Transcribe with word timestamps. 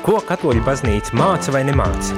Ko 0.00 0.16
katoļu 0.24 0.62
baznīca 0.64 1.12
māca 1.12 1.52
vai 1.52 1.60
nemāca? 1.68 2.14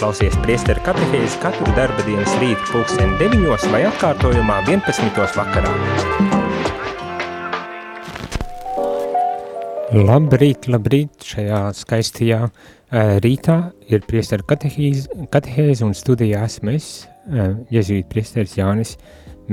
Klausies 0.00 0.34
priesteru 0.42 0.82
katehēzi 0.82 1.36
katru 1.38 1.70
darba 1.76 2.02
dienas 2.02 2.32
rītu 2.40 2.64
pulksteni 2.72 3.14
9 3.20 3.68
vai 3.70 3.84
atkārtojumā 3.86 4.56
11. 4.66 5.20
vakarā. 5.36 5.70
Labrīt, 9.94 10.66
labrīt, 10.66 11.22
šajā 11.22 11.60
skaistajā 11.78 12.40
uh, 12.48 13.14
rītā 13.22 13.60
ir 13.86 14.02
priesteru 14.10 14.42
katehēzi 14.50 15.86
un 15.86 15.94
studijā 15.94 16.42
esmu 16.48 16.74
es, 16.74 16.88
uh, 17.30 17.54
jezuīt 17.70 18.10
priesteris 18.10 18.58
Jānis 18.58 18.96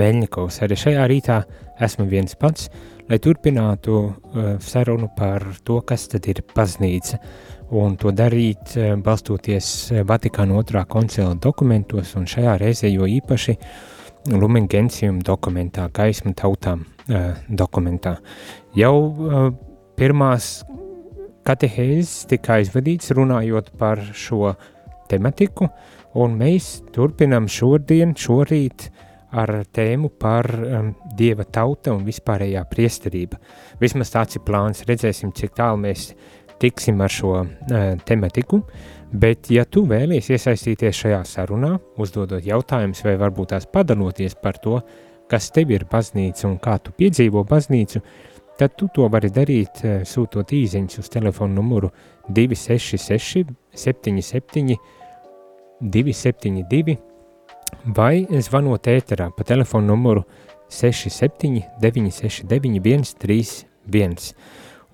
Meļņikovs. 0.02 0.64
Arī 0.66 0.82
šajā 0.82 1.06
rītā 1.14 1.44
esmu 1.82 2.06
viens 2.10 2.36
pats, 2.40 2.70
lai 3.10 3.20
turpinātu 3.22 3.96
uh, 4.02 4.52
sarunu 4.64 5.10
par 5.18 5.46
to, 5.68 5.80
kas 5.88 6.08
tad 6.12 6.28
ir 6.32 6.44
baznīca, 6.56 7.20
un 7.78 7.98
to 8.00 8.14
darīt 8.16 8.76
uh, 8.78 8.94
balstoties 9.02 9.72
uh, 9.92 10.04
Vatikāna 10.08 10.60
otrā 10.60 10.86
koncila 10.90 11.34
dokumentos, 11.36 12.16
un 12.20 12.28
šajā 12.30 12.58
reizē 12.62 12.92
jo 12.92 13.10
īpaši 13.10 13.58
Lumen 14.32 14.68
Gentium 14.70 15.20
dokumentā, 15.26 15.88
gaisma 15.94 16.36
tautām 16.38 16.86
uh, 16.86 17.32
dokumentā. 17.50 18.20
Jau 18.78 18.96
uh, 19.10 19.48
pirmās 19.98 20.62
katehēzes 21.48 22.28
tika 22.30 22.60
aizvadīts 22.60 23.12
runājot 23.18 23.74
par 23.82 24.04
šo 24.14 24.54
tematiku, 25.10 25.72
un 26.22 26.38
mēs 26.38 26.78
turpinam 26.94 27.50
šodien, 27.50 28.14
šorīt, 28.16 28.88
uh, 28.92 29.08
ar 29.32 29.52
tēmu 29.74 30.12
par 30.20 30.48
um, 30.52 30.92
dieva 31.18 31.46
tauta 31.48 31.94
un 31.96 32.04
vispārējā 32.08 32.64
priesterība. 32.72 33.40
Vismaz 33.82 34.12
tāds 34.14 34.38
ir 34.38 34.44
plāns, 34.48 34.84
redzēsim, 34.88 35.32
cik 35.36 35.56
tālu 35.58 35.80
mēs 35.86 36.10
tiksim 36.62 37.00
ar 37.02 37.12
šo 37.12 37.34
uh, 37.42 37.46
tematiku, 38.06 38.62
bet 39.12 39.50
ja 39.54 39.66
tu 39.66 39.86
vēlies 39.90 40.30
iesaistīties 40.32 41.00
šajā 41.04 41.22
sarunā, 41.28 41.78
uzdodot 42.02 42.46
jautājumus 42.46 43.04
vai 43.08 43.16
varbūt 43.22 43.54
tās 43.56 43.70
padaloties 43.72 44.38
par 44.42 44.60
to, 44.62 44.80
kas 45.32 45.50
tev 45.56 45.72
ir 45.72 45.88
baznīca 45.90 46.48
un 46.50 46.60
kā 46.62 46.78
tu 46.84 46.94
piedzīvo 46.98 47.46
baznīcu, 47.48 48.04
tad 48.60 48.76
tu 48.78 48.90
to 48.94 49.08
vari 49.10 49.32
darīt 49.34 49.86
uh, 49.86 50.02
sūtot 50.08 50.52
īziņus 50.58 51.04
uz 51.04 51.14
telefonu 51.14 51.62
numuru 51.62 51.94
266 52.28 53.56
77 53.74 54.76
272 55.82 57.11
vai 57.86 58.26
zvanot 58.30 58.88
ēterā 58.88 59.30
pa 59.36 59.46
telefonu 59.48 59.94
numuru 59.94 60.24
67 60.72 61.62
969 61.82 63.16
131. 63.16 64.34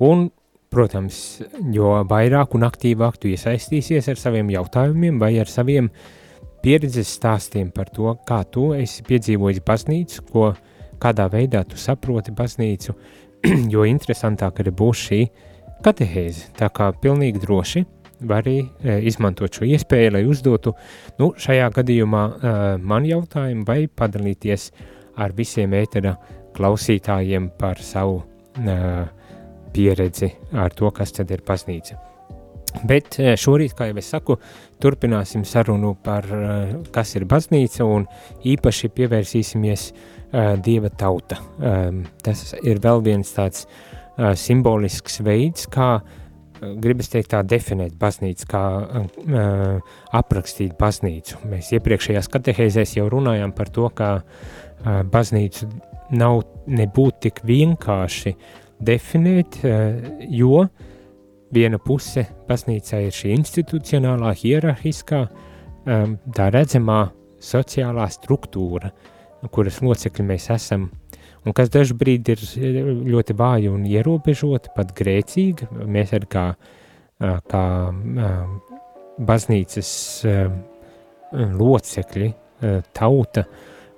Un, 0.03 0.27
protams, 0.73 1.41
jo 1.73 1.93
vairāk 2.09 2.55
un 2.57 2.65
aktīvāk 2.67 3.19
tu 3.21 3.31
iesaistīsies 3.31 4.09
ar 4.11 4.19
saviem 4.19 4.49
jautājumiem 4.53 5.19
vai 5.21 5.35
ar 5.41 5.49
saviem 5.51 5.89
pieredzes 6.63 7.13
stāstiem 7.19 7.69
par 7.71 7.91
to, 7.93 8.11
kā 8.27 8.41
tu 8.51 8.71
esi 8.75 9.05
piedzīvojis 9.07 9.63
baznīcu, 9.65 10.25
ko, 10.31 10.51
kādā 11.01 11.27
veidā 11.31 11.63
tu 11.67 11.77
saproti 11.79 12.33
baznīcu, 12.35 12.95
jo 13.73 13.85
interesantāk 13.87 14.63
arī 14.63 14.73
būs 14.73 15.05
šī 15.09 15.21
katehēze. 15.85 16.51
Tā 16.57 16.71
kā 16.73 16.89
pilnīgi 17.01 17.43
droši 17.43 17.85
var 18.21 18.41
arī 18.43 18.57
e, 18.81 18.97
izmantot 19.09 19.53
šo 19.53 19.67
iespēju, 19.67 20.13
lai 20.15 20.23
uzdotu 20.27 20.73
nu, 21.19 21.31
šajā 21.37 21.69
gadījumā 21.75 22.23
e, 22.23 22.55
man 22.81 23.05
jautājumu 23.07 23.65
vai 23.67 23.85
padalīties 23.87 24.71
ar 25.21 25.33
visiem 25.37 25.73
ētera 25.77 26.15
klausītājiem 26.57 27.51
par 27.59 27.81
savu 27.83 28.21
e, 28.57 28.77
pieredzi 29.73 30.31
ar 30.57 30.73
to, 30.73 30.91
kas 30.91 31.13
tad 31.13 31.31
ir 31.33 31.43
baznīca. 31.45 31.99
Bet 32.87 33.15
šorīt, 33.39 33.73
kā 33.73 33.87
jau 33.89 33.97
es 33.97 34.09
saku, 34.11 34.35
turpināsim 34.83 35.45
sarunu 35.47 35.95
par 36.03 36.25
kas 36.93 37.15
ir 37.15 37.25
baznīca 37.25 37.85
un 37.87 38.05
īpaši 38.45 38.91
pievērsīsimies 38.93 39.85
Dieva 40.61 40.91
tauta. 40.91 41.39
Tas 42.21 42.41
ir 42.59 42.81
vēl 42.83 43.01
viens 43.05 43.31
tāds 43.33 43.63
simbolisks 44.37 45.21
veids, 45.23 45.63
kā 45.71 45.87
uh, 45.95 46.26
gribas 46.61 47.11
teikt 47.11 47.31
tā 47.33 47.41
definēt 47.45 47.95
baznīcu, 47.99 48.47
kā 48.49 48.63
uh, 48.81 49.95
aprakstīt 50.17 50.77
baznīcu. 50.79 51.41
Mēs 51.49 51.71
iepriekšējās 51.77 52.29
katehēzēs 52.33 52.97
jau 52.97 53.07
runājām 53.13 53.53
par 53.57 53.71
to, 53.73 53.87
ka 53.95 54.11
uh, 54.19 55.01
baznīcu 55.11 55.69
nav 56.17 56.43
nebūt 56.67 57.21
tik 57.27 57.41
vienkārši 57.47 58.35
definēt, 58.87 59.59
uh, 59.63 60.21
jo 60.29 60.65
viena 61.53 61.79
puse 61.79 62.27
baznīcā 62.47 63.01
ir 63.07 63.15
šī 63.15 63.33
institucionālā, 63.37 64.33
hierarhiskā, 64.37 65.25
um, 65.27 66.17
tā 66.35 66.49
redzamā 66.53 67.05
sociālā 67.43 68.09
struktūra, 68.11 68.91
kuras 69.53 69.79
locekļi 69.85 70.25
mēs 70.27 70.49
esam 70.57 70.89
uh, 70.89 71.06
un 71.47 71.55
kas 71.55 71.71
dažbrīd 71.71 72.31
ir 72.33 72.43
ļoti 73.07 73.35
vāja 73.37 73.71
un 73.71 73.85
ierobežota, 73.87 74.73
pat 74.75 74.91
grēcīga. 74.97 75.69
Mēs 75.87 76.13
arī 76.17 76.29
kā, 76.31 76.45
kā 77.51 77.63
baznīcas 79.29 79.91
locekļi, 81.61 82.29
tauta, 82.97 83.47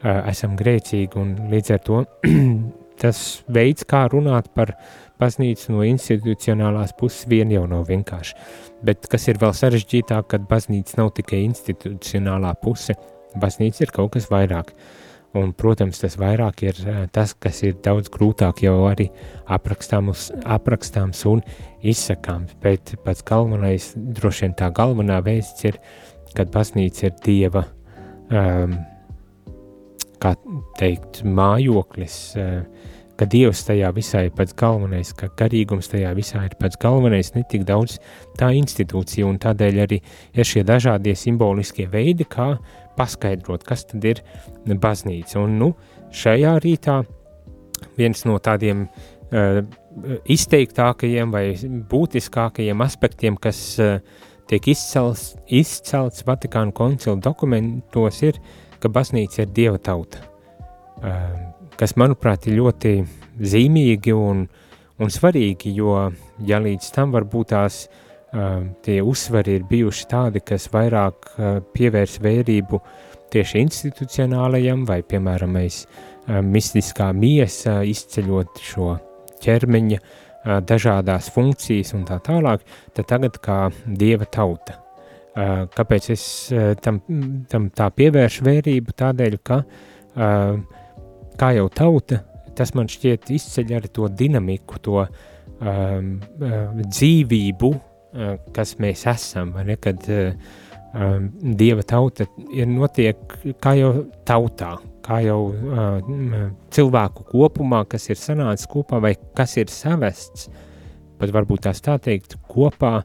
esam 0.04 0.56
grēcīgi 0.60 1.20
un 1.20 1.36
līdz 1.52 1.76
ar 1.76 1.84
to 1.88 2.04
tas 3.02 3.20
veids, 3.52 3.88
kā 3.88 4.06
runāt 4.12 4.50
par 4.56 4.76
baznīcu 5.20 5.74
no 5.76 5.84
institucionālās 5.88 6.94
puses 7.00 7.28
vien 7.32 7.52
jau 7.52 7.66
nav 7.68 7.88
vienkārši. 7.90 8.38
Bet 8.86 9.10
kas 9.12 9.28
ir 9.28 9.40
vēl 9.42 9.52
sarežģītāk, 9.56 10.30
kad 10.32 10.48
baznīca 10.48 11.02
nav 11.02 11.12
tikai 11.18 11.42
institucionālā 11.48 12.54
puse, 12.64 12.96
baznīca 13.40 13.84
ir 13.84 13.94
kaut 13.96 14.14
kas 14.16 14.30
vairāk. 14.32 14.72
Uh, 14.72 14.99
Un, 15.38 15.52
protams, 15.54 16.00
tas 16.02 16.16
vairāk 16.18 16.64
ir 16.66 16.80
tas, 17.14 17.36
kas 17.38 17.60
ir 17.62 17.76
daudz 17.86 18.10
grūtāk 18.10 18.64
jau 18.66 18.74
arī 18.90 19.12
aprakstāms, 19.46 20.30
aprakstāms 20.42 21.22
un 21.30 21.44
izsakāms. 21.86 22.56
Bet 22.64 22.96
pats 23.06 23.22
galvenais, 23.28 23.92
droši 23.96 24.48
vien 24.48 24.56
tā 24.58 24.72
galvenā 24.74 25.20
vēsts 25.26 25.68
ir, 25.70 25.78
kad 26.34 26.50
baznīca 26.54 27.12
ir 27.12 27.20
Dieva, 27.26 27.64
um, 28.34 28.74
kā 30.20 30.34
teikt, 30.82 31.22
mājoklis, 31.22 32.18
uh, 32.42 32.79
ka 33.20 33.28
Dievs 33.28 33.66
tajā 33.68 33.90
visā 33.96 34.24
ir 34.28 34.34
pats 34.36 34.56
galvenais, 34.58 35.12
ka 35.18 35.28
garīgums 35.40 35.92
tajā 35.92 36.14
visā 36.16 36.46
ir 36.48 36.56
pats 36.60 36.80
galvenais, 36.80 37.34
ne 37.36 37.44
tik 37.52 37.66
daudz 37.68 37.98
tā 38.40 38.54
institūcija, 38.56 39.28
un 39.28 39.40
tādēļ 39.44 39.82
arī 39.84 40.00
ir 40.32 40.48
šie 40.48 40.64
dažādie 40.68 41.16
simboliskie 41.20 41.90
veidi, 41.92 42.28
kā 42.30 42.54
paskaidrot, 43.00 43.66
kas 43.68 43.86
tad 43.90 44.08
ir 44.08 44.24
baznīca. 44.70 45.42
Un, 45.44 45.60
nu, 45.60 45.74
šajā 46.16 46.56
rītā 46.64 47.02
viens 48.00 48.24
no 48.28 48.40
tādiem 48.44 48.88
uh, 48.88 49.62
izteiktākajiem 50.32 51.36
vai 51.36 51.44
būtiskākajiem 51.92 52.88
aspektiem, 52.88 53.40
kas 53.42 53.62
uh, 53.84 54.00
tiek 54.50 54.72
izcelts, 54.72 55.34
izcelts 55.46 56.24
Vatikāna 56.28 56.76
koncila 56.76 57.20
dokumentos, 57.20 58.24
ir, 58.24 58.40
ka 58.80 58.92
baznīca 58.92 59.44
ir 59.44 59.56
dieva 59.56 59.80
tauta. 59.84 60.24
Uh, 61.00 61.59
kas, 61.80 61.96
manuprāt, 62.00 62.48
ir 62.48 62.60
ļoti 62.60 62.94
zīmīgi 63.40 64.14
un, 64.16 64.46
un 65.00 65.12
svarīgi, 65.14 65.72
jo, 65.80 65.96
ja 66.46 66.60
līdz 66.60 66.92
tam 66.96 67.16
varbūt 67.16 67.54
tās 67.56 67.86
uh, 67.88 68.10
tie 68.86 69.02
uzsvari 69.02 69.58
ir 69.58 69.68
bijuši 69.70 70.08
tādi, 70.10 70.42
kas 70.46 70.70
vairāk 70.74 71.32
pievērs 71.74 72.20
vērību 72.22 72.80
tieši 73.34 73.62
institucionālajam 73.64 74.86
vai, 74.86 75.02
piemēram, 75.02 75.54
mēs 75.58 75.84
mistiskā 76.46 77.10
miesa 77.14 77.80
izceļot 77.86 78.62
šo 78.62 78.92
ķermeņa 79.42 80.00
dažādās 80.66 81.30
funkcijas 81.34 81.94
un 81.98 82.06
tā 82.08 82.20
tālāk, 82.26 82.62
tad 82.94 83.10
tagad 83.10 83.40
kā 83.42 83.60
dieva 83.86 84.28
tauta. 84.30 84.78
Kāpēc 85.74 86.10
es 86.14 86.24
tam, 86.84 87.02
tam 87.50 87.70
tā 87.76 87.90
pievēršu 87.96 88.46
vērību? 88.46 88.96
Tādēļ, 89.00 89.38
ka 89.46 89.62
kā 91.40 91.54
jau 91.56 91.68
tauta, 91.74 92.24
tas 92.56 92.74
man 92.76 92.90
šķiet 92.92 93.30
izceļ 93.36 93.78
arī 93.78 93.92
to 93.96 94.10
dinamiku, 94.12 94.82
to 94.84 95.04
um, 95.04 96.18
dzīvību, 96.84 97.72
Eh, 98.10 98.38
kas 98.56 98.74
mēs 98.82 99.04
esam, 99.06 99.52
ne, 99.68 99.76
kad 99.78 100.02
um, 100.10 101.28
Dieva 101.60 101.84
tauta 101.86 102.26
ir 102.50 102.66
notiek 102.66 103.36
kā 103.62 103.76
jau 103.78 103.92
tautā, 104.26 104.72
kā 105.06 105.20
jau 105.22 105.52
uh, 105.54 106.40
cilvēku 106.74 107.28
kopumā, 107.30 107.84
kas 107.92 108.10
ir 108.10 108.18
sanācis 108.18 108.66
kopā, 108.72 108.98
vai 109.04 109.14
kas 109.38 109.54
ir 109.62 109.70
savests, 109.70 110.48
pat 111.22 111.36
varbūt 111.36 111.68
tās 111.68 111.84
tā 111.86 112.00
teikt, 112.02 112.34
kopā, 112.50 112.96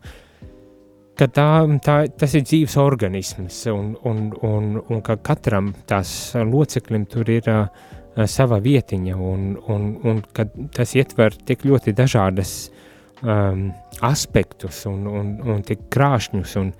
ka 1.20 1.28
tā, 1.28 1.48
tā, 1.84 1.98
tas 2.08 2.38
ir 2.40 2.48
dzīves 2.48 2.78
organisms, 2.80 3.60
un, 3.74 3.92
un, 4.08 4.30
un, 4.40 4.72
un 4.88 5.04
ka 5.04 5.18
katram 5.20 5.74
tās 5.84 6.32
loceklim 6.48 7.04
tur 7.12 7.28
ir 7.28 7.52
uh, 7.52 7.68
sava 8.30 8.60
vietiņa, 8.62 9.14
un, 9.18 9.54
un, 9.70 9.86
un 10.06 10.20
tas 10.74 10.94
ietver 10.94 11.34
tik 11.46 11.64
ļoti 11.66 11.94
dažādas 11.96 12.54
um, 13.22 13.68
aspektus 14.06 14.84
un, 14.90 15.06
un, 15.10 15.32
un 15.54 15.62
tik 15.66 15.88
krāšņus 15.94 16.56
un, 16.60 16.72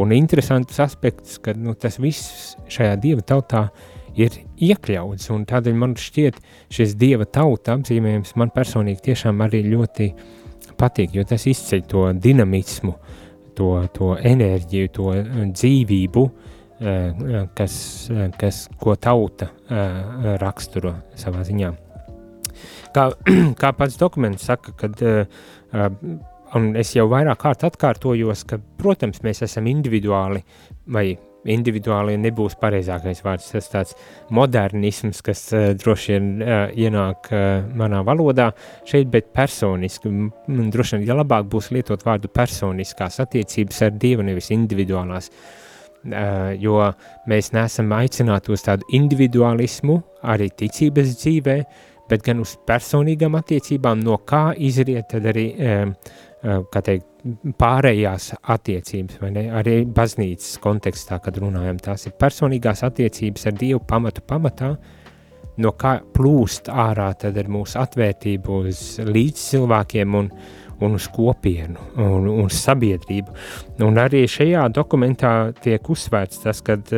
un 0.00 0.14
interesantus 0.16 0.80
aspektus, 0.80 1.38
ka 1.42 1.54
nu, 1.56 1.74
tas 1.76 2.00
viss 2.00 2.54
šajā 2.72 2.96
dieva 3.02 3.24
tautā 3.26 3.66
ir 4.16 4.40
iekļauts, 4.56 5.28
un 5.34 5.44
tādēļ 5.48 5.76
man 5.78 5.96
šķiet 6.00 6.40
šis 6.72 6.96
dieva 6.98 7.28
tauta 7.28 7.76
apzīmējums 7.76 8.34
man 8.40 8.52
personīgi 8.54 9.10
tiešām 9.10 9.44
arī 9.44 9.62
ļoti 9.68 10.10
patīk, 10.80 11.12
jo 11.14 11.26
tas 11.28 11.44
izceļ 11.50 11.84
to 11.90 12.06
dinamismu, 12.16 12.94
to, 13.56 13.74
to 13.92 14.14
enerģiju, 14.16 14.92
to 14.96 15.12
dzīvību, 15.52 16.24
uh, 16.24 16.49
kas, 17.56 17.74
kas, 18.40 18.64
ko 18.80 18.96
tauta 18.96 19.50
raksturo 20.40 20.94
savā 21.18 21.44
ziņā. 21.46 21.72
Kā, 22.96 23.10
kā 23.60 23.72
pats 23.76 23.98
dokuments 24.00 24.46
saka, 24.48 24.74
kad, 24.80 25.02
un 26.56 26.70
es 26.80 26.94
jau 26.96 27.08
vairāk 27.12 27.42
kārt 27.44 27.66
atkārtojos, 27.68 28.46
ka, 28.48 28.60
protams, 28.80 29.20
mēs 29.26 29.44
esam 29.46 29.68
individuāli 29.70 30.44
vai 30.90 31.10
individuāli 31.48 32.16
nebūs 32.20 32.56
pareizākais 32.60 33.22
vārds. 33.24 33.48
Tas 33.54 33.70
tāds 33.72 33.94
modernisms, 34.36 35.22
kas 35.24 35.46
uh, 35.54 35.70
droši 35.78 36.12
vien 36.12 36.28
uh, 36.42 36.58
ienāk 36.76 37.30
uh, 37.32 37.46
manā 37.76 38.02
valodā 38.06 38.50
šeit, 38.88 39.08
bet 39.12 39.32
personiski. 39.36 40.10
Man 40.10 40.70
droši 40.72 40.98
vien, 40.98 41.08
ja 41.08 41.16
labāk 41.20 41.48
būs 41.52 41.70
lietot 41.74 42.04
vārdu 42.06 42.30
personiskās 42.32 43.20
attiecības 43.24 43.82
ar 43.86 43.96
Dievu, 44.00 44.26
nevis 44.26 44.52
individuālās. 44.56 45.30
Uh, 45.30 45.59
jo 46.60 46.80
mēs 47.28 47.52
neesam 47.52 47.92
aicināti 47.92 48.52
uz 48.54 48.64
tādu 48.64 48.88
individualismu 48.96 50.00
arī 50.32 50.50
ticības 50.56 51.14
dzīvē, 51.20 51.56
bet 52.10 52.24
gan 52.26 52.40
uz 52.42 52.56
personīgām 52.66 53.36
attiecībām, 53.38 54.02
no 54.04 54.18
kā 54.26 54.50
izriet 54.58 55.14
arī, 55.20 55.46
uh, 55.60 56.60
kā 56.72 56.82
teikt, 56.84 57.06
pārējās 57.60 58.30
attiecības, 58.48 59.18
vai 59.20 59.30
ne, 59.34 59.44
arī 59.52 59.82
baznīcas 59.84 60.56
kontekstā, 60.62 61.20
kad 61.20 61.36
runājam, 61.42 61.78
tās 61.82 62.06
ir 62.08 62.16
personīgās 62.20 62.80
attiecības 62.86 63.46
ar 63.50 63.58
Dievu 63.60 63.82
pamatu 63.88 64.24
pamatā, 64.26 64.70
no 65.60 65.74
kā 65.76 65.98
plūst 66.14 66.70
ārā 66.72 67.10
tad 67.20 67.36
ar 67.40 67.50
mūsu 67.52 67.78
atvērtību 67.82 68.60
uz 68.70 68.82
līdz 69.04 69.46
cilvēkiem 69.50 70.16
un, 70.16 70.30
un 70.84 70.96
uz 70.98 71.06
kopienu 71.12 71.80
un, 72.00 72.28
un 72.44 72.50
sabiedrību. 72.52 73.36
Un 73.86 74.00
arī 74.00 74.24
šajā 74.30 74.66
dokumentā 74.74 75.52
tiek 75.62 75.90
uzsvērts 75.92 76.42
tas, 76.44 76.62
kad, 76.64 76.90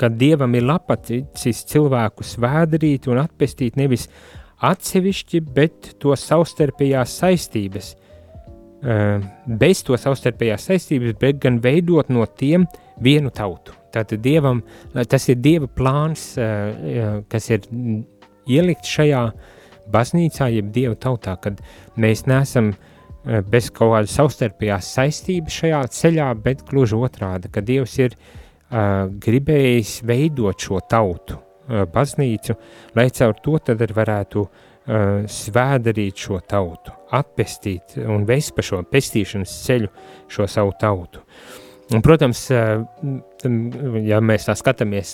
kad 0.00 0.18
Dievam 0.20 0.56
ir 0.58 0.66
lapaticis 0.66 1.64
cilvēku 1.72 2.26
svēdarīt 2.26 3.10
un 3.10 3.22
atpestīt 3.24 3.78
nevis 3.80 4.08
atsevišķi, 4.66 5.44
bet 5.54 5.94
to 6.02 6.16
savstarpējās 6.16 7.20
saistības– 7.22 7.94
bez 9.46 9.82
to 9.86 9.96
savstarpējās 9.98 10.68
saistības, 10.68 11.16
bet 11.20 11.40
gan 11.42 11.58
veidot 11.62 12.10
no 12.12 12.26
tiem 12.26 12.66
vienu 13.02 13.32
tautu. 13.34 13.74
Tātad 13.92 14.20
dievam, 14.20 14.62
tas 15.08 15.28
ir 15.32 15.40
dieva 15.40 15.66
plāns, 15.66 16.34
kas 17.30 17.50
ir 17.50 17.66
ielikt 18.46 18.86
šajā 18.86 19.22
baznīcā, 19.92 20.50
jeb 20.54 20.70
dieva 20.74 20.96
tautā, 20.98 21.36
kad 21.42 21.62
mēs 21.96 22.26
neesam 22.30 22.74
bez 23.50 23.72
kaut 23.74 23.90
kādas 23.90 24.12
savstarpējās 24.14 24.92
saistības 24.94 25.54
šajā 25.60 25.80
ceļā, 25.96 26.28
bet 26.44 26.62
gluži 26.68 26.94
otrādi, 26.94 27.50
ka 27.50 27.58
dievs 27.58 27.96
ir 27.98 28.12
uh, 28.14 29.08
gribējis 29.10 29.96
veidot 30.06 30.62
šo 30.62 30.78
tautu, 30.86 31.40
uh, 31.40 31.82
baznīcu, 31.90 32.54
lai 32.94 33.08
caur 33.10 33.34
to 33.42 33.56
tad 33.66 33.82
varētu 33.98 34.44
uh, 34.44 34.62
uh, 34.86 35.26
svēdarīt 35.30 36.26
šo 36.26 36.40
tautu, 36.48 36.94
atpestīt 37.16 37.98
un 38.06 38.26
vest 38.28 38.54
pa 38.56 38.64
šo 38.66 38.82
pestīšanas 38.90 39.54
ceļu 39.66 39.92
šo 40.32 40.48
savu 40.50 40.74
tautu. 40.80 41.22
Un, 41.94 42.00
protams, 42.02 42.40
ja 42.50 44.18
mēs 44.18 44.48
tā 44.48 44.54
skatāmies 44.58 45.12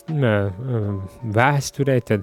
vēsturē, 1.37 1.99
tad 2.09 2.23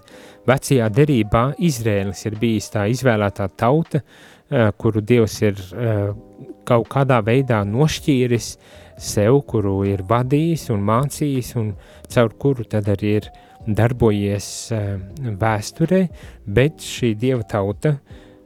vecajā 0.50 0.88
derībā 0.90 1.44
Izrēlis 1.62 2.26
ir 2.26 2.38
bijis 2.42 2.72
tā 2.74 2.88
izvēlētā 2.90 3.46
tauta, 3.54 4.02
kuru 4.82 5.04
Dievs 5.06 5.36
ir 5.46 5.60
kaut 6.66 6.90
kādā 6.90 7.20
veidā 7.26 7.60
nošķīris 7.70 8.48
sev, 8.98 9.38
kuru 9.52 9.84
ir 9.86 10.02
vadījis 10.10 10.66
un 10.74 10.82
mācījis, 10.88 11.52
un 11.62 11.76
caur 12.10 12.34
kuru 12.42 12.66
tad 12.72 12.90
arī 12.90 13.20
ir 13.20 13.30
darbojies 13.70 14.48
vēsturē, 15.44 16.08
bet 16.50 16.82
šī 16.82 17.12
dieva 17.22 17.46
tauta 17.46 18.00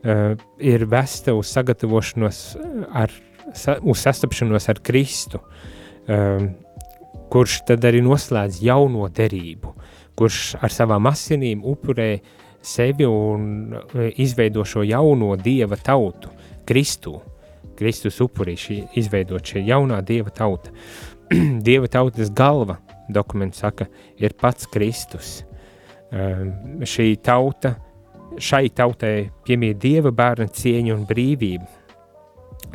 ir 0.04 0.84
vesta 0.92 1.32
uz 1.38 1.48
sagatavošanos, 1.56 2.42
ar, 2.92 3.16
uz 3.88 4.04
sastapšanos 4.04 4.68
ar 4.74 4.84
Kristu, 4.84 5.40
uh, 5.40 5.72
kurš 6.08 7.60
tad 7.68 7.86
arī 7.88 8.02
noslēdz 8.06 8.62
jauno 8.64 9.10
derību, 9.10 9.74
kurš 10.20 10.56
ar 10.62 10.74
savām 10.74 11.08
asinīm 11.10 11.64
upurē 11.66 12.10
sevi 12.64 13.06
un 13.08 13.76
izveido 14.20 14.66
šo 14.66 14.84
jauno 14.88 15.36
dieva 15.36 15.78
tautu, 15.80 16.32
Kristu. 16.66 17.20
Kristus 17.74 18.20
upurī 18.22 18.54
šī 18.60 18.76
izveidot 19.02 19.50
šī 19.50 19.64
jaunā 19.66 19.98
dieva 20.06 20.30
tauta. 20.32 20.70
dieva 21.68 21.90
tautas 21.90 22.30
galva 22.30 22.78
dokuments 23.10 23.60
saka, 23.64 23.88
ir 24.18 24.36
pats 24.40 24.68
Kristus. 24.72 25.42
Um, 26.14 26.84
šī 26.86 27.16
tauta, 27.26 27.74
šai 28.38 28.68
tautai 28.76 29.32
piemīt 29.46 29.80
Dieva 29.82 30.12
bērna 30.14 30.48
cieņu 30.54 30.94
un 30.94 31.08
brīvību. 31.10 31.66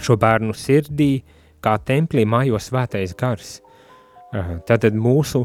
Šo 0.02 0.16
bērnu 0.18 0.54
sirdī, 0.54 1.22
kā 1.64 1.76
templī 1.84 2.24
mājo 2.28 2.60
svētais 2.62 3.14
gars. 3.18 3.58
Tātad 4.68 4.96
mūsu 4.96 5.44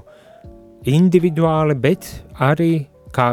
individuāli, 0.91 1.75
bet 1.79 2.09
arī 2.43 2.85
kā, 3.15 3.29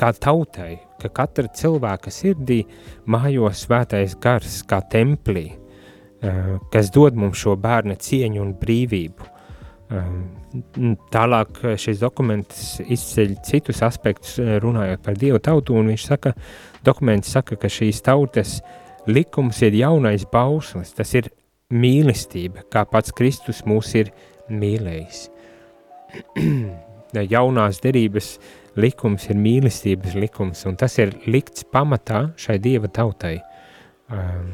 kā 0.00 0.12
tautai, 0.16 0.78
ka 0.98 1.10
katra 1.12 1.50
cilvēka 1.54 2.12
sirdī 2.12 2.62
mājo 3.06 3.50
svētais 3.52 4.16
gars 4.22 4.62
kā 4.68 4.80
templī, 4.90 5.50
uh, 5.52 6.54
kas 6.72 6.88
dod 6.94 7.18
mums 7.20 7.42
šo 7.42 7.58
bērna 7.60 7.98
cieņu 8.00 8.40
un 8.42 8.54
brīvību. 8.58 9.34
Ehm, 9.88 10.24
tālāk 11.12 11.62
eh, 11.64 11.76
šis 11.80 12.02
dokuments 12.02 12.82
izceļ 12.84 13.38
citus 13.46 13.80
aspektus, 13.86 14.34
eh, 14.42 14.58
runājot 14.60 15.00
par 15.04 15.16
Dievu 15.16 15.40
tautu, 15.40 15.78
un 15.80 15.88
viņš 15.88 16.04
saka, 16.10 16.34
dokuments 16.84 17.32
saka, 17.32 17.56
ka 17.56 17.70
šīs 17.72 18.02
tautas 18.04 18.58
likums 19.08 19.62
ir 19.64 19.78
jaunais 19.78 20.26
bauslis, 20.28 20.92
tas 20.92 21.14
ir 21.16 21.30
mīlestība, 21.68 22.62
kā 22.72 22.84
pats 22.88 23.12
Kristus 23.12 23.60
mūs 23.68 23.92
ir 23.98 24.08
mīlējis. 24.48 25.26
Jaunās 27.34 27.82
derības 27.84 28.38
likums 28.80 29.26
ir 29.28 29.36
mīlestības 29.36 30.16
likums, 30.16 30.64
un 30.68 30.78
tas 30.80 30.96
ir 31.00 31.12
likts 31.28 31.66
pamatā 31.68 32.28
šai 32.40 32.56
Dieva 32.64 32.88
tautai. 32.88 33.34
Um, 34.08 34.48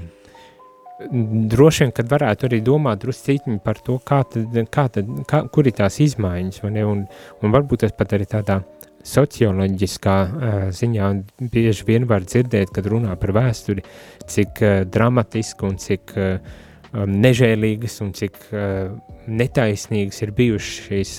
droši 1.55 1.85
vien, 1.85 1.95
kad 1.95 2.11
varētu 2.11 2.49
arī 2.49 2.61
domāt 2.67 3.05
drusciņi 3.05 3.61
par 3.63 3.79
to, 3.87 4.01
kā 4.03 4.25
tad, 4.31 4.59
kā 4.75 4.89
tad, 4.91 5.15
kā, 5.31 5.45
kur 5.55 5.71
ir 5.71 5.79
tās 5.79 6.01
izmaiņas, 6.03 6.65
ne, 6.75 6.83
un, 6.83 7.07
un 7.43 7.55
varbūt 7.55 7.87
tas 7.87 7.95
pat 7.95 8.19
arī 8.19 8.27
tādā 8.31 8.59
socioloģiskā 9.07 10.19
uh, 10.19 10.61
ziņā 10.75 11.15
bieži 11.53 11.87
vien 11.87 12.11
var 12.11 12.27
dzirdēt, 12.27 12.75
kad 12.75 12.91
runā 12.91 13.15
par 13.21 13.37
vēsturi, 13.37 13.87
cik 14.27 14.63
uh, 14.67 14.79
dramatiski 14.89 15.69
un 15.69 15.79
cik 15.79 16.19
uh, 16.19 16.63
nežēlīgas 16.95 17.99
un 18.05 18.13
cik 18.15 18.39
uh, 18.53 18.95
netaisnīgas 19.27 20.23
ir 20.23 20.33
bijušas 20.37 20.89
šīs 20.89 21.15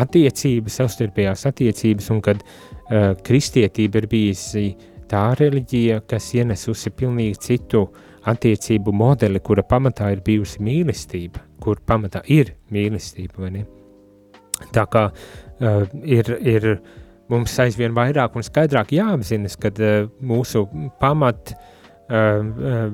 attiecības, 0.00 0.78
savstarpējās 0.80 1.44
attiecības, 1.50 2.10
un 2.14 2.22
kad 2.24 2.42
uh, 2.44 3.12
kristietība 3.26 4.02
ir 4.02 4.08
bijusi 4.10 4.66
tā 5.10 5.26
reliģija, 5.38 6.00
kas 6.08 6.30
ienesusi 6.38 6.92
pilnīgi 6.96 7.40
citu 7.48 7.84
attiecību 8.30 8.94
modeli, 8.96 9.42
kura 9.44 9.64
pamatā 9.68 10.10
ir 10.14 10.22
bijusi 10.24 10.62
mīlestība, 10.64 11.42
kur 11.60 11.82
pamatā 11.86 12.22
ir 12.32 12.54
mīlestība? 12.72 13.50
Tā 14.74 14.86
kā 14.90 15.08
uh, 15.10 15.82
ir, 16.02 16.30
ir 16.40 16.70
mums 17.32 17.58
aizvien 17.60 17.94
vairāk 17.96 18.38
un 18.38 18.46
skaidrāk 18.46 18.94
jāapzinas, 18.96 19.58
ka 19.60 19.74
uh, 19.74 20.08
mūsu 20.24 20.64
pamat 21.02 21.52
uh, 21.52 22.14
uh, 22.14 22.88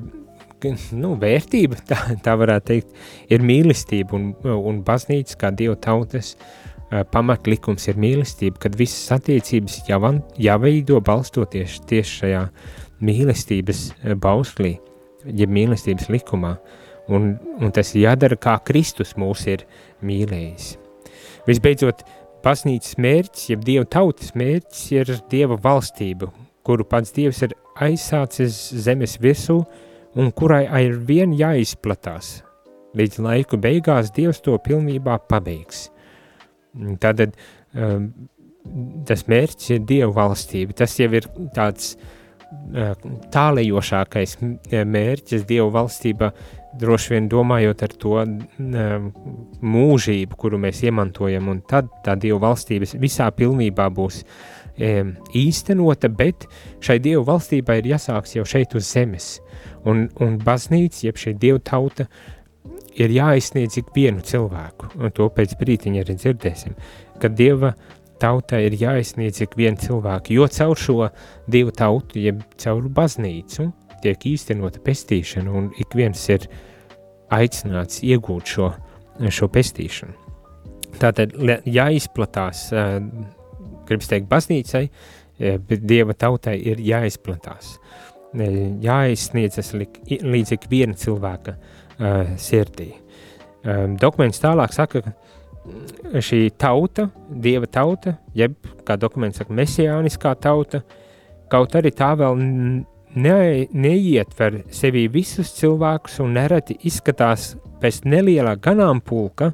nu, 0.97 1.15
vērtība, 1.21 1.79
tā, 1.89 1.99
tā 2.25 2.35
varētu 2.41 2.67
teikt, 2.73 2.99
ir 3.33 3.45
mīlestība 3.47 4.17
un, 4.19 4.33
un 4.45 4.83
baznīca 4.87 5.39
kā 5.41 5.53
Dieva 5.57 5.77
tautas 5.81 6.35
uh, 6.37 7.03
pamatlikums 7.13 7.89
ir 7.89 7.99
mīlestība, 8.01 8.59
kad 8.67 8.79
visas 8.79 9.11
attiecības 9.19 9.81
jau, 9.89 10.01
jāveido 10.39 11.01
balstoties 11.07 11.81
tieši 11.91 12.17
šajā 12.23 12.45
mīlestības 13.01 13.85
bauslī 14.21 14.77
jeb 15.25 15.53
mīlestības 15.53 16.09
likumā, 16.13 16.55
un, 17.13 17.35
un 17.61 17.75
tas 17.75 17.93
jādara 17.97 18.39
kā 18.41 18.57
Kristus 18.65 19.17
mūs 19.21 19.47
ir 19.51 19.67
mīlējis. 20.07 20.75
Visbeidzot, 21.49 22.05
baznīcas 22.45 22.97
mērķis, 23.01 23.49
jeb 23.53 23.65
Dieva 23.67 23.87
tautas 23.89 24.35
mērķis 24.39 24.85
ir 24.97 25.15
Dieva 25.33 25.59
valstība, 25.61 26.31
kuru 26.67 26.87
pats 26.89 27.15
Dievs 27.17 27.43
ir 27.47 27.57
aizsācis 27.81 28.57
zemes 28.85 29.19
virsū 29.21 29.63
un 30.19 30.31
kurai 30.35 30.65
ar 30.67 30.97
vien 31.07 31.35
jāizplatās. 31.37 32.41
Līdz 32.99 33.21
laiku 33.23 33.59
beigās 33.63 34.11
Dievs 34.15 34.43
to 34.43 34.57
pilnībā 34.59 35.21
pabeigs. 35.31 35.89
Tātad 37.03 37.37
um, 37.75 38.09
tas 39.07 39.27
mērķis 39.31 39.77
ir 39.77 39.85
Dieva 39.87 40.11
valstība. 40.17 40.75
Tas 40.83 40.97
jau 40.99 41.11
ir 41.15 41.29
tāds 41.55 41.93
uh, 41.95 42.95
tālējošākais 43.35 44.39
mērķis 44.71 45.47
Dieva 45.47 45.71
valstībā, 45.79 46.33
droši 46.81 47.15
vien 47.15 47.29
domājot 47.31 47.87
ar 47.87 47.95
to 48.03 48.17
uh, 48.19 49.11
mūžību, 49.63 50.39
kuru 50.39 50.59
mēs 50.63 50.83
iemantojam, 50.87 51.51
un 51.55 51.63
tad 51.71 51.91
tā 52.07 52.19
Dieva 52.19 52.43
valstība 52.49 52.91
visā 52.99 53.31
pilnībā 53.35 53.87
būs 53.95 54.25
um, 54.25 54.29
īstenota, 54.79 56.09
bet 56.09 56.47
šai 56.85 56.99
Dieva 57.03 57.25
valstībai 57.33 57.81
ir 57.81 57.93
jāsāks 57.95 58.37
jau 58.37 58.45
šeit 58.49 58.75
uz 58.79 58.89
zemes. 58.89 59.39
Un, 59.89 60.09
un 60.21 60.37
baznīca, 60.41 61.07
jeb 61.09 61.21
šī 61.21 61.35
Dieva 61.41 61.61
tauta, 61.65 62.07
ir 63.01 63.13
jāizsniedz 63.15 63.79
ik 63.81 63.93
vienu 63.95 64.25
cilvēku, 64.27 64.93
un 65.01 65.15
to 65.15 65.29
pēc 65.33 65.57
brītiņa 65.61 66.05
arī 66.05 66.17
dzirdēsim, 66.19 66.77
ka 67.21 67.31
Dieva 67.33 67.75
tautai 68.21 68.65
ir 68.69 68.77
jāizsniedz 68.81 69.41
ik 69.47 69.57
vienu 69.57 69.81
cilvēku, 69.81 70.35
jo 70.37 70.49
caur 70.53 70.79
šo 70.79 71.09
Dieva 71.51 71.73
tautu, 71.77 72.21
jeb 72.21 72.43
caur 72.61 72.89
baznīcu, 72.97 73.71
tiek 74.05 74.27
īstenota 74.33 74.81
pestīšana, 74.85 75.53
un 75.53 75.71
ik 75.81 75.97
viens 75.97 76.23
ir 76.33 76.47
aicināts 77.33 78.03
iegūt 78.05 78.55
šo, 78.57 78.73
šo 79.29 79.49
pestīšanu. 79.53 80.17
Tātad 81.01 81.37
jāizplatās, 81.69 82.67
gribas 83.91 84.11
teikt, 84.11 84.31
baznīcai, 84.31 84.87
bet 85.41 85.85
Dieva 85.89 86.15
tautai 86.15 86.57
ir 86.73 86.81
jāizplatās, 86.85 87.75
jāizsniedzas 88.35 89.73
līdz 89.75 90.55
ik 90.57 90.67
viena 90.71 90.95
cilvēka 90.95 91.57
uh, 91.57 92.35
sirdī. 92.39 92.93
Um, 93.61 93.97
dokuments 94.01 94.41
tālāk 94.41 94.73
saka, 94.73 95.03
ka 95.05 96.21
šī 96.25 96.47
tauta, 96.59 97.11
dieva 97.29 97.69
tauta, 97.69 98.17
jeb, 98.37 98.57
kā 98.87 98.97
dokuments 98.97 99.41
saka, 99.41 99.55
mesijāniskā 99.57 100.33
tauta, 100.41 100.81
kaut 101.53 101.75
arī 101.77 101.93
tā 101.97 102.15
vēl 102.19 102.39
ne, 102.41 103.35
neietver 103.71 104.63
sevī 104.73 105.07
visus 105.13 105.53
cilvēkus 105.59 106.21
un 106.25 106.35
nereti 106.39 106.79
izskatās 106.89 107.55
pēc 107.83 108.03
nelielā 108.09 108.57
ganāmpulka, 108.63 109.53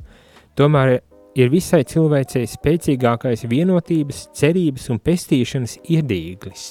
tomēr 0.58 1.00
ir 1.36 1.52
visai 1.52 1.82
cilvēcei 1.88 2.48
spēcīgākais 2.48 3.46
vienotības, 3.50 4.26
cerības 4.36 4.90
un 4.94 5.00
pestīšanas 5.04 5.78
iedīglis. 5.92 6.68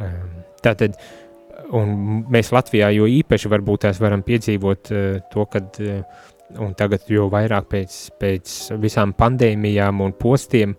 Um, 0.00 0.40
tātad 0.64 0.96
uh, 0.96 1.30
un 1.76 2.24
mēs 2.30 2.50
Latvijā 2.54 2.90
jo 2.94 3.06
īpaši 3.10 3.50
varbūt 3.50 3.86
tās 3.86 4.00
varam 4.02 4.22
piedzīvot 4.26 4.92
uh, 4.94 5.20
to, 5.32 5.46
kad, 5.50 5.78
uh, 5.82 6.00
un 6.62 6.74
tagad 6.78 7.06
jo 7.10 7.28
vairāk 7.32 7.68
pēc, 7.70 7.98
pēc 8.20 8.56
visām 8.82 9.14
pandēmijām 9.18 10.02
un 10.04 10.14
postiem, 10.18 10.74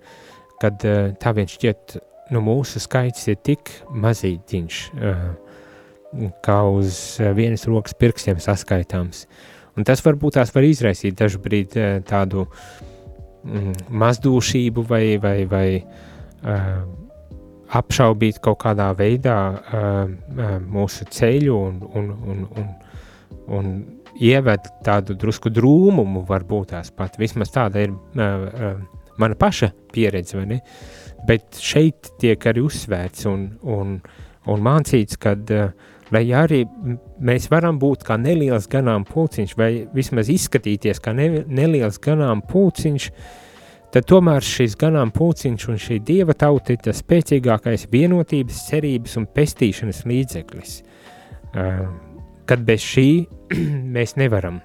kad 0.62 0.84
uh, 0.88 1.14
tā 1.22 1.36
viens 1.38 1.54
šķiet, 1.56 1.98
nu 2.36 2.44
mūsu 2.46 2.82
skaits 2.84 3.28
ir 3.32 3.40
tik 3.44 3.72
mazītiņš, 3.92 4.82
uh, 4.98 5.24
kā 6.44 6.60
uz 6.68 7.22
vienas 7.38 7.64
rokas 7.70 7.96
pirkstiem 7.96 8.40
saskaitāms. 8.44 9.26
Un 9.78 9.88
tas 9.88 10.02
varbūt 10.04 10.36
tās 10.40 10.52
var 10.56 10.68
izraisīt 10.68 11.22
brīdi 11.44 11.80
uh, 11.80 12.00
tādu 12.08 12.48
mm, 13.44 13.88
mazdūšību 13.90 14.84
vai, 14.90 15.06
vai, 15.22 15.38
vai 15.48 15.68
uh, 15.80 16.82
apšaubīt 17.72 18.42
kaut 18.44 18.60
kādā 18.66 18.90
veidā 18.98 19.38
uh, 19.56 20.58
mūsu 20.68 21.08
ceļu 21.08 21.56
un, 21.56 21.82
un, 21.96 22.12
un, 22.34 22.46
un, 22.60 22.72
un 23.58 23.72
ieved 24.20 24.68
tādu 24.86 25.16
drusku 25.16 25.52
drūmumu, 25.54 26.26
varbūt 26.28 26.74
tās 26.74 26.92
pat. 26.96 27.16
Vismaz 27.20 27.54
tāda 27.54 27.86
ir 27.86 27.94
uh, 27.94 28.26
uh, 28.26 29.08
mana 29.22 29.38
paša 29.40 29.72
pieredze? 29.94 30.44
Bet 31.28 31.62
šeit 31.62 32.12
tiek 32.20 32.50
arī 32.50 32.66
uzsvērts 32.66 33.28
un, 33.30 33.48
un, 33.64 33.96
un 34.52 34.68
mācīts, 34.68 35.20
ka, 35.22 35.38
uh, 35.38 35.96
lai 36.12 36.26
arī 36.36 36.66
mēs 37.22 37.48
varam 37.52 37.78
būt 37.82 38.04
kā 38.08 38.18
neliels 38.18 38.68
ganām 38.72 39.06
pulciņš, 39.08 39.56
vai 39.58 39.72
vismaz 39.94 40.30
izskatīties 40.34 41.00
kā 41.04 41.14
ne, 41.18 41.30
neliels 41.48 42.02
ganām 42.02 42.44
pulciņš, 42.50 43.08
uh, 43.12 43.40
tad 43.92 44.08
tomēr 44.08 44.46
šis 44.46 44.78
ganām 44.80 45.12
pulciņš 45.12 45.68
un 45.72 45.80
šī 45.82 45.98
dieva 46.08 46.36
tauta 46.38 46.76
ir 46.76 46.80
tas 46.86 47.02
spēcīgākais 47.04 47.90
vienotības, 47.92 48.64
cerības 48.70 49.18
un 49.20 49.28
pestīšanas 49.36 50.06
līdzeklis. 50.08 50.78
Uh, 51.52 51.84
kad 52.48 52.64
bez 52.68 52.84
šī 52.86 53.08
mēs 53.96 54.16
nevaram. 54.20 54.62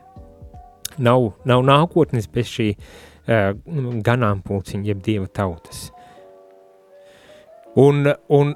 Nav, 1.03 1.33
nav 1.45 1.65
nākotnes 1.67 2.31
bez 2.33 2.53
šī 2.55 2.71
uh, 2.77 3.51
ganām 4.07 4.45
pulciņa, 4.47 4.87
jeb 4.93 5.03
dieva 5.05 5.27
tautas. 5.27 5.89
Un, 7.77 8.07
un, 8.33 8.55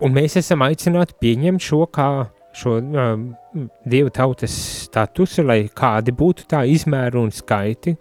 un 0.00 0.16
mēs 0.16 0.40
esam 0.40 0.64
aicināti 0.66 1.14
pieņemt 1.20 1.62
šo 1.62 1.84
kā 1.92 2.08
šo 2.52 2.76
uh, 2.78 3.12
dieva 3.86 4.10
tautas 4.14 4.54
statusu, 4.86 5.44
lai 5.46 5.62
kādi 5.74 6.14
būtu 6.16 6.48
tā 6.50 6.64
izmēri 6.68 7.20
un 7.20 7.30
skaiti, 7.34 7.94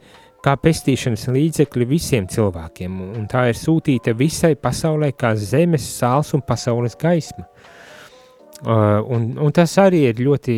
kā 0.44 0.56
pestīšanas 0.60 1.27
līdzekļi 1.36 1.88
visiem 1.89 2.27
cilvēkiem, 2.32 3.00
un 3.20 3.27
tā 3.29 3.50
ir 3.51 3.60
sūtīta 3.60 4.15
visai 4.18 4.56
pasaulē 4.56 5.12
kā 5.20 5.34
zemes, 5.36 5.86
sāls 6.00 6.34
un 6.38 6.46
pasaules 6.46 6.98
gaisma. 7.00 7.46
Uh, 8.60 9.00
un, 9.08 9.32
un 9.39 9.53
tas 9.56 9.77
arī 9.79 10.06
ir 10.10 10.20
ļoti, 10.20 10.58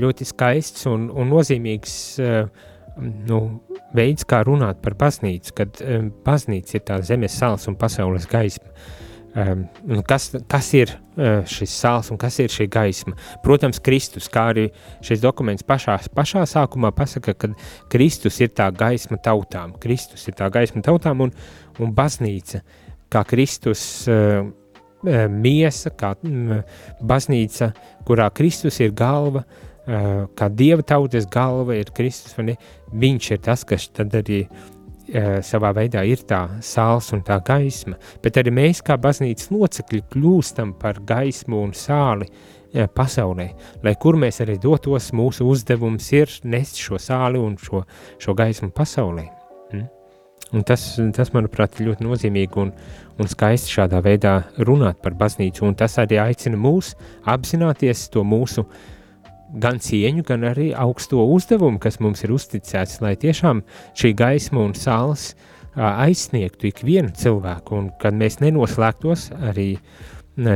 ļoti 0.00 0.26
skaists 0.28 0.86
un, 0.88 1.10
un 1.12 1.28
nozīmīgs 1.28 1.94
uh, 2.24 2.70
nu, 3.28 3.40
veids, 3.96 4.24
kā 4.28 4.40
runāt 4.46 4.80
par 4.84 4.96
baznīcu, 5.00 5.52
kad 5.56 5.82
um, 5.84 6.08
baznīca 6.24 6.78
ir 6.78 6.86
tā 6.88 7.00
zemes, 7.04 7.36
sāls 7.36 7.68
un 7.68 7.76
pasaules 7.80 8.28
gaisma. 8.30 8.70
Uh, 8.70 8.99
Um, 9.30 9.68
kas, 10.08 10.32
kas 10.50 10.68
ir 10.74 10.90
uh, 10.90 11.44
šis 11.46 11.70
sāls 11.70 12.08
un 12.10 12.18
kas 12.18 12.40
ir 12.42 12.50
šī 12.50 12.66
gaisma? 12.72 13.14
Protams, 13.44 13.78
Kristus, 13.78 14.26
kā 14.32 14.48
arī 14.50 14.64
šis 15.06 15.22
dokuments 15.22 15.62
pašā, 15.66 15.94
pašā 16.16 16.42
sākumā 16.50 16.90
pasaka, 16.96 17.36
ka 17.38 17.52
Kristus 17.92 18.40
ir 18.42 18.50
tā 18.58 18.66
gaisma 18.74 19.20
tautām. 19.22 19.76
Kristus 19.78 20.26
ir 20.26 20.34
tā 20.40 20.50
gaisma 20.50 20.82
tautām 20.82 21.22
un, 21.28 21.34
un 21.78 21.94
baznīca, 21.94 22.64
kā 23.12 23.22
Kristus 23.30 23.84
uh, 24.10 24.42
miesa, 25.30 25.94
kā 25.94 26.16
um, 26.26 26.58
baznīca, 27.06 27.70
kurā 28.10 28.26
Kristus 28.34 28.82
ir 28.82 28.90
galva, 28.98 29.44
uh, 29.46 30.26
kā 30.34 30.50
Dieva 30.50 30.82
tautas 30.82 31.30
galva 31.30 31.78
ir 31.78 31.94
Kristus, 31.94 32.34
viņš 32.90 33.32
ir 33.36 33.42
tas, 33.46 33.62
kas 33.62 33.86
tad 33.94 34.18
arī 34.18 34.42
Eh, 34.42 34.79
savā 35.42 35.72
veidā 35.74 36.02
ir 36.06 36.22
tā 36.28 36.44
sāls 36.62 37.10
un 37.16 37.22
tā 37.26 37.40
gaisma, 37.44 37.96
bet 38.22 38.38
arī 38.38 38.52
mēs, 38.54 38.82
kā 38.86 38.96
baznīcas 39.00 39.50
locekļi, 39.50 40.02
kļūstam 40.12 40.74
par 40.78 41.00
gaismu 41.06 41.62
un 41.64 41.72
sāli 41.74 42.28
eh, 42.28 42.86
pasaulē. 42.86 43.48
Lai 43.82 43.94
kur 44.00 44.18
mēs 44.20 44.40
arī 44.44 44.58
dotos, 44.62 45.10
mūsu 45.16 45.48
uzdevums 45.50 46.12
ir 46.14 46.30
nest 46.44 46.78
šo 46.78 47.00
sāli 47.02 47.40
un 47.42 47.56
šo, 47.58 47.82
šo 48.22 48.36
gaismu 48.38 48.70
pasaulē. 48.76 49.26
Mm? 49.72 49.88
Un 50.50 50.64
tas, 50.66 50.84
tas, 51.14 51.34
manuprāt, 51.34 51.78
ir 51.78 51.90
ļoti 51.90 52.06
nozīmīgi 52.06 52.58
un, 52.58 52.72
un 53.18 53.28
skaisti 53.30 53.76
šādā 53.76 54.00
veidā 54.02 54.40
runāt 54.58 55.02
par 55.02 55.14
baznīcu, 55.18 55.66
un 55.66 55.76
tas 55.78 55.94
arī 56.02 56.18
aicina 56.22 56.58
mūs 56.58 56.96
apzināties 57.30 58.08
to 58.10 58.24
mūsu 58.26 58.64
uh, 58.66 58.88
gan 59.54 59.80
cieņu, 59.82 60.24
gan 60.26 60.44
arī 60.50 60.70
augsto 60.76 61.24
uzdevumu, 61.34 61.80
kas 61.82 62.00
mums 62.00 62.22
ir 62.24 62.34
uzticēts, 62.34 63.00
lai 63.04 63.16
tiešām 63.20 63.64
šī 63.98 64.12
gaisma 64.18 64.62
un 64.64 64.76
sāls 64.78 65.32
aizsniegtu 65.74 66.70
ikvienu 66.70 67.12
cilvēku, 67.16 67.76
un 67.76 67.90
kad 68.00 68.16
mēs 68.16 68.40
nenoslēgtos, 68.42 69.30
arī 69.50 69.74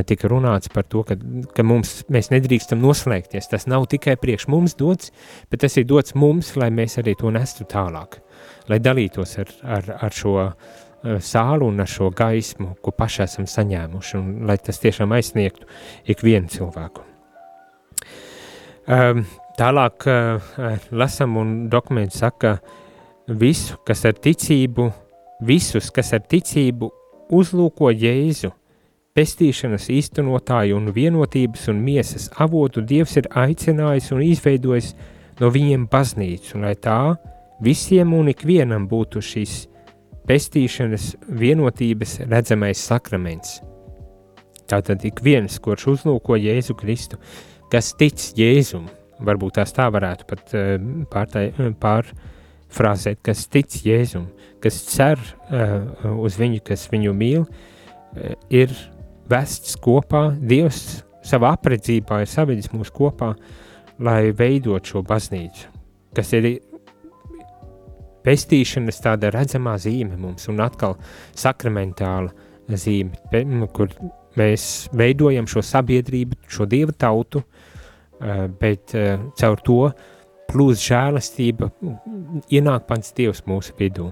tika 0.07 0.29
runāts 0.31 0.71
par 0.73 0.87
to, 0.89 1.03
ka, 1.07 1.17
ka 1.55 1.63
mums, 1.63 1.99
mēs 2.11 2.31
nedrīkstam 2.33 2.81
noslēgties. 2.81 3.49
Tas 3.51 3.67
nav 3.69 3.87
tikai 3.91 4.15
priekš 4.19 4.47
mums 4.51 4.75
dots, 4.79 5.11
bet 5.51 5.61
tas 5.65 5.77
ir 5.77 5.85
dots 5.87 6.15
mums, 6.15 6.55
lai 6.59 6.71
mēs 6.73 6.97
arī 7.01 7.15
to 7.19 7.31
nestu 7.33 7.67
tālāk, 7.69 8.19
lai 8.71 8.79
dalītos 8.79 9.37
ar, 9.43 9.53
ar, 9.77 9.91
ar 10.07 10.15
šo 10.15 10.37
sālu 11.21 11.69
un 11.69 11.83
ar 11.83 11.89
šo 11.91 12.09
gaismu, 12.15 12.73
ko 12.81 12.93
paši 12.95 13.25
esam 13.27 13.49
saņēmuši, 13.49 14.15
un 14.17 14.47
lai 14.49 14.57
tas 14.57 14.81
tiešām 14.81 15.13
aizsniegtu 15.15 15.69
ikvienu 16.15 16.49
cilvēku. 16.49 17.14
Um, 18.85 19.23
tālāk 19.57 20.05
uh, 20.05 20.75
lasam 20.93 21.39
un 21.41 21.53
dokumenti 21.73 22.19
saka, 22.19 22.59
visu, 23.25 23.79
kas 23.85 24.03
ar 24.05 24.13
ticību, 24.21 24.91
visus, 25.41 25.89
kas 25.89 26.13
ar 26.13 26.21
ticību 26.29 26.91
uzlūko 27.33 27.89
Jēzu, 27.89 28.51
pestīšanas 29.17 29.87
īstenotāju 29.89 30.77
un 30.77 30.91
vienotības 30.93 31.69
un 31.71 31.79
miesas 31.81 32.27
avotu 32.43 32.83
Dievs 32.85 33.15
ir 33.17 33.29
aicinājis 33.33 34.11
un 34.13 34.21
izveidojis 34.21 34.91
no 35.39 35.49
viņiem 35.49 35.87
baznīcu, 35.89 36.59
lai 36.61 36.75
tā 36.75 37.15
visiem 37.65 38.13
un 38.13 38.29
ikvienam 38.29 38.85
būtu 38.91 39.23
šis 39.23 39.63
pestīšanas 40.29 41.15
vienotības 41.25 42.19
redzamais 42.29 42.85
sakraments. 42.85 43.63
Tātad 44.69 45.03
ik 45.05 45.21
viens, 45.25 45.57
kurš 45.61 45.89
uzlūko 45.93 46.37
Jēzu 46.41 46.77
Kristu, 46.77 47.19
kas 47.71 47.93
tic 47.99 48.19
Jēzum, 48.37 48.87
varbūt 49.25 49.59
tās 49.59 49.73
tā 49.75 49.87
varētu 49.93 50.27
pat 50.29 50.55
uh, 50.57 50.75
pārtai, 51.11 51.47
pārfrāzēt, 51.81 53.21
kas 53.25 53.45
tic 53.51 53.79
Jēzum, 53.85 54.27
kas 54.63 54.81
cer 54.89 55.21
uh, 55.21 56.15
uz 56.25 56.39
viņu, 56.41 56.63
kas 56.65 56.87
viņu 56.91 57.15
mīl, 57.15 57.47
ir 58.53 58.71
vests 59.27 59.75
kopā, 59.83 60.29
Dievs 60.39 61.03
savā 61.25 61.55
apredzībā 61.57 62.21
ir 62.23 62.29
savedis 62.31 62.71
mūs 62.73 62.91
kopā, 62.93 63.33
lai 63.99 64.31
veidot 64.35 64.85
šo 64.85 65.01
baznīcu, 65.07 65.69
kas 66.15 66.33
ir 66.37 66.49
pestīšanas 68.25 69.01
tāda 69.03 69.31
redzamā 69.33 69.75
zīme 69.81 70.17
mums 70.19 70.49
un 70.51 70.61
atkal 70.65 70.97
sakramentāla 71.37 72.33
zīme, 72.69 73.67
kur 73.73 73.93
mēs 74.39 74.89
veidojam 74.95 75.47
šo 75.49 75.63
sabiedrību, 75.65 76.39
šo 76.49 76.67
dieva 76.69 76.91
tautu, 76.91 77.41
eh, 77.41 77.54
bet 78.59 78.93
eh, 78.95 79.17
caur 79.39 79.61
to 79.65 79.79
plūs 80.49 80.83
žēlastība, 80.85 81.71
ienāk 82.53 82.85
pats 82.89 83.13
dievs 83.17 83.43
mūsu 83.49 83.75
vidū. 83.79 84.11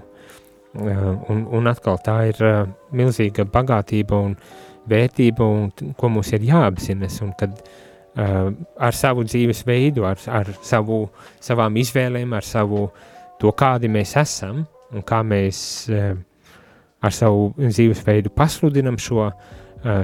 Eh, 0.74 1.08
un, 1.30 1.46
un 1.54 1.70
atkal 1.70 2.00
tā 2.04 2.18
ir 2.32 2.44
milzīga 2.92 3.46
bagātība 3.46 4.20
un 4.28 4.36
vērtība, 4.90 5.46
un 5.46 5.94
ko 5.96 6.12
mums 6.12 6.34
ir 6.36 6.44
jāapzinas, 6.50 7.22
kad 7.40 7.62
ar 8.14 8.94
savu 8.94 9.24
dzīves 9.26 9.64
veidu, 9.66 10.04
ar, 10.06 10.20
ar 10.30 10.50
savu, 10.62 11.08
savām 11.42 11.74
izvēlēm, 11.80 12.36
ar 12.36 12.44
savu 12.46 12.84
to, 13.40 13.50
kādi 13.50 13.88
mēs 13.90 14.12
esam, 14.20 14.60
un 14.94 15.02
kā 15.02 15.18
mēs 15.26 15.58
ar 15.90 17.16
savu 17.16 17.48
dzīvesveidu 17.58 18.30
pasludinam 18.36 19.00
šo 19.02 19.24
uh, 19.24 19.32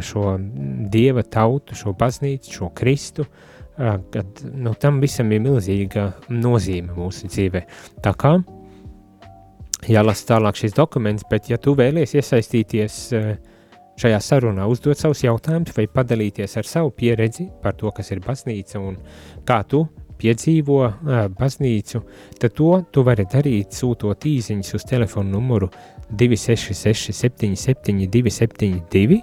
šo 0.01 0.37
dieva 0.93 1.23
tautu, 1.23 1.75
šo 1.75 1.93
baznīcu, 1.97 2.53
šo 2.53 2.69
Kristu, 2.77 3.25
kad 3.81 4.43
nu, 4.45 4.75
tam 4.81 5.01
visam 5.01 5.31
ir 5.33 5.43
milzīga 5.45 6.11
nozīme 6.29 6.93
mūsu 6.97 7.31
dzīvē. 7.31 7.63
Tā 8.05 8.13
kā 8.21 8.35
jālasa 9.89 10.27
tālāk 10.35 10.59
šis 10.61 10.77
dokuments, 10.77 11.25
bet 11.31 11.49
ja 11.51 11.59
tu 11.61 11.75
vēlies 11.79 12.13
iesaistīties 12.19 12.99
šajā 14.01 14.21
sarunā, 14.25 14.67
uzdot 14.71 15.01
savus 15.01 15.25
jautājumus 15.25 15.75
vai 15.77 15.87
padalīties 15.93 16.57
ar 16.61 16.69
savu 16.69 16.93
pieredzi 16.97 17.49
par 17.63 17.77
to, 17.81 17.93
kas 17.97 18.13
ir 18.13 18.23
baznīca 18.25 18.81
un 18.81 19.01
kā 19.49 19.61
tu 19.69 19.85
piedzīvo 20.21 20.81
baznīcu, 21.39 22.03
tad 22.41 22.55
to 22.57 22.73
tu 22.93 23.05
vari 23.07 23.25
darīt 23.31 23.77
sūtot 23.77 24.27
īsiņas 24.29 24.75
uz 24.77 24.85
telefonu 24.89 25.39
numuru 25.39 25.71
266 26.11 27.15
77 27.17 28.09
272 28.13 29.21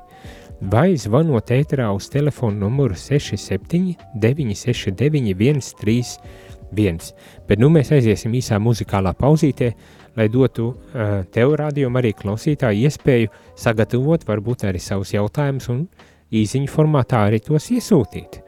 vai 0.62 0.96
zvanot 0.98 1.52
ēterā 1.54 1.88
uz 1.96 2.10
telefonu 2.10 2.66
numuru 2.66 2.96
67 2.98 3.96
969 4.16 5.62
131. 5.62 7.14
Bet 7.48 7.62
nu 7.62 7.70
mēs 7.72 7.94
aiziesim 7.96 8.34
īsā 8.36 8.60
muzikālā 8.60 9.14
pauzītē, 9.18 9.72
lai 10.18 10.28
dotu 10.34 10.70
uh, 10.74 11.22
tev 11.32 11.56
rādījumu 11.62 12.02
arī 12.02 12.14
klausītāju 12.18 12.88
iespēju 12.90 13.34
sagatavot 13.56 14.26
varbūt 14.28 14.68
arī 14.68 14.82
savus 14.84 15.14
jautājumus 15.16 15.70
un 15.74 15.86
īziņu 16.34 16.72
formātā 16.72 17.28
arī 17.28 17.40
tos 17.44 17.72
iesūtīt. 17.72 18.42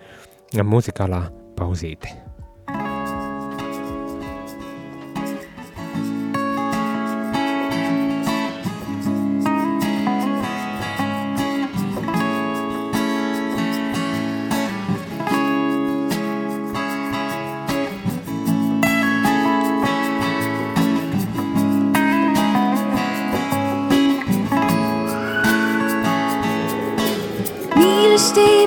Muzikālā 0.65 1.27
pauzīte. 1.55 2.28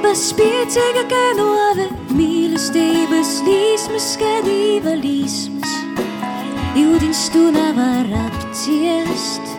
Spēcīga 0.03 1.03
kā 1.09 1.21
nove, 1.39 1.87
mīlestības 2.13 3.31
līsmas, 3.47 4.05
kā 4.21 4.33
dīva 4.45 4.93
līsmas, 5.01 5.73
jūdins 6.77 7.23
tu 7.33 7.47
nevar 7.55 8.11
apciest. 8.21 9.55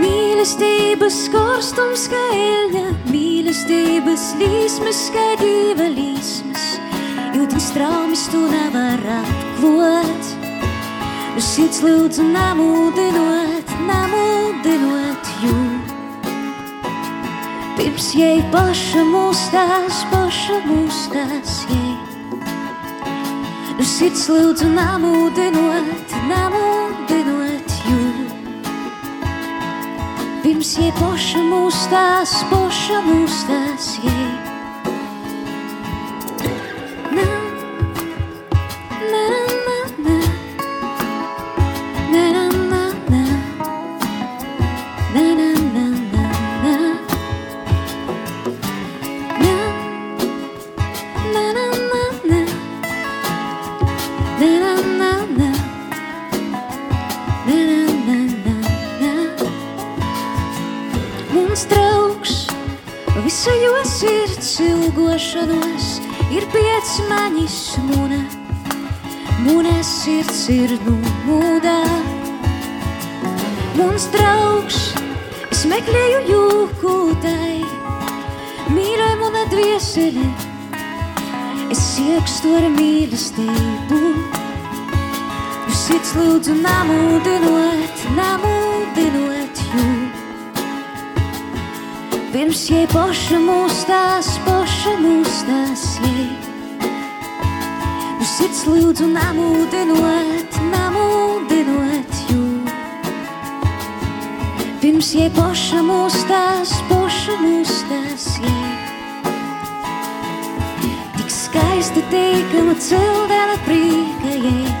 Mīlestības 0.00 1.20
korstums 1.34 2.06
kā 2.12 2.22
eļņa, 2.38 2.86
mīlestības 3.12 4.26
līsmas, 4.40 5.04
kā 5.12 5.28
dīva 5.42 5.90
līsmas, 5.92 6.66
jūdins 7.36 7.70
traumas 7.76 8.24
tu 8.32 8.40
nevar 8.48 9.04
apklot. 9.20 10.34
Uz 11.36 11.52
sirds 11.54 11.84
lūdzu 11.84 12.26
namūdinot, 12.32 13.78
namūdinot 13.92 15.32
jūs. 15.44 15.81
Pirms 17.82 18.12
jai 18.14 18.38
paša 18.52 19.00
mūstās, 19.02 19.96
paša 20.12 20.58
mūstās 20.68 21.54
jai. 21.66 21.96
Nu 23.74 23.86
sirds 23.92 24.28
lūdzu 24.30 24.68
namūdinot, 24.70 26.14
namūdinot 26.30 27.74
jū. 27.88 27.98
Pirms 30.46 30.72
jai 30.78 30.94
paša 31.00 31.42
mūstās, 31.50 32.38
paša 32.54 33.02
mūstās 33.10 33.90
jai. 34.06 34.41
Ir 70.50 70.72
numūdā. 70.82 71.78
Mums 73.76 74.06
draugs, 74.14 74.78
es 75.52 75.62
meklēju 75.70 76.22
jūkūtai, 76.30 77.60
mīļai 78.74 79.12
mana 79.20 79.44
dviesele, 79.52 80.26
es 81.70 81.84
iekstu 82.02 82.56
ar 82.58 82.68
mīlestību. 82.74 84.00
Uz 85.68 85.78
sirds 85.84 86.14
lūdzu 86.18 86.58
namūdinot, 86.58 88.06
namūdinot 88.18 89.64
jū. 89.76 89.88
Pirms 92.32 92.68
jai 92.72 92.86
poša 92.90 93.42
mūstās, 93.46 94.36
poša 94.48 94.98
mūstās 95.04 95.90
jai 96.02 96.31
sirds 98.42 98.62
lūdzu 98.66 99.06
namūdinot, 99.06 100.56
namūdinot 100.72 102.16
jū. 102.26 102.40
Pirms 104.82 105.10
jai 105.14 105.28
poša 105.36 105.82
mūstās, 105.86 106.72
poša 106.88 107.36
mūstās 107.38 108.24
jai. 108.42 108.72
Tik 111.20 111.30
skaista 111.30 112.02
teikama 112.10 112.74
cildena 112.82 113.60
prīka 113.62 114.34
jai. 114.34 114.74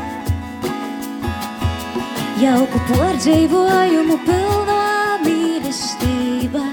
Jauku 2.42 2.82
pordzēvojumu 2.90 4.18
pilno 4.26 4.80
mīlestība. 5.22 6.66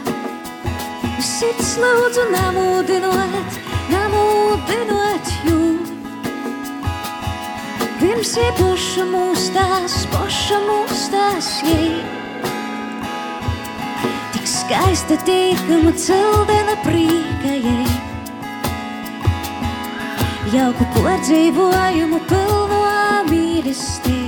Sirds 1.22 1.76
lūdzu 1.78 2.32
namūdinot, 2.34 3.49
Ir 8.20 8.26
poša 8.58 9.06
mūstās, 9.08 9.94
poša 10.12 10.58
mūstās, 10.66 11.48
jē. 11.64 11.86
Tik 14.34 14.44
skaista 14.44 15.16
tīkama 15.24 15.96
cildena 15.96 16.76
prīka, 16.84 17.56
jē. 17.64 17.80
Jauku 20.52 20.92
pārdzīvojumu 21.00 22.20
pilno 22.28 22.86
mīlestība. 23.32 24.19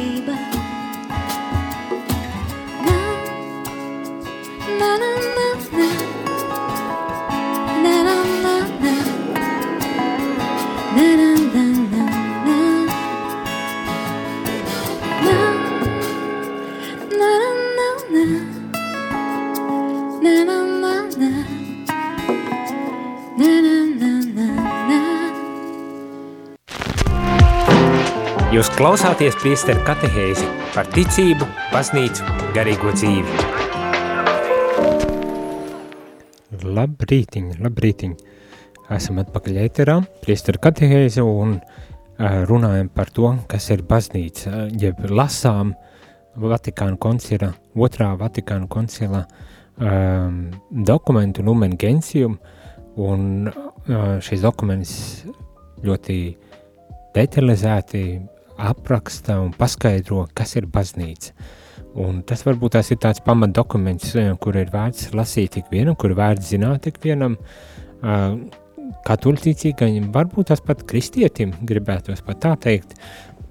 Jūs 28.62 28.76
klausāties 28.78 29.34
priesteru 29.42 29.82
katehēzi 29.82 30.44
par 30.76 30.86
ticību, 30.94 31.48
baznīcu, 31.72 32.22
garīgo 32.54 32.92
dzīvi. 32.94 33.46
Labrītiņ, 36.78 37.48
labrītiņ. 37.58 38.12
Esam 38.94 39.18
atpakaļ 39.24 39.56
ēterā, 39.64 39.96
priesteru 40.22 40.62
katehēzi 40.62 41.26
un 41.26 41.56
runājam 42.52 42.92
par 42.94 43.10
to, 43.10 43.32
kas 43.50 43.66
ir 43.74 43.82
baznīca, 43.90 44.68
jeb 44.78 45.10
lasām 45.10 45.72
Vatikāna 46.38 47.00
koncila, 47.02 47.50
otrā 47.74 48.12
Vatikāna 48.20 48.70
koncila 48.70 49.24
um, 49.26 50.38
dokumentu 50.70 51.42
Lumen 51.48 51.74
Gentium, 51.82 52.38
un 52.94 53.50
uh, 53.50 54.22
šis 54.22 54.46
dokuments 54.46 54.94
ļoti 55.82 56.20
detalizēti 57.18 58.06
apraksta 58.70 59.40
un 59.42 59.52
paskaidro, 59.58 60.28
kas 60.38 60.56
ir 60.60 60.68
baznīca. 60.72 61.34
Un 62.02 62.22
tas 62.28 62.46
varbūt 62.48 62.78
tas 62.78 62.88
ir 62.94 63.02
tāds 63.04 63.20
pamatdokuments, 63.26 64.14
eh, 64.16 64.32
kur 64.40 64.56
ir 64.56 64.72
vērts 64.72 65.12
lasīt 65.18 65.58
ikvienam, 65.60 65.98
kur 66.00 66.16
vērts 66.16 66.54
zināt 66.54 66.88
ikvienam, 66.88 67.38
katolicīgajam, 69.06 70.08
varbūt 70.14 70.50
tas 70.52 70.64
pat 70.66 70.82
kristietim 70.88 71.54
gribētos 71.68 72.24
pat 72.26 72.42
tā 72.42 72.56
teikt, 72.58 72.96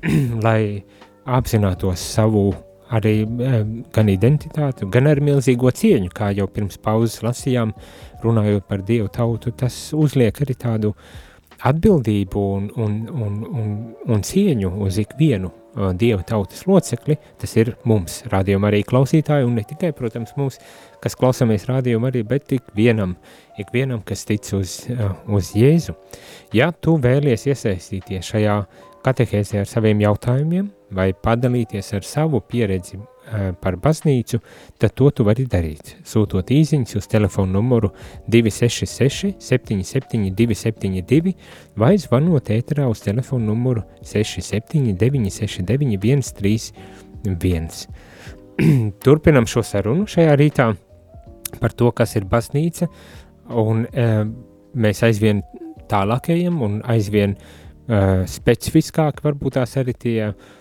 lai 0.46 0.82
apzinātos 1.26 2.02
savu 2.16 2.50
arī 2.90 3.22
gan 3.94 4.10
identitāti, 4.10 4.88
gan 4.90 5.06
ar 5.06 5.20
milzīgo 5.22 5.70
cieņu, 5.70 6.10
kā 6.10 6.32
jau 6.34 6.48
pirms 6.50 6.80
pauzes 6.82 7.20
lasījām, 7.22 7.72
runājot 8.24 8.66
par 8.66 8.82
Dievu 8.82 9.06
tautu, 9.14 9.52
tas 9.54 9.76
uzliek 9.94 10.40
arī 10.42 10.56
tādu 10.58 10.90
uh, 10.90 11.29
atbildību 11.66 12.42
un, 12.56 12.68
un, 12.80 12.94
un, 13.10 13.40
un, 13.50 13.72
un 14.08 14.22
cieņu 14.24 14.70
uz 14.84 14.98
ikvienu 15.02 15.50
uh, 15.50 15.90
Dieva 15.96 16.22
tautas 16.26 16.64
locekli, 16.68 17.18
tas 17.40 17.54
ir 17.60 17.74
mums, 17.88 18.20
rādījuma 18.32 18.70
arī 18.70 18.82
klausītāji, 18.88 19.46
un 19.48 19.58
ne 19.60 19.64
tikai, 19.68 19.92
protams, 19.96 20.32
mums, 20.40 20.60
kas 21.04 21.16
klausamies 21.20 21.68
rādījuma 21.68 22.10
arī, 22.10 22.24
bet 22.28 22.52
ikvienam, 22.56 23.16
ikvienam, 23.60 24.02
kas 24.06 24.24
tic 24.28 24.48
uz, 24.56 24.80
uh, 24.94 25.12
uz 25.28 25.52
Jēzu. 25.58 25.96
Ja 26.56 26.70
tu 26.72 26.96
vēlies 27.02 27.48
iesaistīties 27.50 28.32
šajā 28.32 28.60
katehēzē 29.04 29.62
ar 29.62 29.68
saviem 29.68 30.02
jautājumiem 30.04 30.68
vai 30.96 31.10
padalīties 31.16 31.94
ar 31.96 32.06
savu 32.06 32.42
pieredzi 32.44 33.00
par 33.60 33.76
baznīcu, 33.80 34.40
tad 34.80 34.94
to 34.98 35.10
tu 35.14 35.24
vari 35.26 35.46
darīt. 35.50 35.94
Sūtot 36.06 36.50
īsiņas 36.54 36.98
uz 36.98 37.06
telefonu 37.10 37.58
numuru 37.58 37.92
266 38.30 39.36
77 39.38 40.30
272 40.36 41.34
vai 41.78 41.94
zvanot 42.00 42.50
ēterā 42.50 42.88
uz 42.90 43.02
telefonu 43.04 43.52
numuru 43.52 43.84
679 44.02 45.30
69 45.30 46.00
131. 46.22 47.86
Turpinam 49.04 49.46
šo 49.48 49.62
sarunu 49.64 50.06
šajā 50.10 50.36
rītā 50.38 50.70
par 51.60 51.72
to, 51.74 51.90
kas 51.96 52.14
ir 52.16 52.28
baznīca, 52.30 52.86
un 53.58 53.82
e, 53.90 54.06
mēs 54.78 55.02
aizvien 55.06 55.42
tālākajam 55.90 56.60
un 56.62 56.78
aizvien 56.86 57.34
e, 57.34 57.40
specifiskāk 58.30 59.22
varbūt 59.24 59.56
tās 59.58 59.74
arī 59.80 59.96
tie 59.98 60.28
uh, 60.28 60.59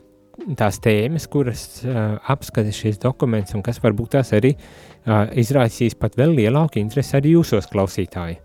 tās 0.59 0.79
tēmas, 0.83 1.27
kuras 1.31 1.63
uh, 1.85 2.17
apskata 2.31 2.71
šīs 2.73 2.99
dokuments 3.01 3.55
un 3.57 3.63
kas 3.65 3.79
varbūt 3.83 4.15
tās 4.17 4.33
arī 4.37 4.53
uh, 4.55 5.27
izraisīs 5.37 5.97
pat 5.99 6.17
vēl 6.19 6.35
lielāku 6.37 6.81
interesi 6.81 7.17
arī 7.19 7.35
jūsos 7.35 7.69
klausītāji. 7.71 8.39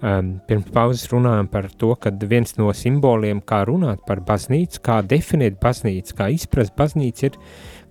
Um, 0.00 0.38
pirms 0.48 0.70
pauzes 0.72 1.10
runājam 1.12 1.50
par 1.52 1.68
to, 1.76 1.92
ka 2.00 2.12
viens 2.24 2.54
no 2.56 2.70
simboliem, 2.72 3.42
kā 3.44 3.62
runāt 3.68 4.00
par 4.08 4.22
baznīcu, 4.24 4.80
kā 4.86 5.00
definēt 5.04 5.58
baznīcu, 5.60 6.14
kā 6.16 6.30
izprast 6.32 6.72
baznīcu, 6.78 7.28
ir, 7.28 7.36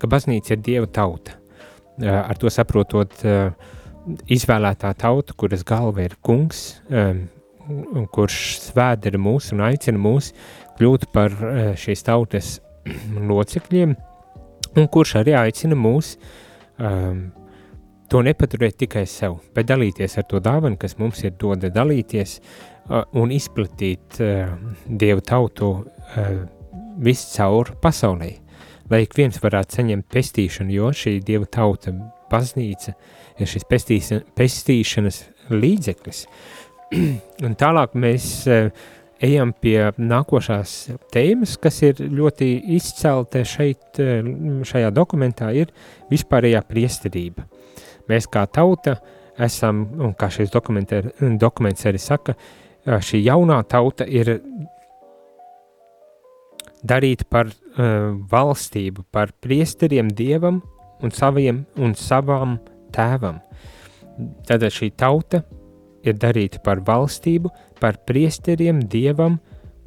ka 0.01 0.09
baznīca 0.09 0.55
ir 0.55 0.63
Dieva 0.65 0.89
tauta. 0.89 1.37
Uh, 1.99 2.23
ar 2.23 2.39
to 2.39 2.49
saprotot 2.53 3.13
uh, 3.27 3.51
izvēlētā 4.31 4.95
tauta, 4.97 5.35
kuras 5.37 5.65
galva 5.67 6.07
ir 6.07 6.15
kungs, 6.25 6.79
um, 6.89 7.27
kurš 8.15 8.39
svēdera 8.63 9.21
mūs 9.21 9.51
un 9.53 9.61
aicina 9.67 10.01
mūs 10.01 10.31
kļūt 10.79 11.11
par 11.13 11.35
uh, 11.35 11.61
šīs 11.77 12.01
tautas 12.07 12.55
locekļiem, 13.31 13.95
un 14.77 14.87
kurš 14.93 15.17
arī 15.21 15.35
aicina 15.39 15.77
mūs 15.77 16.15
um, 16.77 17.29
to 18.09 18.21
nepaturēt 18.25 18.79
tikai 18.83 19.05
sev, 19.09 19.39
bet 19.55 19.69
dalīties 19.69 20.17
ar 20.17 20.27
to 20.29 20.41
dāvanu, 20.43 20.79
kas 20.81 20.97
mums 21.01 21.21
ir 21.23 21.35
doda 21.39 21.69
dalīties 21.73 22.39
uh, 22.39 23.03
un 23.19 23.33
izplatīt 23.33 24.21
uh, 24.23 24.55
Dievu 24.85 25.25
tautu 25.25 25.73
uh, 25.79 26.31
viscaur 26.99 27.75
pasaulē, 27.81 28.31
lai 28.89 29.03
ik 29.05 29.15
viens 29.17 29.37
varētu 29.41 29.79
saņemt 29.79 30.09
pestīšanu, 30.11 30.73
jo 30.73 30.89
šī 30.95 31.19
Dieva 31.25 31.47
tauta 31.49 31.93
baznīca 32.29 32.95
ir 33.39 33.49
šis 33.49 33.65
pestīšanas 33.69 35.21
līdzeklis. 35.53 36.25
un 37.45 37.55
tālāk 37.59 37.95
mēs 37.99 38.29
uh, 38.49 38.71
ejam 39.21 39.53
pie 39.53 39.91
nākošās 39.97 40.75
tēmas, 41.13 41.57
kas 41.61 41.81
ir 41.83 41.99
ļoti 41.99 42.49
izcelta 42.77 43.43
šeit, 43.43 43.99
eh, 43.99 44.23
šajā 44.63 44.91
dokumentā, 44.95 45.51
ir 45.55 45.73
vispārējā 46.11 46.63
priesterība. 46.67 47.45
Mēs 48.09 48.27
kā 48.31 48.45
tauta 48.47 48.97
esam, 49.37 49.85
un 49.99 50.13
kā 50.13 50.29
šis 50.31 50.49
dokuments 50.51 51.85
arī 51.85 51.99
saka, 51.99 52.35
šī 52.85 53.21
jaunā 53.23 53.61
tauta 53.67 54.05
ir 54.07 54.39
darīta 56.83 57.27
par 57.29 57.49
uh, 57.49 58.15
valstību, 58.31 59.05
par 59.11 59.33
priesteriem 59.43 60.09
dievam 60.15 60.61
un 61.03 61.11
saviem 61.11 61.65
un 61.79 61.95
savām 61.95 62.57
tēvam. 62.95 63.41
Tātad 64.47 64.71
šī 64.75 64.91
tauta 64.99 65.43
ir 66.03 66.19
darīta 66.19 66.61
par 66.63 66.83
valstību, 66.85 67.51
par 67.79 67.99
priesteriem, 68.07 68.83
dievam 68.91 69.39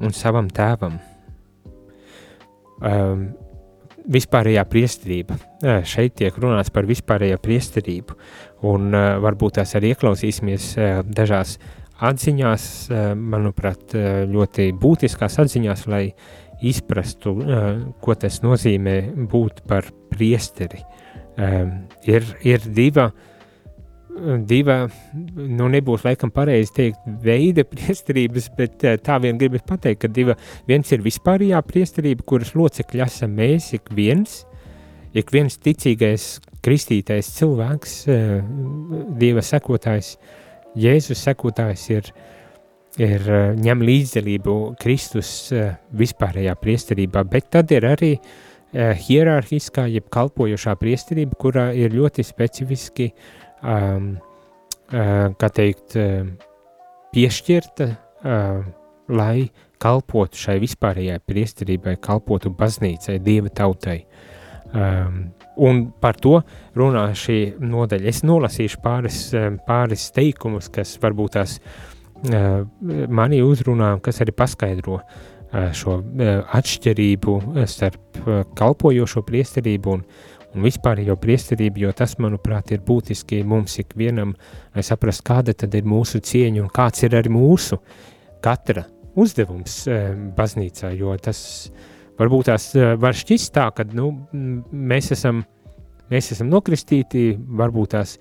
un 0.03 0.13
savam 0.15 0.49
tēvam. 0.53 0.99
Um, 2.83 3.29
vispārējā 4.11 4.65
priesterība. 4.67 5.37
Šeit 5.87 6.17
tiek 6.19 6.35
runāts 6.41 6.73
par 6.73 6.87
vispārējo 6.89 7.39
priesterību, 7.43 8.17
un 8.67 8.91
uh, 8.91 9.13
varbūt 9.23 9.59
tās 9.61 9.75
arī 9.79 9.93
ieklausīsimies 9.93 10.69
uh, 10.75 11.01
dažās 11.07 11.57
atziņās, 12.03 12.65
uh, 12.91 13.03
manuprāt, 13.15 13.95
uh, 13.95 14.23
ļoti 14.27 14.73
būtiskās 14.79 15.39
atziņās, 15.45 15.85
lai 15.91 16.05
izprastu, 16.63 17.37
uh, 17.39 17.69
ko 18.03 18.17
tas 18.19 18.41
nozīmē 18.43 18.97
būt 19.31 19.63
par 19.69 19.87
priesteri. 20.11 20.83
Um, 21.33 21.85
ir, 22.05 22.27
ir 22.45 22.67
diva 22.75 23.07
uh, 23.07 23.29
diva, 24.47 24.77
nu 25.35 25.67
nebūs 25.71 26.03
laikam 26.05 26.31
pareizi 26.33 26.73
teikt 26.77 27.07
veida 27.23 27.65
priesterības, 27.71 28.49
bet 28.57 28.85
eh, 28.85 28.97
tā 29.01 29.19
vien 29.23 29.39
gribas 29.39 29.65
pateikt, 29.67 30.03
ka 30.03 30.11
diva, 30.11 30.37
viens 30.69 30.91
ir 30.93 31.03
vispārījā 31.05 31.61
priesterība, 31.65 32.25
kuras 32.27 32.53
locekļi 32.57 33.03
esam 33.05 33.35
mēs, 33.39 33.71
ik 33.77 33.91
viens, 33.95 34.43
ik 35.17 35.33
viens 35.33 35.57
ticīgais, 35.61 36.37
kristītais 36.63 37.33
cilvēks, 37.39 37.97
eh, 38.11 38.39
dieva 39.19 39.45
sekotājs, 39.45 40.17
Jēzus 40.73 41.19
sekotājs 41.21 41.83
ir, 41.93 42.07
ir 42.97 43.27
eh, 43.29 43.51
ņem 43.61 43.83
līdzdalību 43.85 44.57
Kristus 44.81 45.51
vispārējā 45.93 46.55
priesterībā, 46.57 47.21
bet 47.29 47.51
tad 47.53 47.73
ir 47.73 47.85
arī 47.91 48.15
hierarhiskā, 48.73 49.83
jeb 49.93 50.07
kalpojošā 50.09 50.73
priesterība, 50.81 51.37
kurā 51.37 51.67
ir 51.77 51.93
ļoti 51.93 52.23
specifiski 52.25 53.11
uh, 53.11 53.42
um, 53.63 54.13
uh, 54.91 55.29
kā 55.39 55.49
teikt, 55.55 55.97
uh, 55.97 56.27
piešķirta, 57.13 57.89
uh, 57.89 58.63
lai 59.13 59.49
kalpotu 59.83 60.39
šai 60.39 60.59
vispārējai 60.63 61.19
priesterībai, 61.27 61.97
kalpotu 62.03 62.53
baznīcai, 62.55 63.19
dieva 63.23 63.51
tautai. 63.53 64.03
Um, 64.73 65.27
un 65.61 65.83
par 66.01 66.17
to 66.17 66.39
runā 66.77 67.05
šī 67.17 67.59
nodaļa. 67.61 68.09
Es 68.09 68.23
nolasīšu 68.25 68.79
pāris, 68.83 69.19
um, 69.37 69.59
pāris 69.67 70.07
teikumus, 70.15 70.71
kas 70.73 70.95
varbūt 71.03 71.35
tās 71.37 71.59
uh, 71.59 72.63
mani 73.09 73.43
uzrunā, 73.45 73.93
kas 74.01 74.23
arī 74.23 74.33
paskaidro 74.33 74.97
uh, 74.97 75.69
šo 75.77 75.99
uh, 75.99 76.31
atšķirību 76.57 77.37
starp 77.69 78.23
uh, 78.23 78.41
kalpojošo 78.57 79.21
priesterību 79.27 79.93
un, 79.93 80.07
un 80.53 80.65
vispārējo 80.67 81.15
priesterību, 81.21 81.83
jo 81.85 81.91
tas, 81.97 82.15
manuprāt, 82.21 82.73
ir 82.73 82.83
būtiski 82.85 83.41
mums 83.47 83.79
ikvienam, 83.81 84.35
lai 84.75 84.83
saprast, 84.85 85.23
kāda 85.25 85.55
tad 85.57 85.75
ir 85.77 85.87
mūsu 85.89 86.21
cieņa 86.23 86.63
un 86.63 86.71
kāds 86.73 87.05
ir 87.05 87.17
arī 87.17 87.31
mūsu 87.33 87.79
katra 88.43 88.85
uzdevums 89.19 89.83
e, 89.87 89.99
baznīcā, 90.37 90.93
jo 90.97 91.13
tas 91.21 91.41
varbūt 92.19 92.49
tās 92.49 92.71
e, 92.77 92.93
var 93.01 93.17
šķist 93.17 93.53
tā, 93.55 93.67
ka 93.75 93.85
nu, 93.93 94.11
mēs, 94.33 95.11
esam, 95.15 95.43
mēs 96.13 96.33
esam 96.35 96.49
nokristīti, 96.53 97.31
varbūt 97.61 97.93
tās 97.95 98.17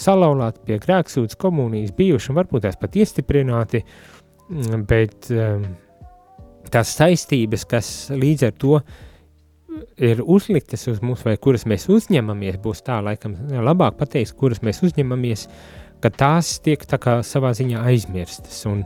salauzāti 0.00 0.64
pie 0.68 0.78
grēksūdzes 0.82 1.40
komunijas 1.40 1.94
bijuši 1.96 2.32
un 2.32 2.40
varbūt 2.42 2.66
tās 2.66 2.76
pat 2.80 2.96
iestiprināti, 3.00 3.82
bet 4.88 5.30
e, 5.32 5.50
tās 6.72 6.96
saistības, 6.98 7.64
kas 7.68 7.92
līdz 8.12 8.48
ar 8.50 8.56
to 8.60 8.80
ir 8.80 9.04
uzliktas 10.22 10.86
uz 10.90 11.02
mums, 11.04 11.24
vai 11.26 11.36
kuras 11.40 11.66
mēs 11.68 11.88
uzņemamies, 11.92 12.60
būs 12.62 12.84
tā 12.86 13.00
laikam 13.04 13.36
labāk 13.50 13.98
pateikt, 14.00 14.36
kuras 14.38 14.62
mēs 14.66 14.82
uzņemamies, 14.86 15.46
ka 16.02 16.10
tās 16.12 16.56
tiek 16.64 16.82
tā 16.88 16.98
kā 17.02 17.18
savā 17.26 17.52
ziņā 17.56 17.84
aizmirstas, 17.90 18.62
un, 18.68 18.84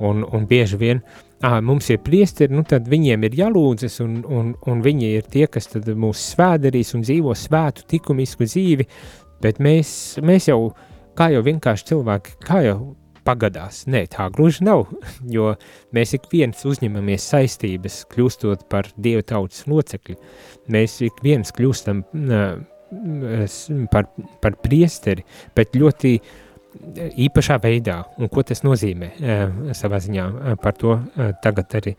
un, 0.00 0.24
un 0.24 0.46
bieži 0.48 0.78
vien, 0.80 1.02
ā, 1.44 1.58
mums 1.64 1.90
ir 1.92 2.00
priesteri, 2.04 2.54
nu 2.54 2.64
tad 2.68 2.88
viņiem 2.90 3.26
ir 3.28 3.38
jālūdzas, 3.42 4.00
un, 4.04 4.20
un, 4.24 4.52
un 4.66 4.84
viņi 4.84 5.12
ir 5.18 5.28
tie, 5.30 5.46
kas 5.50 5.70
mūs 5.74 6.24
svēdarīs 6.34 6.94
un 6.96 7.04
dzīvo 7.06 7.34
svētu 7.36 7.86
tikumisku 7.92 8.48
dzīvi, 8.48 8.88
bet 9.44 9.60
mēs, 9.62 9.90
mēs 10.24 10.48
jau, 10.50 10.72
kā 11.18 11.30
jau 11.34 11.44
vienkārši 11.46 11.92
cilvēki, 11.92 12.38
kā 12.46 12.62
jau 12.66 12.78
pagadās. 13.28 13.84
Nē, 13.90 14.06
tā 14.12 14.28
gluži 14.32 14.64
nav, 14.68 14.86
jo 15.36 15.52
mēs 15.96 16.16
ik 16.18 16.28
viens 16.32 16.64
uzņemamies 16.68 17.28
saistības, 17.34 18.02
kļūstot 18.12 18.66
par 18.72 18.90
Dieva 18.96 19.24
tautas 19.26 19.66
locekļi. 19.68 20.18
Mēs 20.72 20.98
ik 21.06 21.22
viens 21.24 21.52
kļūstam 21.54 22.04
par, 23.92 24.12
par 24.42 24.60
priesteri, 24.64 25.24
bet 25.56 25.76
ļoti 25.76 26.18
īpašā 27.18 27.56
veidā, 27.62 27.96
un 28.20 28.30
ko 28.32 28.44
tas 28.46 28.62
nozīmē 28.62 29.08
savā 29.76 29.98
ziņā, 30.04 30.26
par 30.62 30.76
to 30.78 30.98
tagad 31.42 31.74
arī 31.80 31.94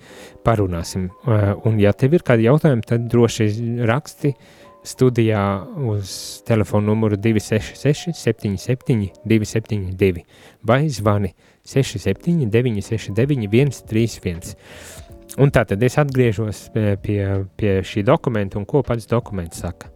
parunāsim. 0.45 1.09
Un 1.67 1.79
ja 1.81 1.93
tev 1.97 2.15
ir 2.15 2.25
kādi 2.25 2.47
jautājumi, 2.47 2.85
tad 2.87 3.09
droši 3.11 3.49
raksti 3.89 4.33
studijā 4.89 5.43
uz 5.89 6.41
telefonu 6.47 6.91
numuru 6.91 7.17
266 7.17 8.13
77 8.17 9.09
272 9.25 10.25
vai 10.63 10.89
zvani 10.89 11.33
67 11.63 12.49
969 12.49 13.81
131. 13.85 14.55
Un 15.39 15.53
tā 15.53 15.63
tad 15.69 15.83
es 15.85 15.95
atgriežos 16.01 16.65
pie, 16.73 16.95
pie, 17.03 17.21
pie 17.55 17.79
šī 17.85 18.03
dokumenta 18.03 18.57
un 18.57 18.65
ko 18.65 18.81
pats 18.83 19.05
dokuments 19.07 19.61
saka. 19.61 19.91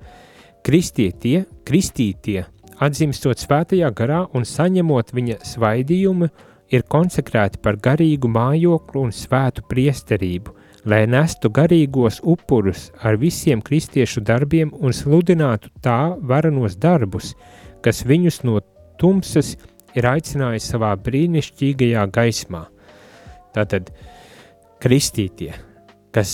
Kristītie, 0.64 1.44
kristītie 1.68 2.46
atzimstot 2.84 3.42
svētajā 3.42 3.90
garā 3.96 4.24
un 4.36 4.46
saņemot 4.48 5.14
viņa 5.16 5.40
svaidījumu, 5.48 6.30
ir 6.74 6.86
konsekrēti 6.90 7.62
par 7.62 7.78
garīgu 7.82 8.30
mājoklu 8.32 9.08
un 9.08 9.12
svētu 9.14 9.66
priesterību, 9.70 10.54
lai 10.86 11.06
nestu 11.08 11.50
garīgos 11.54 12.20
upurus 12.24 12.90
ar 13.04 13.18
visiem 13.20 13.62
kristiešu 13.64 14.24
darbiem 14.28 14.74
un 14.80 14.96
sludinātu 14.96 15.72
tā 15.84 16.16
varenos 16.20 16.76
darbus, 16.76 17.34
kas 17.84 18.04
viņus 18.08 18.42
no 18.44 18.60
tumsas 19.00 19.56
ir 19.96 20.08
aicinājis 20.10 20.68
savā 20.74 20.92
brīnišķīgajā 21.06 22.04
gaismā. 22.14 22.66
Tātad 23.54 23.94
kristītie, 24.84 25.54
kas 26.12 26.34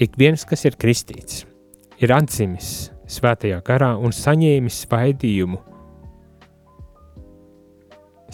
ik 0.00 0.16
viens, 0.18 0.44
kas 0.48 0.64
ir 0.66 0.78
kristīts, 0.80 1.44
ir 2.02 2.12
atzimis 2.16 2.90
svētajā 3.06 3.60
garā 3.66 3.94
un 4.02 4.14
saņēmis 4.14 4.82
svaidījumu, 4.86 5.60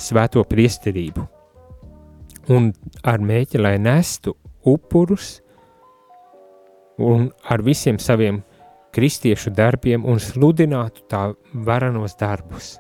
svēto 0.03 0.45
priesterību, 0.49 1.27
un 2.55 2.71
ar 3.05 3.21
mēķi, 3.21 3.61
lai 3.61 3.77
nestu 3.83 4.35
upurus 4.65 5.41
un 6.99 7.31
ar 7.49 7.63
visiem 7.63 7.99
saviem 7.99 8.43
kristiešu 8.93 9.53
darbiem 9.57 10.05
un 10.05 10.21
sludinātu 10.21 11.07
tā 11.11 11.33
varenos 11.53 12.17
darbus. 12.21 12.77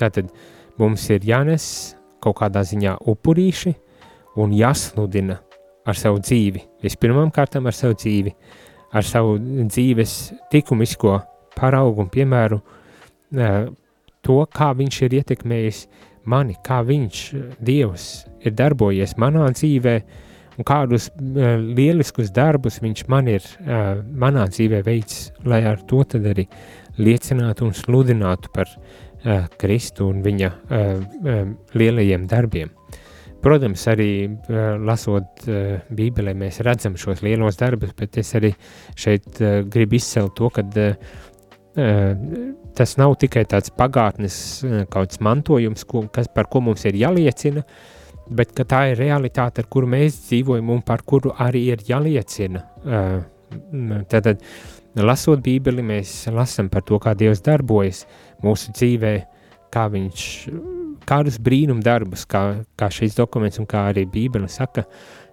Tātad 0.00 0.32
mums 0.80 1.04
ir 1.12 1.24
jānes 1.24 1.96
kaut 2.24 2.40
kādā 2.40 2.64
ziņā 2.66 2.96
upurīši 3.06 3.74
un 4.40 4.54
jāsludina 4.56 5.38
ar 5.86 5.96
savu 5.96 6.20
dzīvi. 6.24 6.64
Vispirmām 6.84 7.30
kārtām 7.32 7.68
ar 7.68 7.76
savu 7.76 7.96
dzīvi, 8.00 8.32
ar 8.96 9.04
savu 9.06 9.36
dzīves 9.38 10.16
likumisko 10.52 11.20
paraugu 11.56 12.04
un 12.04 12.12
piemēru 12.12 12.60
to, 14.24 14.38
kā 14.52 14.72
viņš 14.76 15.02
ir 15.06 15.20
ietekmējis 15.20 15.86
mani, 16.26 16.56
kā 16.64 16.80
viņš, 16.82 17.20
Dievs, 17.62 18.26
ir 18.42 18.56
darbojies 18.56 19.14
manā 19.20 19.46
dzīvē, 19.54 19.96
uh, 20.00 20.25
un 20.56 20.66
kādus 20.66 21.10
uh, 21.10 21.56
lieliskus 21.60 22.32
darbus 22.34 22.80
viņš 22.82 23.04
man 23.12 23.28
ir 23.30 23.44
uh, 23.44 24.00
manā 24.02 24.46
dzīvē 24.50 24.82
veids, 24.86 25.30
lai 25.44 25.62
ar 25.68 25.82
to 25.88 26.02
tad 26.08 26.26
arī 26.32 26.46
liecinātu 26.96 27.66
un 27.66 27.74
sludinātu 27.76 28.52
par 28.54 28.70
uh, 28.72 29.44
Kristu 29.60 30.08
un 30.08 30.22
viņa 30.24 30.50
uh, 30.50 30.86
uh, 30.96 31.42
lielajiem 31.76 32.26
darbiem. 32.30 32.72
Protams, 33.44 33.84
arī 33.92 34.10
uh, 34.26 34.74
lasot 34.82 35.44
uh, 35.46 35.76
Bībelē, 35.92 36.34
mēs 36.34 36.62
redzam 36.66 36.96
šos 36.98 37.22
lielos 37.22 37.60
darbus, 37.60 37.92
bet 37.98 38.16
es 38.22 38.32
arī 38.38 38.54
šeit 38.98 39.42
uh, 39.42 39.60
gribu 39.70 40.00
izcelt 40.00 40.34
to, 40.38 40.50
ka 40.50 40.64
uh, 40.64 40.96
tas 42.76 42.96
nav 42.96 43.18
tikai 43.20 43.44
tāds 43.44 43.70
pagātnes 43.76 44.38
uh, 44.64 44.80
kauts 44.90 45.20
mantojums, 45.20 45.84
ko, 45.84 46.06
kas, 46.12 46.32
par 46.32 46.48
ko 46.50 46.64
mums 46.64 46.88
ir 46.88 46.96
jāliecina, 47.04 47.62
uh, 47.62 47.92
bet 48.28 48.54
tā 48.56 48.82
ir 48.92 49.00
realitāte, 49.00 49.62
ar 49.62 49.70
kuru 49.70 49.88
mēs 49.90 50.18
dzīvojam 50.28 50.70
un 50.74 50.82
par 50.86 51.04
kuru 51.06 51.34
arī 51.42 51.66
ir 51.74 51.84
jāliecina. 51.86 52.62
Tad, 54.10 54.30
lasot 54.98 55.42
Bībeli, 55.44 55.84
mēs 55.86 56.14
lasām 56.34 56.70
par 56.72 56.84
to, 56.86 56.98
kā 57.02 57.14
Dievs 57.18 57.44
darbojas 57.46 58.04
mūsu 58.44 58.74
dzīvē, 58.76 59.12
kā 59.72 59.86
viņš, 59.92 60.24
kādus 61.06 61.38
brīnum 61.42 61.82
darbus, 61.84 62.26
kā, 62.28 62.62
kā 62.78 62.90
šis 62.92 63.18
dokuments 63.18 63.60
un 63.62 63.68
kā 63.70 63.88
arī 63.92 64.06
Bībele 64.10 64.50
saka, 64.50 64.86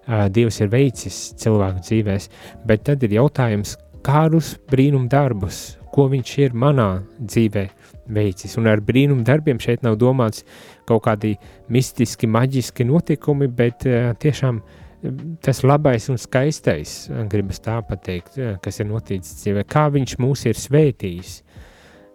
Dievs 0.04 0.60
ir 0.60 0.68
veicis 0.68 1.18
cilvēku 1.40 1.80
dzīvēs, 1.86 2.28
bet 2.68 2.84
tad 2.90 3.04
ir 3.08 3.16
jautājums, 3.22 3.78
kādus 4.04 4.58
brīnum 4.68 5.08
darbus, 5.08 5.78
ko 5.96 6.10
viņš 6.12 6.34
ir 6.44 6.58
manā 6.60 6.90
dzīvē 7.22 7.70
veicis. 8.08 8.58
Un 8.60 8.70
ar 8.72 8.82
brīnumu 8.84 9.26
darbiem 9.28 9.60
šeit 9.62 9.84
nav 9.86 9.98
domāts 10.02 10.44
kaut 10.90 11.06
kādi 11.08 11.36
mistiski, 11.72 12.30
maģiski 12.30 12.88
notikumi, 12.88 13.48
bet 13.48 13.88
uh, 13.90 14.12
tiešām 14.20 14.60
eh, 14.60 15.24
tas 15.44 15.64
labais 15.64 16.10
un 16.12 16.20
skaistais, 16.22 16.96
eh, 17.10 17.24
gribas 17.32 17.64
tā 17.64 17.80
pateikt, 17.88 18.40
kas 18.64 18.80
ir 18.82 18.90
noticis 18.92 19.40
dzīvē, 19.42 19.66
kā 19.70 19.88
viņš 19.94 20.18
mūs 20.24 20.48
ir 20.52 20.60
svētījis. 20.60 21.42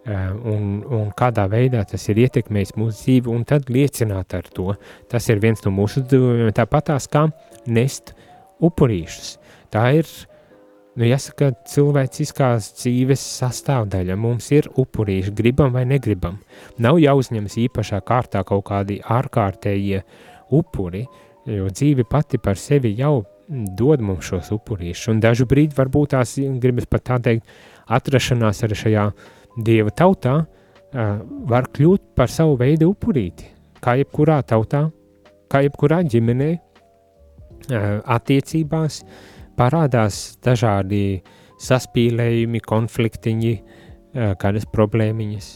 Un, 0.09 0.79
un 0.95 1.09
kādā 1.13 1.43
veidā 1.51 1.83
tas 1.85 2.01
ir 2.09 2.21
ietekmējis 2.23 2.71
mūsu 2.79 2.95
dzīvi, 3.03 3.29
un 3.29 3.43
tad 3.45 3.67
liecināt 3.69 4.33
ar 4.33 4.47
to. 4.55 4.71
Tas 5.11 5.27
ir 5.29 5.41
viens 5.43 5.61
no 5.65 5.73
mūsu 5.75 5.99
uzdevumiem, 6.01 6.49
tāpatās 6.55 7.05
kā 7.11 7.27
nest 7.69 8.15
upurīšus. 8.63 9.35
Tā 9.69 9.83
ir 9.99 10.07
uh, 10.07 10.28
Nu, 10.99 11.05
jāsaka, 11.07 11.53
cilvēciskās 11.63 12.73
dzīves 12.75 13.21
sastāvdaļa 13.37 14.17
mums 14.19 14.49
ir 14.51 14.65
upurīši, 14.81 15.31
gribam 15.31 15.71
vai 15.71 15.85
negribam. 15.87 16.41
Nav 16.83 16.99
jāuzņemas 16.99 17.55
īpašā 17.61 18.01
kārtā 18.03 18.41
kaut 18.43 18.65
kādi 18.67 18.97
ārkārtējie 18.99 20.01
upuri, 20.59 21.05
jo 21.47 21.69
dzīve 21.71 22.03
pati 22.03 22.41
par 22.43 22.59
sevi 22.59 22.91
jau 22.99 23.21
dod 23.79 24.03
mums 24.03 24.27
šos 24.27 24.51
upurīšus. 24.57 25.13
Un 25.13 25.23
dažu 25.23 25.47
brīdi 25.47 25.77
varbūt 25.79 26.17
tās, 26.17 26.35
gribas 26.59 26.89
pat 26.91 27.07
tā 27.07 27.21
teikt, 27.29 27.47
atrašanās 27.87 28.59
arī 28.67 28.81
šajā 28.83 29.07
dieva 29.55 29.95
tautā 29.95 30.35
uh, 30.43 31.15
var 31.47 31.71
kļūt 31.71 32.11
par 32.19 32.27
savu 32.27 32.59
veidu 32.59 32.91
upurīti. 32.91 33.47
Kā 33.79 33.95
jebkurā 34.03 34.41
tautā, 34.43 34.89
kā 35.47 35.63
jebkurā 35.63 36.03
ģimenē, 36.11 36.53
uh, 36.59 37.91
attiecībās, 38.19 39.03
uh, 39.07 39.38
parādās 39.59 40.39
dažādi 40.45 41.19
saspīlējumi, 41.59 42.61
konfliktiņi, 42.63 43.55
kādas 44.39 44.67
problēmiņas. 44.71 45.49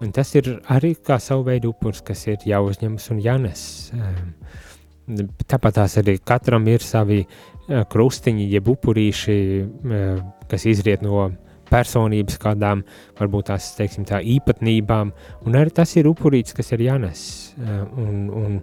Un 0.00 0.14
tas 0.16 0.30
ir 0.38 0.54
arī 0.72 0.94
kā 0.96 1.18
savu 1.20 1.44
veidu 1.50 1.74
upurs, 1.74 2.00
kas 2.06 2.22
ir 2.30 2.46
jāuzņemas 2.48 3.10
un 3.12 3.18
jānes. 3.20 3.64
Tāpat 5.50 5.76
tās 5.76 5.98
arī 6.00 6.16
katram 6.24 6.68
ir 6.70 6.84
savi 6.84 7.24
krustiņi, 7.68 8.46
jeb 8.54 8.70
upurīši, 8.72 9.36
kas 10.50 10.66
izriet 10.70 11.04
no 11.04 11.28
personības 11.70 12.38
kādām, 12.42 12.82
varbūt 13.18 13.50
tās, 13.52 13.68
teiksim 13.78 14.06
tā, 14.08 14.18
īpatnībām, 14.26 15.12
un 15.46 15.58
arī 15.58 15.74
tas 15.74 15.92
ir 16.00 16.08
upurīts, 16.10 16.54
kas 16.56 16.72
ir 16.74 16.86
jānes. 16.88 17.22
Un, 17.60 17.92
un, 18.00 18.24
un 18.40 18.56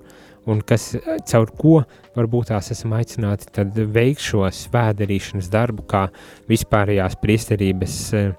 kas 0.68 0.90
caur 1.28 1.52
ko 1.60 1.82
varbūt 2.16 2.52
tās 2.52 2.72
esam 2.74 2.96
aicināti 2.98 3.86
veikt 3.94 4.24
šo 4.24 4.46
svēdarīšanas 4.48 5.50
darbu 5.54 5.86
kā 5.92 6.08
vispārējās 6.50 7.18
priesterības 7.22 7.98
uh, 8.18 8.30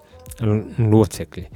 locekļi. 0.79 1.47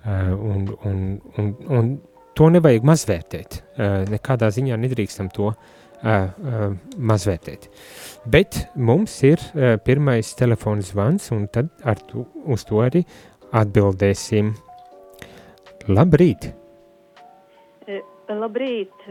Uh, 0.00 0.30
un, 0.34 0.64
un, 0.88 1.02
un, 1.38 1.50
un 1.78 1.90
to 2.36 2.48
nevajag 2.50 2.86
mazvērtēt. 2.90 3.60
Uh, 3.76 4.00
nekādā 4.10 4.50
ziņā 4.54 4.80
nedrīkstam 4.80 5.30
to 5.34 5.52
mazvērtēt. 6.00 7.66
Bet 8.32 8.56
mums 8.80 9.18
ir 9.28 9.42
pirmais 9.84 10.30
telefona 10.38 10.80
zvans, 10.80 11.26
un 11.36 11.42
tad 11.52 11.68
ar 11.84 12.00
to, 12.08 12.24
uz 12.48 12.64
to 12.64 12.80
arī 12.80 13.02
atbildēsim. 13.52 14.54
Labrīt! 15.92 16.48
Labrīt, 16.48 16.48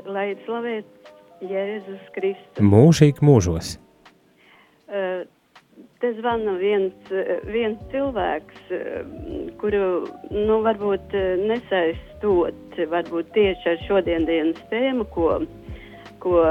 lai 0.08 0.32
slavēt 0.45 1.12
Jēzus 1.43 2.10
Kristus. 2.15 2.63
Mūžīgi 2.63 3.23
mūžos. 3.23 3.77
te 5.99 6.12
zvana 6.17 6.55
viens, 6.60 7.12
viens 7.47 7.79
cilvēks, 7.91 8.71
kuru, 9.62 9.84
nu, 10.32 10.60
varbūt 10.65 11.15
nesaistot, 11.43 12.79
varbūt 12.91 13.32
tieši 13.36 13.73
ar 13.73 13.84
šodienas 13.88 14.60
tēmu, 14.71 15.08
ko, 15.13 15.29
ko 16.23 16.41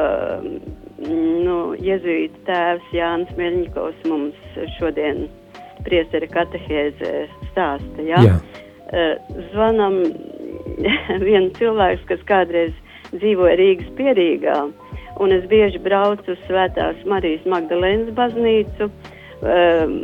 nu, 1.09 1.59
jezuīta 1.85 2.45
tēvs 2.49 2.95
Jānis 2.97 3.37
Meļņikovs 3.41 4.09
mums 4.09 4.63
šodien 4.79 5.27
priesteri 5.87 6.29
katehēzē 6.33 7.15
stāsta. 7.51 8.05
Ja? 8.05 8.25
Jā. 8.25 8.39
Zvanam 9.53 10.01
viens 11.29 11.55
cilvēks, 11.59 12.05
kas 12.09 12.23
kādreiz 12.29 12.75
dzīvoja 13.13 13.57
Rīgas 13.59 13.91
pierīgā, 13.99 14.57
un 15.23 15.35
es 15.35 15.47
bieži 15.51 15.81
braucu 15.83 16.35
uz 16.35 16.43
Svētās 16.47 17.01
Marijas 17.09 17.47
Magdalēnas 17.49 18.13
baznīcu, 18.17 18.91
um, 19.43 19.97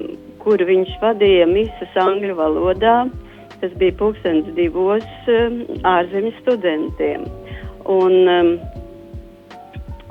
kur 0.43 0.61
viņš 0.61 0.97
vadīja 1.03 1.49
misas 1.51 2.01
angļu 2.01 2.37
valodā. 2.39 3.05
Tas 3.63 3.73
bija 3.81 3.95
pulkstens 3.97 4.49
divos 4.57 5.07
um, 5.31 5.61
ārzemju 5.89 6.35
studentiem. 6.41 7.25
Un, 7.89 8.17
um, 8.29 8.51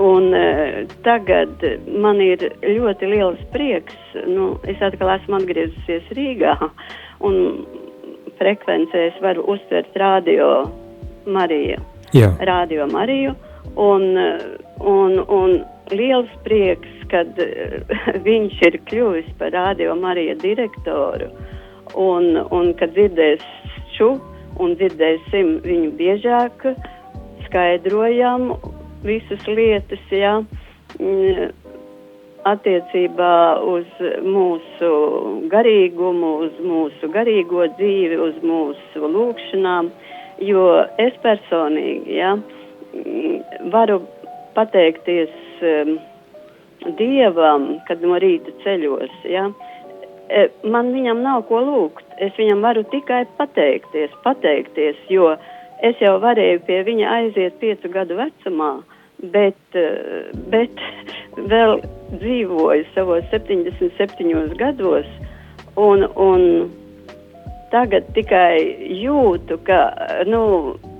un 0.02 0.30
uh, 0.38 0.80
tagad 1.06 1.66
man 1.92 2.22
ir 2.24 2.48
ļoti 2.64 3.12
liels 3.12 3.42
prieks, 3.54 3.98
nu, 4.30 4.54
es 4.70 4.82
atkal 4.86 5.12
esmu 5.18 5.42
atgriezusies 5.42 6.10
Rīgā, 6.18 6.56
un 7.26 7.40
frekvencēs 8.44 9.20
varu 9.24 9.46
uztvert 9.56 9.96
radio 10.00 10.50
Mariju. 11.26 11.80
Jā. 12.14 12.34
Radio 12.44 12.88
Mariju. 12.92 13.34
Un, 13.80 14.04
un, 14.84 15.16
un 15.32 15.56
liels 15.96 16.32
prieks, 16.44 16.92
kad 17.12 17.40
viņš 18.28 18.60
ir 18.68 18.78
kļuvis 18.90 19.32
par 19.40 19.56
Radio 19.56 19.96
Marija 19.98 20.36
direktoru. 20.44 21.32
Un, 22.00 22.36
un 22.52 22.74
kad 22.80 22.94
dzirdēs 22.96 23.44
šo 23.96 24.14
un 24.62 24.76
dzirdēsim 24.78 25.58
viņu 25.66 25.92
biežāk, 25.98 26.66
skaidrojam 27.48 28.54
visas 29.06 29.48
lietas, 29.50 30.04
jā, 30.14 30.36
attiecībā 32.48 33.36
uz 33.64 33.88
mūsu 34.24 34.90
garīgumu, 35.52 36.32
uz 36.48 36.58
mūsu 36.64 37.10
garīgo 37.14 37.68
dzīvi, 37.78 38.18
uz 38.20 38.40
mūsu 38.44 39.12
lūgšanām, 39.16 39.92
jo 40.44 40.66
es 41.02 41.16
personīgi 41.24 42.18
ja, 42.20 42.36
varu 43.74 44.02
pateikties 44.58 45.32
um, 45.62 45.96
Dievam, 46.98 47.78
kad 47.88 48.02
no 48.04 48.18
rīta 48.20 48.52
ceļos. 48.60 49.12
Ja, 49.32 49.46
e, 50.28 50.50
man 50.68 50.90
viņam 50.92 51.22
nav 51.24 51.46
ko 51.48 51.62
lūgt, 51.64 52.04
es 52.20 52.34
viņam 52.36 52.66
varu 52.66 52.84
tikai 52.92 53.22
pateikties, 53.38 54.12
pateikties, 54.26 55.00
jo 55.08 55.30
es 55.80 56.02
jau 56.04 56.18
varēju 56.20 56.66
pie 56.68 56.82
viņa 56.90 57.14
aiziet 57.22 57.56
piecu 57.62 57.88
gadu 57.94 58.20
vecumā, 58.20 58.74
uh, 58.82 58.93
bet 59.32 59.78
vēl 61.38 61.78
dzīvoju 62.20 62.88
savos 62.94 63.26
77 63.32 64.58
gados, 64.60 65.10
un, 65.80 66.06
un 66.20 66.72
tagad 67.74 68.06
tikai 68.14 68.60
jūtu, 69.02 69.58
ka 69.66 69.80
nu, 70.30 70.42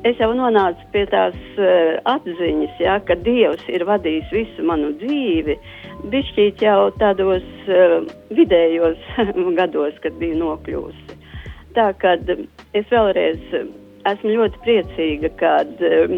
es 0.08 0.18
jau 0.22 0.32
nonācu 0.36 0.88
pie 0.94 1.06
tās 1.12 1.36
uh, 1.60 2.00
atziņas, 2.10 2.80
ja, 2.82 2.98
ka 3.06 3.18
Dievs 3.26 3.64
ir 3.70 3.86
vadījis 3.88 4.34
visu 4.34 4.66
manu 4.66 4.94
dzīvi. 5.02 5.58
Bišķīt 6.14 6.64
jau 6.66 6.90
tādos 7.00 7.46
uh, 7.70 8.00
vidējos 8.34 8.98
gados, 9.60 10.00
kad 10.04 10.18
biju 10.22 10.40
nokļūsi. 10.42 11.20
Tā 11.78 11.92
kā 12.02 12.18
es 12.78 12.90
vēlreiz 12.90 13.46
esmu 14.10 14.34
ļoti 14.34 14.66
priecīga, 14.66 15.32
kad 15.40 15.86
uh, 15.86 16.18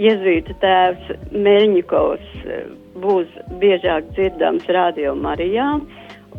Jēzus 0.00 0.56
tēvs 0.62 1.12
Meļņikovs 1.32 2.32
uh, 2.44 2.64
būs 3.02 3.30
biežāk 3.60 4.10
dzirdams 4.14 4.66
Radio 4.72 5.14
Marijā. 5.18 5.68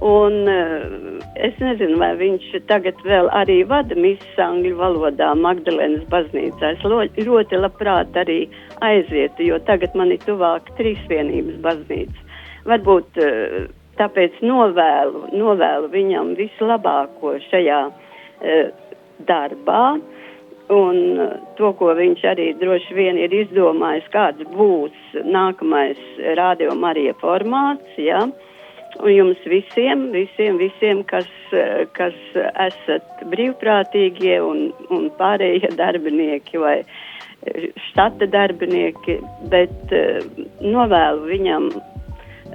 Un 0.04 0.42
uh, 0.52 1.22
es 1.40 1.56
nezinu, 1.64 1.96
vai 2.02 2.12
viņš 2.20 2.50
tagad 2.68 3.00
vēl 3.08 3.30
arī 3.32 3.62
vada 3.68 3.96
misijas 3.96 4.42
angļu 4.50 4.76
valodā 4.80 5.32
Magdalēnas 5.40 6.04
baznīcā. 6.12 6.74
Es 6.76 6.84
lo, 6.84 7.00
ļoti 7.00 7.62
labprāt 7.62 8.18
arī 8.20 8.42
aizietu, 8.84 9.48
jo 9.48 9.60
tagad 9.68 9.96
man 9.96 10.12
ir 10.12 10.20
tuvāk 10.28 10.68
trīsvienības 10.80 11.62
baznīca. 11.64 12.28
Varbūt 12.68 13.22
uh, 13.24 13.62
tāpēc 14.02 14.42
novēlu, 14.44 15.30
novēlu 15.32 15.92
viņam 15.94 16.36
visu 16.40 16.68
labāko 16.68 17.38
šajā 17.48 17.82
uh, 17.88 18.92
darbā. 19.28 19.86
Un 20.74 21.20
uh, 21.22 21.34
to, 21.60 21.70
ko 21.78 21.92
viņš 21.94 22.24
arī 22.26 22.48
droši 22.58 22.96
vien 22.98 23.20
ir 23.22 23.34
izdomājis, 23.34 24.08
kāds 24.14 24.48
būs 24.56 24.96
nākamais 25.22 26.00
radio 26.40 26.74
Marija 26.74 27.14
formāts, 27.22 27.98
ja? 28.02 28.24
un 28.96 29.12
jums 29.12 29.42
visiem, 29.52 30.08
visiem, 30.16 30.58
visiem, 30.58 31.04
kas, 31.06 31.30
uh, 31.54 31.84
kas 31.94 32.16
esat 32.66 33.26
brīvprātīgie 33.30 34.40
un, 34.42 34.72
un 34.90 35.12
pārējie 35.20 35.70
darbinieki 35.78 36.64
vai 36.64 36.80
štata 37.92 38.26
darbinieki, 38.34 39.20
bet 39.52 39.92
novēlu 40.66 41.28
viņam, 41.30 41.68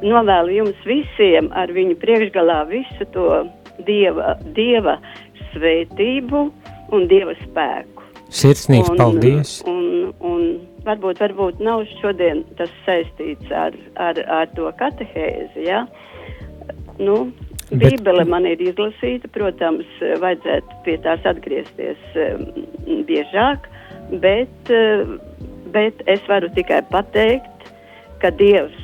novēlu 0.02 0.56
jums 0.56 0.80
visiem 0.88 1.52
ar 1.54 1.70
viņu 1.70 1.94
priekšgalā 2.02 2.64
visu 2.72 3.06
to 3.14 3.28
dieva, 3.86 4.34
dieva 4.56 4.98
svētību 5.52 6.42
un 6.94 7.06
dieva 7.10 7.36
spēku. 7.44 7.99
Sirsnīgs 8.30 8.92
un, 8.92 8.98
paldies! 8.98 9.52
Un, 9.68 10.10
un 10.22 10.42
varbūt, 10.86 11.20
varbūt 11.22 11.62
nav 11.64 11.82
šodien 11.98 12.44
tas 12.58 12.70
saistīts 12.86 13.50
ar, 13.54 13.76
ar, 13.98 14.20
ar 14.30 14.50
to 14.56 14.70
katehēzi, 14.78 15.66
ja? 15.66 15.84
Nu. 17.00 17.24
Bībele 17.70 18.24
man 18.26 18.48
ir 18.50 18.58
izlasīta, 18.64 19.28
protams, 19.30 19.86
vajadzētu 20.18 20.78
pie 20.82 20.96
tās 21.04 21.22
atgriezties 21.30 22.16
um, 22.18 22.40
biežāk, 23.06 23.68
bet, 24.24 24.72
uh, 24.74 25.12
bet 25.70 26.02
es 26.10 26.24
varu 26.26 26.50
tikai 26.56 26.80
pateikt, 26.90 27.68
ka 28.18 28.32
Dievs 28.34 28.74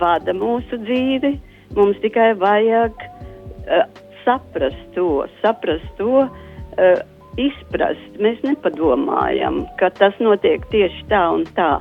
vada 0.00 0.32
mūsu 0.32 0.80
dzīvi, 0.86 1.34
mums 1.76 2.00
tikai 2.00 2.30
vajag 2.40 3.04
uh, 3.04 3.84
saprast 4.24 4.80
to, 4.96 5.26
saprast 5.44 5.92
to, 6.00 6.24
uh, 6.24 7.04
izprast. 7.46 8.18
Mēs 8.22 8.40
nepadomājam, 8.46 9.64
ka 9.80 9.90
tas 9.98 10.16
notiek 10.22 10.64
tieši 10.72 11.06
tā 11.10 11.22
un 11.34 11.46
tā, 11.56 11.72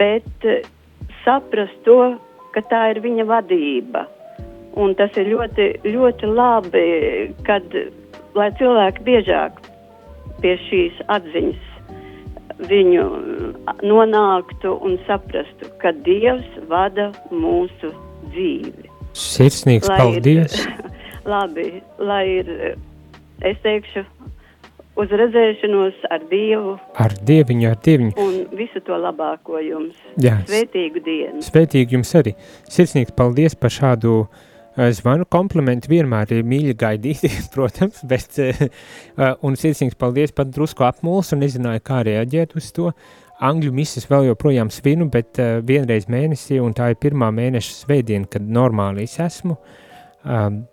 bet 0.00 0.48
eh, 0.48 0.66
saprast 1.24 1.78
to, 1.88 2.16
ka 2.54 2.64
tā 2.70 2.82
ir 2.94 3.02
viņa 3.04 3.28
vadība. 3.28 4.06
Un 4.78 4.94
tas 4.98 5.14
ir 5.18 5.32
ļoti, 5.32 5.72
ļoti 5.88 6.28
labi, 6.30 6.84
kad 7.46 7.64
cilvēki 8.36 9.02
biežāk 9.06 9.56
pie 10.42 10.54
šīs 10.68 11.00
atziņas 11.10 11.64
viņu 12.66 13.04
nonāktu 13.86 14.74
un 14.82 14.98
saprastu, 15.06 15.70
ka 15.82 15.92
Dievs 16.06 16.46
vada 16.70 17.10
mūsu 17.30 17.92
dzīvi. 18.32 18.90
Sirsnīgs 19.18 19.88
lai 19.90 19.98
paldies! 19.98 20.58
Ir, 20.62 20.92
labi, 21.34 21.68
lai 21.98 22.24
ir, 22.40 22.52
es 23.46 23.58
teikšu, 23.64 24.04
uz 24.98 25.14
redzēšanos 25.20 26.02
ar 26.10 26.24
Dievu. 26.30 26.74
Ar 26.98 27.14
Dieviņu, 27.28 27.70
ar 27.70 27.78
Dieviņu. 27.84 28.12
Un 28.22 28.36
visu 28.58 28.82
to 28.84 28.98
labāko 28.98 29.60
jums. 29.62 29.96
Jā. 30.20 30.40
Svētīgu 30.48 31.02
dienu. 31.06 31.42
Svētīgu 31.44 31.98
jums 31.98 32.14
arī. 32.18 32.34
Sirsnīgs 32.72 33.14
paldies 33.18 33.54
par 33.58 33.72
šādu 33.74 34.14
uh, 34.24 34.90
zvanu. 34.98 35.28
Komplimenti 35.30 35.92
vienmēr 35.92 36.34
ir 36.36 36.44
mīļi 36.48 36.76
gaidīti, 36.82 37.30
protams, 37.54 38.02
bet, 38.10 38.40
uh, 38.42 39.32
un 39.46 39.58
sirsnīgs 39.60 39.98
paldies 39.98 40.34
pat 40.34 40.50
drusku 40.54 40.86
apmuls 40.88 41.32
un 41.34 41.44
nezināju, 41.46 41.84
kā 41.86 42.02
reaģēt 42.08 42.58
uz 42.58 42.72
to. 42.76 42.92
Angļu 43.38 43.70
misijas 43.70 44.08
vēl 44.10 44.32
joprojām 44.32 44.66
svinu, 44.74 45.06
bet 45.14 45.38
vienreiz 45.62 46.08
mēnesī, 46.10 46.56
un 46.58 46.72
tā 46.74 46.88
ir 46.90 46.96
pirmā 46.98 47.28
mēneša 47.30 47.84
svētdiena, 47.84 48.26
kad 48.26 48.42
normāli 48.42 49.06
es 49.06 49.14
esmu. 49.22 49.54
Uh, 49.54 49.84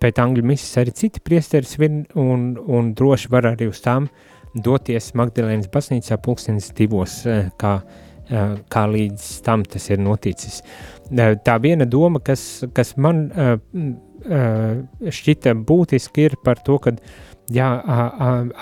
pēc 0.01 0.21
angļu 0.21 0.43
misijas 0.45 0.81
arī 0.81 0.93
citi 0.95 1.21
priesteri 1.23 1.69
svin 1.69 2.01
un, 2.19 2.55
un 2.59 2.93
droši 2.97 3.31
var 3.31 3.51
arī 3.53 3.69
uz 3.71 3.81
tām 3.83 4.09
doties 4.55 5.11
Magdalēnas 5.15 5.69
baznīcā 5.71 6.17
pulkstenis 6.23 6.71
divos, 6.75 7.21
kā, 7.59 7.73
kā 8.71 8.83
līdz 8.91 9.29
tam 9.45 9.65
tas 9.67 9.89
ir 9.91 9.99
noticis. 10.03 10.61
Tā 11.11 11.57
viena 11.63 11.87
doma, 11.87 12.21
kas, 12.23 12.65
kas 12.75 12.95
man 12.97 13.27
šķita 15.19 15.55
būtiski 15.67 16.29
ir 16.29 16.37
par 16.43 16.63
to, 16.65 16.79
ka 16.83 16.95
jā, 17.51 17.67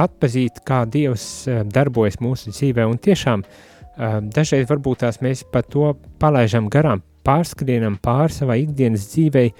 atpazīt, 0.05 0.63
kā 0.65 0.83
Dievs 0.89 1.27
darbojas 1.69 2.19
mūsu 2.21 2.51
dzīvē 2.51 2.89
un 2.89 2.97
tiešām 3.01 3.45
uh, 3.45 3.61
dažreiz 3.97 4.67
varbūt 4.69 5.03
tās 5.03 5.19
mēs 5.21 5.43
par 5.51 5.67
to 5.69 5.93
palaižam 6.21 6.69
garām, 6.71 7.03
pārskrienam 7.25 7.97
pāri 8.03 8.33
savai 8.33 8.61
ikdienas 8.63 9.07
dzīvei, 9.11 9.51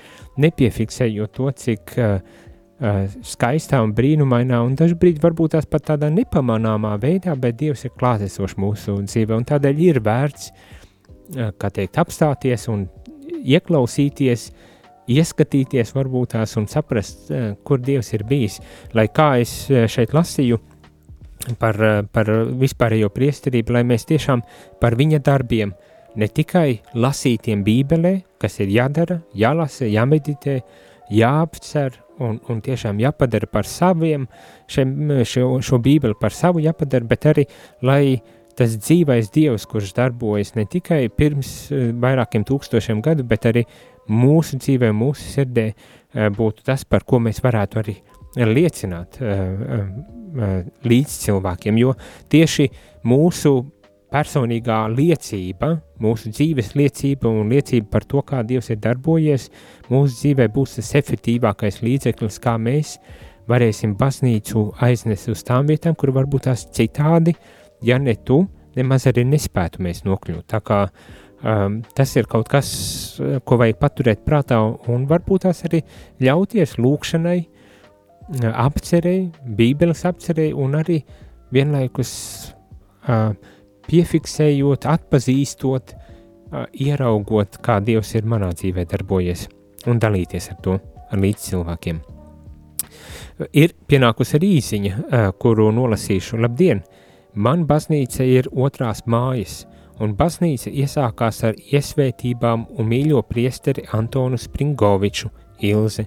nepiefiksējot 0.41 1.35
to, 1.37 1.51
cik 1.63 1.93
uh, 2.01 2.17
skaistā 3.23 3.79
un 3.83 3.93
brīnumainā, 3.95 4.59
un 4.65 4.75
dažbrīd 4.79 5.21
varbūt 5.23 5.55
tās 5.55 5.69
pat 5.69 5.87
tādā 5.93 6.09
nepamanāmā 6.11 6.95
veidā, 7.01 7.37
bet 7.39 7.59
Dievs 7.61 7.85
ir 7.87 7.93
klātesošs 7.99 8.57
mūsu 8.59 8.97
dzīvē, 9.05 9.37
un 9.37 9.47
tādēļ 9.47 9.81
ir 9.85 10.01
vērts, 10.03 10.51
uh, 10.51 11.53
kā 11.57 11.71
teikt, 11.73 12.01
apstāties 12.01 12.67
un 12.73 12.87
ieklausīties, 13.43 14.51
ieskatīties 15.13 15.91
varbūt 15.95 16.31
tās 16.37 16.53
un 16.55 16.65
saprast, 16.71 17.27
kur 17.67 17.81
Dievs 17.83 18.13
ir 18.15 18.23
bijis. 18.23 18.61
Lai 18.95 19.09
kā 19.11 19.33
es 19.41 19.51
šeit 19.91 20.13
lasīju 20.15 20.61
par, 21.59 21.79
par 22.13 22.29
vispārējo 22.59 23.09
priesterību, 23.13 23.75
lai 23.75 23.83
mēs 23.87 24.07
tiešām 24.09 24.43
par 24.81 24.97
viņa 24.99 25.19
darbiem, 25.25 25.73
ne 26.15 26.29
tikai 26.29 26.81
lasītiem 26.95 27.63
bībelē, 27.65 28.15
kas 28.41 28.59
ir 28.63 28.73
jādara, 28.73 29.21
jālasa, 29.37 29.87
jāmeditē, 29.89 30.59
jāapcer, 31.13 31.97
un, 32.21 32.37
un 32.49 32.61
tiešām 32.63 33.01
jāpadara 33.01 33.49
par 33.49 33.67
saviem, 33.69 34.27
šiem, 34.71 34.93
šo, 35.27 35.57
šo 35.65 35.79
bībeli 35.83 36.17
par 36.19 36.35
savu 36.35 36.61
jāpadara, 36.63 37.07
bet 37.09 37.27
arī, 37.33 37.47
lai 37.85 38.21
tas 38.57 38.75
dzīvais 38.77 39.31
Dievs, 39.33 39.65
kurš 39.69 39.95
darbojas 39.97 40.53
ne 40.57 40.67
tikai 40.69 41.07
pirms 41.09 41.53
eh, 41.73 41.89
vairākiem 42.03 42.45
tūkstošiem 42.47 43.01
gadu, 43.05 43.25
bet 43.25 43.47
arī 43.49 43.65
mūsu 44.09 44.59
dzīvē, 44.61 44.91
mūsu 44.93 45.25
sirdē, 45.35 45.67
eh, 45.73 46.29
būtu 46.37 46.65
tas, 46.67 46.85
par 46.85 47.05
ko 47.07 47.21
mēs 47.23 47.41
varētu 47.43 47.81
arī 47.81 47.97
liecināt 48.35 49.19
eh, 49.21 49.45
līdz 50.83 51.15
cilvēkiem, 51.25 51.77
jo 51.81 51.93
tieši 52.33 52.69
mūsu 53.05 53.53
personīgā 54.13 54.83
liecība, 54.93 55.73
mūsu 56.01 56.31
dzīves 56.33 56.73
liecība 56.77 57.31
un 57.31 57.49
liecība 57.53 57.89
par 57.95 58.05
to, 58.05 58.21
kā 58.25 58.43
Dievs 58.45 58.69
ir 58.73 58.81
darbojies, 58.81 59.49
mūsu 59.89 60.19
dzīvē 60.19 60.49
būs 60.53 60.77
tas 60.77 60.93
efektīvākais 61.01 61.81
līdzeklis, 61.85 62.39
kā 62.43 62.57
mēs 62.61 62.97
varēsim 63.49 63.97
baznīcu 63.99 64.69
aiznest 64.85 65.31
uz 65.33 65.43
tām 65.45 65.67
vietām, 65.69 65.97
kur 65.97 66.13
varbūt 66.15 66.47
tās 66.47 66.67
citādi, 66.75 67.33
ja 67.83 67.97
ne 67.99 68.15
tu, 68.15 68.43
nemaz 68.77 69.07
arī 69.09 69.25
nespētu 69.27 69.81
mēs 69.83 70.03
nokļūt. 70.05 70.45
Tā 70.53 70.61
kā 70.63 70.79
um, 70.85 71.81
tas 71.97 72.13
ir 72.15 72.29
kaut 72.29 72.49
kas, 72.51 72.69
ko 73.45 73.57
vajag 73.59 73.81
paturēt 73.81 74.23
prātā 74.25 74.61
un 74.61 75.07
varbūt 75.09 75.47
tās 75.47 75.65
arī 75.67 75.83
ļauties 76.23 76.77
lūkšanai, 76.79 77.39
apcerēji, 78.29 79.31
bībeles 79.57 80.05
apcerēji 80.09 80.55
un 80.59 80.77
arī 80.79 80.99
vienlaikus 81.53 82.13
uh, 83.07 83.33
piefiksējot, 83.89 84.87
atpazīstot, 84.87 85.95
ieraugot, 86.73 87.57
kā 87.65 87.79
Dievs 87.83 88.13
ir 88.17 88.27
manā 88.29 88.51
dzīvē 88.53 88.85
darbojies 88.91 89.47
un 89.89 89.99
dalīties 89.99 90.51
ar 90.53 90.59
to 90.63 90.77
ar 91.09 91.21
līdz 91.21 91.47
cilvēkiem. 91.49 92.01
Ir 93.57 93.73
pienākusi 93.89 94.37
arī 94.37 94.49
īsiņa, 94.59 94.97
kuru 95.41 95.71
nolasīšu. 95.73 96.37
Labdien! 96.43 96.83
Man 97.33 97.63
baznīca 97.65 98.25
ir 98.29 98.45
otrās 98.53 99.01
mājas, 99.09 99.63
un 99.97 100.13
baznīca 100.17 100.69
iesākās 100.69 101.41
ar 101.47 101.57
iesvētībām 101.57 102.67
un 102.77 102.89
mīļo 102.91 103.23
priesteri 103.25 103.87
Antonu 103.97 104.37
Springoviču 104.37 105.31
Ilzi. 105.65 106.05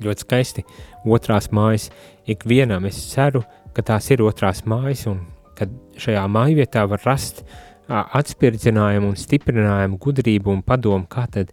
Ļoti 0.00 0.24
skaisti, 0.24 0.64
otrās 1.04 1.50
mājas 1.52 1.90
ikvienam 2.30 2.86
es 2.88 3.00
ceru, 3.12 3.42
ka 3.76 3.84
tās 3.86 4.08
ir 4.10 4.22
otrās 4.24 4.64
mājas 4.68 5.06
un 5.10 5.20
kad 5.58 5.72
šajā 6.00 6.22
mājvietā 6.32 6.86
var 6.88 7.02
rast 7.04 7.44
atspirdzinājumu 7.90 9.10
un 9.12 9.18
stiprinājumu, 9.18 9.98
gudrību 10.00 10.54
un 10.54 10.62
padomu, 10.66 11.08
kā 11.10 11.26
tad 11.32 11.50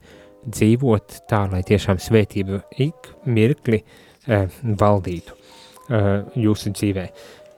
dzīvot 0.48 1.24
tā, 1.30 1.44
lai 1.52 1.64
tiešām 1.68 2.00
svētība 2.02 2.62
ik 2.84 3.10
mirkli 3.28 3.82
e, 3.82 4.46
valdītu 4.80 5.34
e, 5.34 6.02
jūsu 6.46 6.72
dzīvē. 6.78 7.08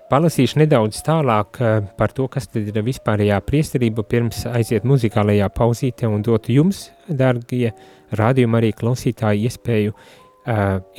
Palasīšu 0.10 0.62
nedaudz 0.64 1.04
tālāk 1.06 1.60
e, 1.62 1.74
par 2.00 2.16
to, 2.18 2.26
kas 2.32 2.50
tad 2.50 2.72
ir 2.72 2.82
vispārējā 2.88 3.38
priesterība, 3.46 4.08
pirms 4.10 4.46
aiziet 4.50 4.88
muzikālajā 4.90 5.52
pauzīte 5.54 6.10
un 6.10 6.24
dotu 6.26 6.56
jums, 6.56 6.88
dārgie 7.06 7.76
rādījumi 8.18 8.58
arī 8.62 8.72
klausītāji, 8.80 9.46
iespēju 9.52 9.94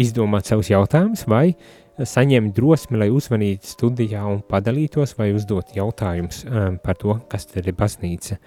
izdomāt 0.01 0.51
savus 0.51 0.71
jautājumus 0.71 1.27
vai 1.31 1.55
saņemt 2.01 2.55
drosmi, 2.57 2.99
lai 3.01 3.11
uzvanītu 3.13 3.69
studijā 3.69 4.23
un 4.25 4.41
padalītos 4.49 5.17
vai 5.19 5.33
uzdot 5.37 5.75
jautājumus 5.77 6.45
um, 6.47 6.79
par 6.81 6.97
to, 7.01 7.19
kas 7.29 7.49
tad 7.51 7.67
ir 7.69 7.77
baznīca 7.77 8.39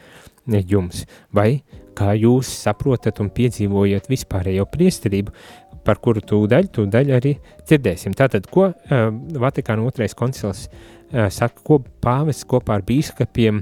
jums, 0.67 1.03
vai 1.31 1.63
kā 1.95 2.15
jūs 2.17 2.49
saprotat 2.63 3.21
un 3.23 3.29
piedzīvojat 3.31 4.09
vispārējo 4.11 4.65
priesterību, 4.71 5.35
par 5.83 5.99
kuru 6.03 6.23
tūdaļ, 6.23 6.67
tūdaļ 6.73 7.13
arī 7.17 7.35
dzirdēsim. 7.67 8.15
Tātad, 8.15 8.47
ko 8.51 8.69
Vatikāna 9.43 9.83
otrais 9.83 10.15
koncils 10.15 10.65
saka, 11.11 11.59
ko 11.63 11.81
pāvests 12.03 12.47
kopā 12.49 12.79
ar 12.79 12.85
bīskapiem 12.87 13.61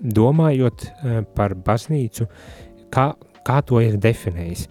domājot 0.00 0.88
par 1.36 1.54
baznīcu, 1.54 2.26
kā, 2.92 3.12
kā 3.46 3.60
to 3.66 3.82
ir 3.84 4.00
definējis. 4.02 4.66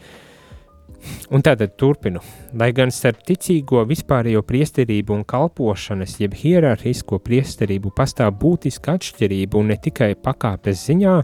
Un 1.29 1.43
tātad 1.45 1.75
turpinu. 1.79 2.21
Lai 2.59 2.71
gan 2.75 2.91
starp 2.93 3.21
ticīgo 3.27 3.83
vispārējo 3.89 4.41
priesterību 4.47 5.15
un 5.15 5.25
kalpošanas, 5.27 6.17
jeb 6.21 6.35
hierarhisko 6.39 7.19
priesterību 7.25 7.93
pastāv 7.95 8.33
būtiska 8.41 8.97
atšķirība 8.97 9.59
un 9.59 9.71
ne 9.73 9.77
tikai 9.79 10.13
pakāpes 10.19 10.87
ziņā, 10.89 11.15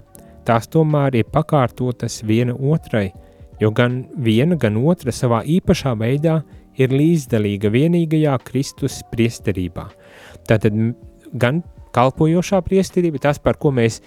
tās 0.46 0.70
tomēr 0.72 1.22
ir 1.22 1.32
pakārtotas 1.34 2.22
viena 2.28 2.56
otrai, 2.56 3.10
jo 3.60 3.72
gan 3.76 4.04
viena, 4.18 4.58
gan 4.60 4.78
otra 4.78 5.14
savā 5.16 5.42
īpašā 5.58 5.96
veidā 6.00 6.42
ir 6.78 6.94
līdzdalīga 6.94 7.72
vienīgajā 7.72 8.36
Kristus 8.46 9.00
priesterībā. 9.12 9.88
Tātad 10.48 10.76
gan 11.34 11.64
kalpojošā 11.96 12.62
priesterība, 12.66 13.22
tas, 13.24 13.40
par 13.40 13.58
ko 13.60 13.72
mēs 13.76 14.02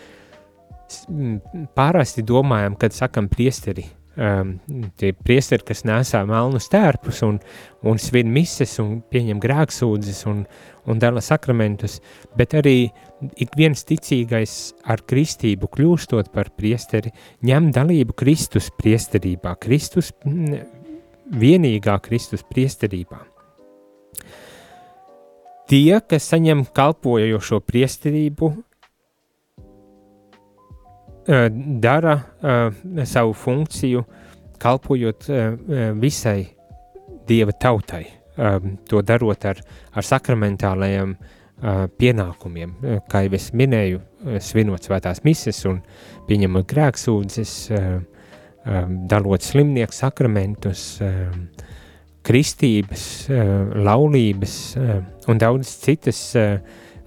pārasti 1.76 2.24
domājam, 2.24 2.76
kad 2.80 2.94
sakam 2.96 3.28
priesteri, 3.28 3.84
um, 4.18 4.54
tie 4.98 5.12
priesteri, 5.14 5.64
kas 5.70 5.84
nesā 5.88 6.24
melnus 6.28 6.68
tērpus 6.72 7.22
un, 7.26 7.38
un 7.86 8.00
svin 8.02 8.30
mises 8.34 8.76
un 8.82 8.98
pieņem 9.10 9.40
grēksūdzes 9.42 10.24
un, 10.30 10.42
un 10.90 11.00
dala 11.02 11.22
sakramentus, 11.24 11.98
bet 12.38 12.56
arī 12.58 12.90
ik 13.38 13.56
viens 13.58 13.86
ticīgais 13.86 14.58
ar 14.88 15.02
kristību 15.08 15.70
kļūstot 15.74 16.30
par 16.34 16.52
priesteri, 16.58 17.14
ņem 17.46 17.72
dalību 17.74 18.16
Kristus 18.18 18.70
priesterībā, 18.78 19.56
Kristus, 19.62 20.12
vienīgā 21.28 21.98
Kristus 22.04 22.44
priesterībā. 22.48 23.20
Tie, 25.68 25.98
kas 26.08 26.30
saņem 26.30 26.64
kalpojošo 26.72 27.60
priesterību, 27.60 28.54
dara 31.28 32.14
savu 33.04 33.34
funkciju, 33.36 34.04
kalpojot 34.58 35.26
visai 36.00 36.48
dieva 37.28 37.52
tautai, 37.52 38.06
to 38.88 39.02
darot 39.04 39.44
ar, 39.50 39.60
ar 39.92 40.06
sakramentālajiem 40.06 41.16
pienākumiem, 41.98 42.74
kā 43.10 43.24
jau 43.26 43.34
es 43.36 43.50
minēju, 43.52 44.00
svinot 44.42 44.86
svētās 44.86 45.22
mises 45.26 45.60
un 45.68 45.80
pieņemot 46.28 46.66
grēksūdzes, 46.70 47.54
dalot 49.10 49.44
slimnieku 49.44 49.96
sakramentus, 49.96 50.84
kristības, 52.28 53.04
laulības 53.88 54.54
un 55.28 55.40
daudz 55.40 55.70
citas 55.82 56.20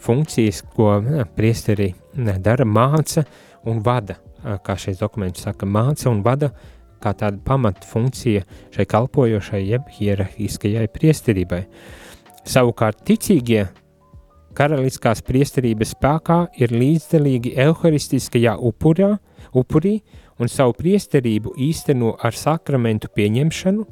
funkcijas, 0.01 0.63
ko 0.76 0.97
priesteri 1.38 1.91
dara, 2.15 2.65
māca, 2.65 3.24
un 3.66 3.82
vada, 3.86 4.18
kā 4.66 4.76
šis 4.80 5.01
dokuments 5.01 5.43
saka, 5.45 5.66
māca 5.66 6.09
un 6.09 6.24
vada 6.26 6.51
kā 7.01 7.14
tāda 7.18 7.41
pamata 7.45 7.86
funkcija 7.88 8.45
šai 8.74 8.86
kalpojošai 8.89 9.62
jeb 9.66 9.89
hierarhiskajai 9.95 10.88
priesterībai. 10.93 11.64
Savukārt 12.47 13.03
ticīgie 13.07 13.68
karaliskās 14.57 15.22
priesterības 15.26 15.93
spēkā 15.95 16.39
ir 16.62 16.74
līdzdalīgi 16.76 17.55
euharistiskajā 17.66 18.57
upurā, 18.70 19.16
upurī 19.57 19.99
un 20.41 20.49
savu 20.51 20.76
priesterību 20.78 21.55
īsteno 21.70 22.16
ar 22.22 22.38
sakramentu 22.38 23.12
pieņemšanu, 23.16 23.86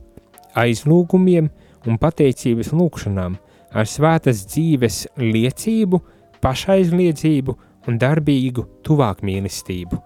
aizlūgumiem 0.60 1.50
un 1.88 2.00
pateicības 2.02 2.74
lūkšanām, 2.76 3.38
ar 3.70 3.88
svētas 3.88 4.44
dzīves 4.50 5.06
liecību, 5.22 6.02
pašaizliedzību 6.42 7.56
un 7.88 8.00
darbīgu 8.02 8.66
tuvāk 8.86 9.24
mīlestību. 9.26 10.00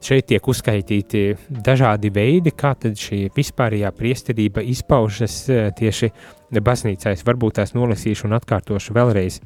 Šeit 0.00 0.30
tiek 0.30 0.46
uzskaitīti 0.48 1.22
dažādi 1.52 2.08
veidi, 2.14 2.54
kā 2.56 2.72
tad 2.80 2.96
šī 2.96 3.26
vispārējā 3.36 3.90
priesterība 3.92 4.64
izpaužas 4.64 5.42
e, 5.52 5.58
tieši 5.76 6.08
baznīcā. 6.56 7.12
Es 7.12 7.24
varbūt 7.26 7.58
tās 7.58 7.74
nolasīšu 7.76 8.24
un 8.28 8.38
atkārtošu 8.38 8.96
vēlreiz, 8.96 9.42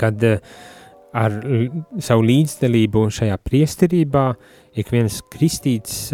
kad 0.00 0.18
e, 0.26 0.34
ar 1.14 1.36
savu 2.02 2.26
līdzdalību 2.26 3.04
šajā 3.14 3.38
priesterībā 3.44 4.26
ik 4.80 4.90
viens 4.90 5.20
kristīts 5.30 6.08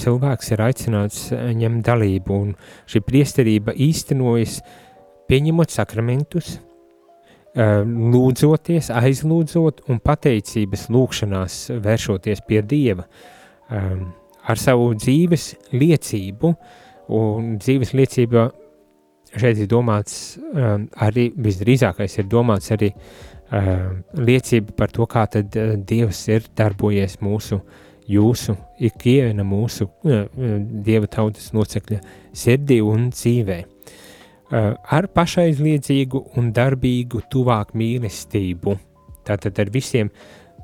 cilvēks 0.00 0.54
ir 0.54 0.62
aicināts 0.64 1.26
ņemt 1.32 1.84
dalību, 1.86 2.38
un 2.48 2.54
šī 2.88 3.02
priesterība 3.04 3.76
īstenojas 3.76 4.62
pieņemot 5.28 5.74
sakramentus, 5.74 6.56
lūdzoties, 7.58 8.92
aizlūdzot 8.94 9.88
un 9.90 9.98
pateicības 10.04 10.86
lūkšanās 10.94 11.56
vēršoties 11.82 12.44
pie 12.46 12.62
Dieva 12.62 13.06
ar 14.48 14.60
savu 14.60 14.92
dzīves 14.96 15.50
liecību, 15.74 16.52
un 17.18 17.56
dzīves 17.60 17.94
liecība 17.98 18.48
šeit 19.36 19.58
ir 19.60 19.68
domāts 19.68 20.38
arī, 21.04 21.28
visdrīzākais 21.36 22.18
ir 22.20 22.30
domāts 22.30 22.70
arī 22.72 22.92
liecība 23.50 24.76
par 24.76 24.94
to, 24.94 25.08
kā 25.10 25.26
tad 25.32 25.52
Dievs 25.88 26.22
ir 26.30 26.48
darbojies 26.56 27.18
mūsu, 27.24 27.60
jūsu, 28.08 28.54
ikviena 28.88 29.44
mūsu 29.44 29.88
Dieva 30.04 31.10
tautas 31.10 31.50
locekļa 31.56 32.00
sirdī 32.32 32.80
un 32.84 33.10
dzīvē. 33.12 33.58
Ar 34.48 35.08
pašaizliedzīgu 35.12 36.22
un 36.40 36.52
darbīgu 36.56 37.20
tuvāk 37.32 37.74
mīlestību, 37.76 38.78
tātad 39.28 39.58
ar 39.60 39.72
visiem 39.74 40.08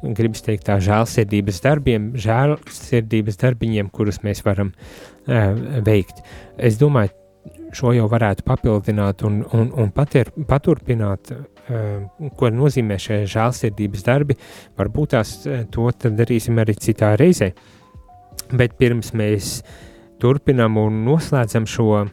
gribas 0.05 0.45
teikt, 0.45 0.67
tā 0.69 0.79
žēlsirdības 0.85 1.61
darbiem, 1.65 2.09
žēlsirdības 2.21 3.39
darbiņiem, 3.41 3.91
kurus 3.95 4.21
mēs 4.25 4.43
varam 4.45 4.73
uh, 4.73 5.53
veikt. 5.85 6.21
Es 6.57 6.79
domāju, 6.81 7.13
šo 7.75 7.95
jau 7.97 8.09
varētu 8.11 8.45
papildināt 8.47 9.25
un, 9.27 9.43
un, 9.57 9.71
un 9.81 9.93
patir, 9.95 10.31
paturpināt, 10.49 11.33
uh, 11.33 12.29
ko 12.37 12.53
nozīmē 12.53 12.99
šie 13.01 13.23
žēlsirdības 13.31 14.05
darbi. 14.07 14.37
Varbūt 14.81 15.17
tās 15.17 15.37
to 15.73 15.89
darīsim 16.05 16.61
arī 16.61 16.77
citā 16.81 17.15
reizē. 17.21 17.53
Bet 18.53 18.77
pirms 18.81 19.15
mēs 19.17 19.59
turpinam 20.21 20.77
un 20.81 21.05
noslēdzam 21.07 21.69
šo, 21.69 22.05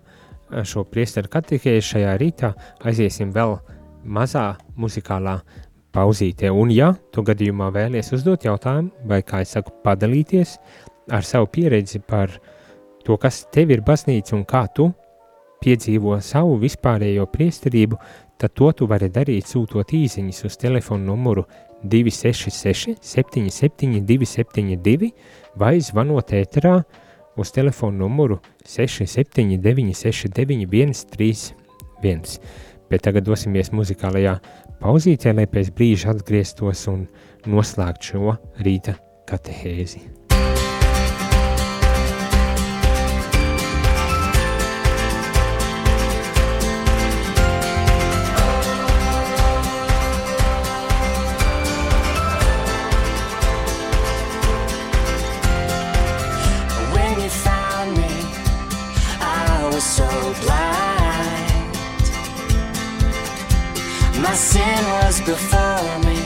šo 0.68 0.84
priesteru 0.88 1.32
katekēju 1.32 1.84
šajā 1.88 2.16
rītā, 2.22 2.54
aiziesim 2.86 3.32
vēl 3.36 3.58
mazā 4.04 4.56
muzikālā 4.80 5.39
pauzītē. 5.95 6.52
Un, 6.52 6.72
ja 6.74 6.93
tu 7.14 7.24
gadījumā 7.28 7.70
vēlies 7.76 8.12
uzdot 8.16 8.45
jautājumu, 8.47 8.91
vai, 9.08 9.22
kā 9.28 9.43
es 9.45 9.56
saku, 9.58 9.74
padalīties 9.84 10.58
ar 11.12 11.28
savu 11.28 11.49
pieredzi 11.52 12.02
par 12.08 12.34
to, 13.06 13.18
kas 13.18 13.45
tev 13.54 13.74
ir 13.74 13.84
baznīca 13.86 14.36
un 14.38 14.45
kā 14.47 14.66
tu 14.76 14.91
piedzīvo 15.62 16.18
savu 16.26 16.58
vispārējo 16.62 17.28
priesterību, 17.30 17.99
tad 18.41 18.56
to 18.58 18.72
tu 18.74 18.88
vari 18.89 19.12
darīt 19.14 19.52
sūtot 19.52 19.93
īsiņas 19.93 20.45
uz 20.47 20.58
telefonu 20.62 21.12
numuru 21.12 21.45
266 21.84 22.97
77 23.02 24.02
272 24.06 25.12
vai 25.62 25.78
zvanot 25.82 26.34
ēterā 26.38 26.76
uz 27.38 27.51
telefonu 27.55 28.05
numuru 28.05 28.39
679 28.65 29.95
69 29.95 30.93
131. 30.93 32.39
Bet 32.91 33.05
tagad 33.07 33.23
dosimies 33.23 33.71
muzikālajā 33.71 34.38
pauzītē, 34.82 35.36
lai 35.38 35.47
pēc 35.47 35.71
brīža 35.75 36.11
atgrieztos 36.15 36.88
un 36.91 37.05
noslēgtu 37.47 38.11
šo 38.11 38.39
rīta 38.59 38.97
katehēzi. 39.32 40.11
Before 65.32 65.99
me, 66.07 66.19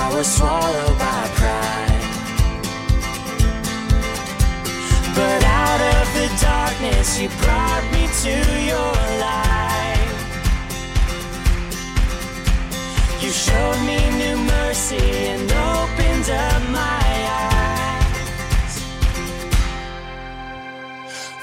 I 0.00 0.04
was 0.14 0.26
swallowed 0.36 0.96
by 1.04 1.22
pride. 1.40 2.04
But 5.18 5.40
out 5.64 5.80
of 5.94 6.06
the 6.18 6.28
darkness, 6.50 7.08
you 7.20 7.28
brought 7.42 7.84
me 7.94 8.02
to 8.22 8.34
your 8.70 8.94
light. 9.24 10.12
You 13.22 13.30
showed 13.46 13.80
me 13.88 13.98
new 14.22 14.36
mercy 14.56 15.06
and 15.32 15.50
opened 15.74 16.28
up 16.46 16.62
my 16.70 17.06
eyes. 17.50 18.74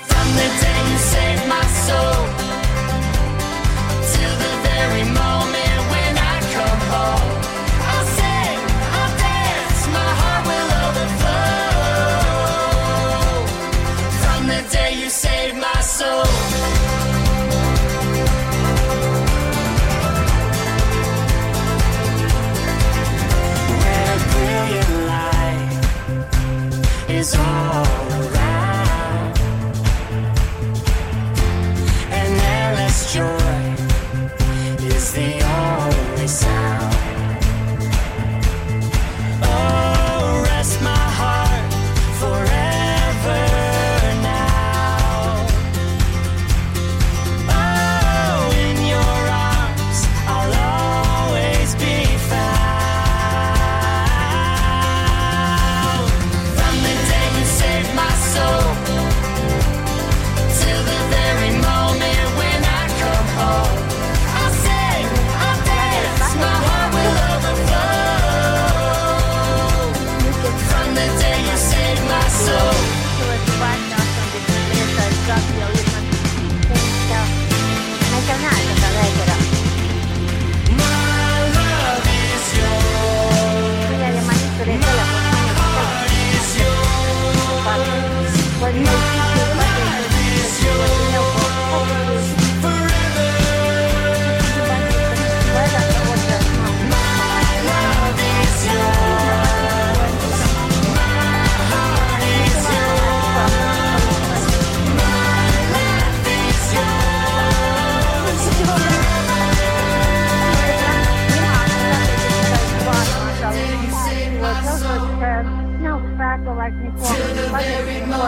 From 0.09 0.28
the 0.39 0.49
day 0.63 0.80
you 0.91 0.99
saved 1.13 1.45
my 1.49 1.65
soul 1.86 2.31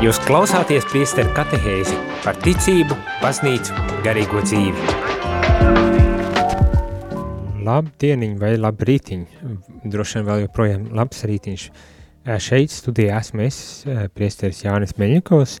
Jūs 0.00 0.16
klausāties 0.24 0.86
priesteru 0.88 1.28
katehēzi 1.36 1.92
par 2.22 2.38
ticību, 2.40 2.96
baznīcu, 3.20 3.74
garīgo 4.00 4.40
dzīvi. 4.46 4.94
Labdieniņ 7.66 8.38
vai 8.40 8.54
labrītiņ, 8.56 9.26
droši 9.92 10.16
vien 10.16 10.24
vēl 10.30 10.40
joprojām 10.46 10.86
labs 10.96 11.20
rītiņš. 11.28 11.66
Šeit 12.40 12.72
studijā 12.72 13.18
esmu 13.20 13.44
es, 13.44 13.58
priesteris 14.16 14.62
Jānis 14.64 14.96
Meļņikovs, 14.96 15.58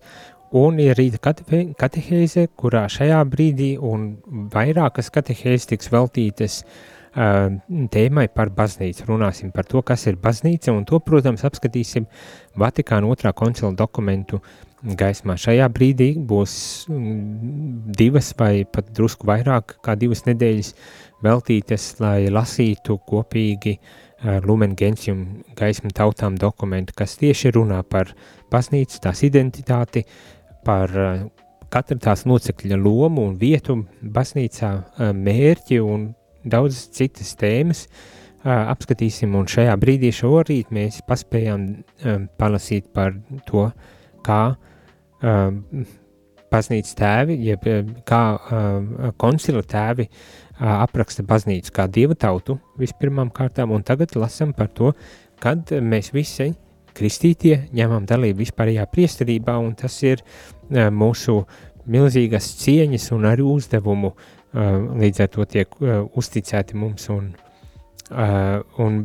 un 0.56 0.80
ir 0.80 0.96
rīta 0.96 1.20
kate 1.28 1.60
katehēze, 1.76 2.46
kurā 2.56 2.86
šajā 2.88 3.20
brīdī 3.28 3.74
un 3.76 4.14
vairākas 4.56 5.12
katehēzes 5.12 5.68
tiks 5.74 5.92
veltītas 5.92 6.62
uh, 6.64 6.99
tēmai 7.14 8.28
par 8.30 8.50
baznīcu. 8.54 9.06
Runāsim 9.08 9.50
par 9.54 9.66
to, 9.66 9.82
kas 9.82 10.06
ir 10.06 10.18
baznīca, 10.20 10.72
un 10.72 10.84
to, 10.86 11.00
protams, 11.02 11.44
apskatīsim 11.46 12.06
Vatikāna 12.58 13.10
otrā 13.10 13.32
koncila 13.34 13.72
dokumentu 13.74 14.40
gaismā. 14.80 15.36
Šajā 15.36 15.66
brīdī 15.72 16.12
būs 16.16 16.52
divas 17.98 18.30
vai 18.38 18.64
pat 18.64 18.92
drusku 18.96 19.26
vairāk 19.28 19.76
kā 19.84 19.96
divas 19.98 20.24
nedēļas 20.28 20.72
veltītas, 21.24 21.90
lai 22.00 22.30
lasītu 22.32 22.96
kopīgi 23.08 23.76
Lumen 24.44 24.74
Gentium 24.76 25.42
gaismu 25.56 25.90
tautām 25.96 26.36
dokumentu, 26.36 26.94
kas 26.96 27.16
tieši 27.20 27.54
runā 27.56 27.82
par 27.88 28.12
baznīcu, 28.52 29.00
tās 29.00 29.22
identitāti, 29.24 30.04
par 30.64 30.92
katra 31.72 31.96
tās 31.96 32.26
locekļa 32.28 32.76
lomu 32.80 33.24
un 33.30 33.36
vietu 33.40 33.78
baznīcā, 34.02 34.72
mērķi 35.16 35.80
un 35.80 36.10
daudz 36.44 36.86
citas 36.96 37.34
tēmas 37.38 37.86
uh, 37.86 38.20
apskatīsim, 38.44 39.34
un 39.36 39.48
šajā 39.50 39.74
brīdī 39.80 40.12
šorīt 40.14 40.72
mēs 40.74 41.00
paspējām 41.08 41.66
um, 41.70 42.28
palasīt 42.40 42.90
par 42.94 43.14
to, 43.48 43.68
kā 44.26 44.42
um, 45.22 45.60
baznīcas 46.50 46.96
tēvi, 46.98 47.36
jeb 47.46 47.66
kā 48.08 48.22
um, 48.36 48.88
koncila 49.20 49.62
tēvi 49.62 50.08
uh, 50.08 50.80
apraksta 50.80 51.24
baznīcu 51.26 51.74
kā 51.76 51.86
dieva 51.92 52.16
tautu 52.18 52.58
vispirmām 52.80 53.30
kārtām, 53.34 53.74
un 53.76 53.84
tagad 53.86 54.16
lasam 54.16 54.54
par 54.56 54.72
to, 54.72 54.94
kad 55.40 55.72
mēs 55.80 56.12
visi 56.16 56.50
kristītie 56.96 57.68
ņemam 57.76 58.06
dalību 58.08 58.42
vispārējā 58.42 58.86
priesterībā, 58.90 59.56
un 59.62 59.76
tas 59.78 60.00
ir 60.02 60.24
uh, 60.24 60.88
mūsu 60.90 61.42
milzīgas 61.90 62.46
cieņas 62.60 63.08
un 63.16 63.24
arī 63.30 63.44
uzdevumu 63.46 64.12
uh, 64.12 64.39
līdz 64.54 65.22
ar 65.24 65.30
to 65.30 65.46
tiek 65.46 65.76
uzticēti 66.18 66.78
mums 66.78 67.06
un, 67.12 67.30
un 68.10 68.98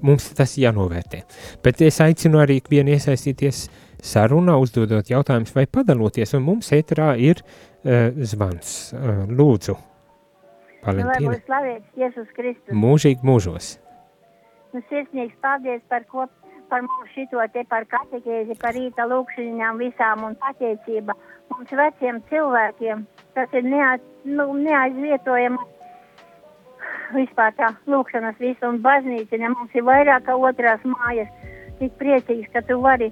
mums 0.00 0.30
tas 0.38 0.56
jānovērtē. 0.60 1.20
Bet 1.64 1.82
es 1.84 2.00
aicinu 2.00 2.40
arī 2.40 2.60
vienu 2.70 2.94
iesaistīties 2.96 3.66
sarunā, 4.00 4.56
uzdodot 4.56 5.12
jautājumus 5.12 5.52
vai 5.56 5.66
padaloties, 5.68 6.32
un 6.38 6.46
mums 6.46 6.72
ēterā 6.72 7.12
ir 7.20 7.44
zvans. 7.84 8.94
Lūdzu, 9.28 9.76
Valentīna. 10.84 11.34
Lai 11.34 11.40
slavēts 11.44 12.00
Jēzus 12.00 12.28
Kristus. 12.36 12.74
Mūžīgi 12.76 13.26
mūžos. 13.26 13.74
Nu, 14.72 14.82
sirsnīgs 14.88 15.36
paldies 15.44 15.82
par 15.92 16.06
ko, 16.08 16.26
par 16.70 16.84
mums 16.86 17.10
šito 17.14 17.42
te 17.52 17.64
par 17.68 17.86
katekēzi, 17.90 18.56
par 18.62 18.76
rīta 18.76 19.06
lūkšanām 19.10 19.80
visām 19.82 20.24
un 20.28 20.38
pateicība 20.40 21.16
mums 21.52 21.74
veciem 21.82 22.22
cilvēkiem. 22.30 23.04
Tas 23.34 23.52
ir 23.54 23.66
neat, 23.66 24.02
nu, 24.24 24.50
neaizvietojama 24.58 25.60
vispār 27.14 27.54
tā 27.58 27.72
lūkšanas 27.90 28.38
visu 28.42 28.68
un 28.68 28.80
baznīca, 28.84 29.38
ja 29.38 29.50
mums 29.52 29.74
ir 29.74 29.86
vairāk 29.86 30.26
kā 30.28 30.36
otrās 30.36 30.82
mājas. 30.86 31.30
Tik 31.80 31.94
priecīgs, 32.00 32.50
ka 32.52 32.62
tu 32.68 32.76
vari 32.82 33.10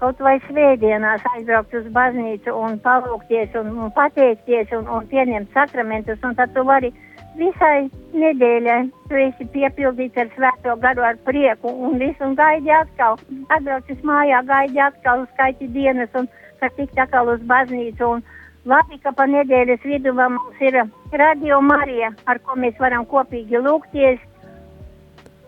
kaut 0.00 0.18
vai 0.24 0.38
svētdienās 0.46 1.24
aizbraukt 1.34 1.74
uz 1.76 1.86
baznīcu 1.94 2.52
un 2.56 2.78
palūkties 2.84 3.54
un, 3.60 3.70
un 3.84 3.92
pateikties 3.96 4.72
un, 4.76 4.88
un 4.88 5.06
pieņemt 5.10 5.52
sakramentus, 5.56 6.20
un 6.24 6.36
tad 6.38 6.52
tu 6.56 6.64
vari 6.66 6.90
visai 7.38 7.88
nedēļai, 8.16 8.80
tu 9.08 9.20
esi 9.20 9.46
piepildīts 9.54 10.18
ar 10.20 10.30
svēto 10.34 10.76
garu 10.82 11.04
ar 11.06 11.20
prieku 11.28 11.72
un 11.86 11.98
visu, 12.02 12.24
un 12.26 12.36
gaidi 12.38 12.72
atkal, 12.74 13.20
atbraucis 13.48 14.02
mājā, 14.06 14.42
gaidi 14.48 14.82
atkal, 14.82 15.26
skaiti 15.34 15.70
dienas, 15.76 16.10
un 16.18 16.28
ka 16.60 16.72
tik 16.76 16.96
atkal 16.98 17.30
uz 17.36 17.44
baznīcu, 17.48 18.16
un 18.16 18.24
labi, 18.68 18.98
ka 19.02 19.12
pa 19.16 19.26
nedēļas 19.30 19.84
vidu 19.84 20.12
mums 20.16 20.60
ir 20.60 20.82
radio 21.12 21.60
Marija, 21.60 22.12
ar 22.26 22.40
ko 22.44 22.56
mēs 22.56 22.76
varam 22.80 23.06
kopīgi 23.08 23.60
lūgties, 23.60 24.18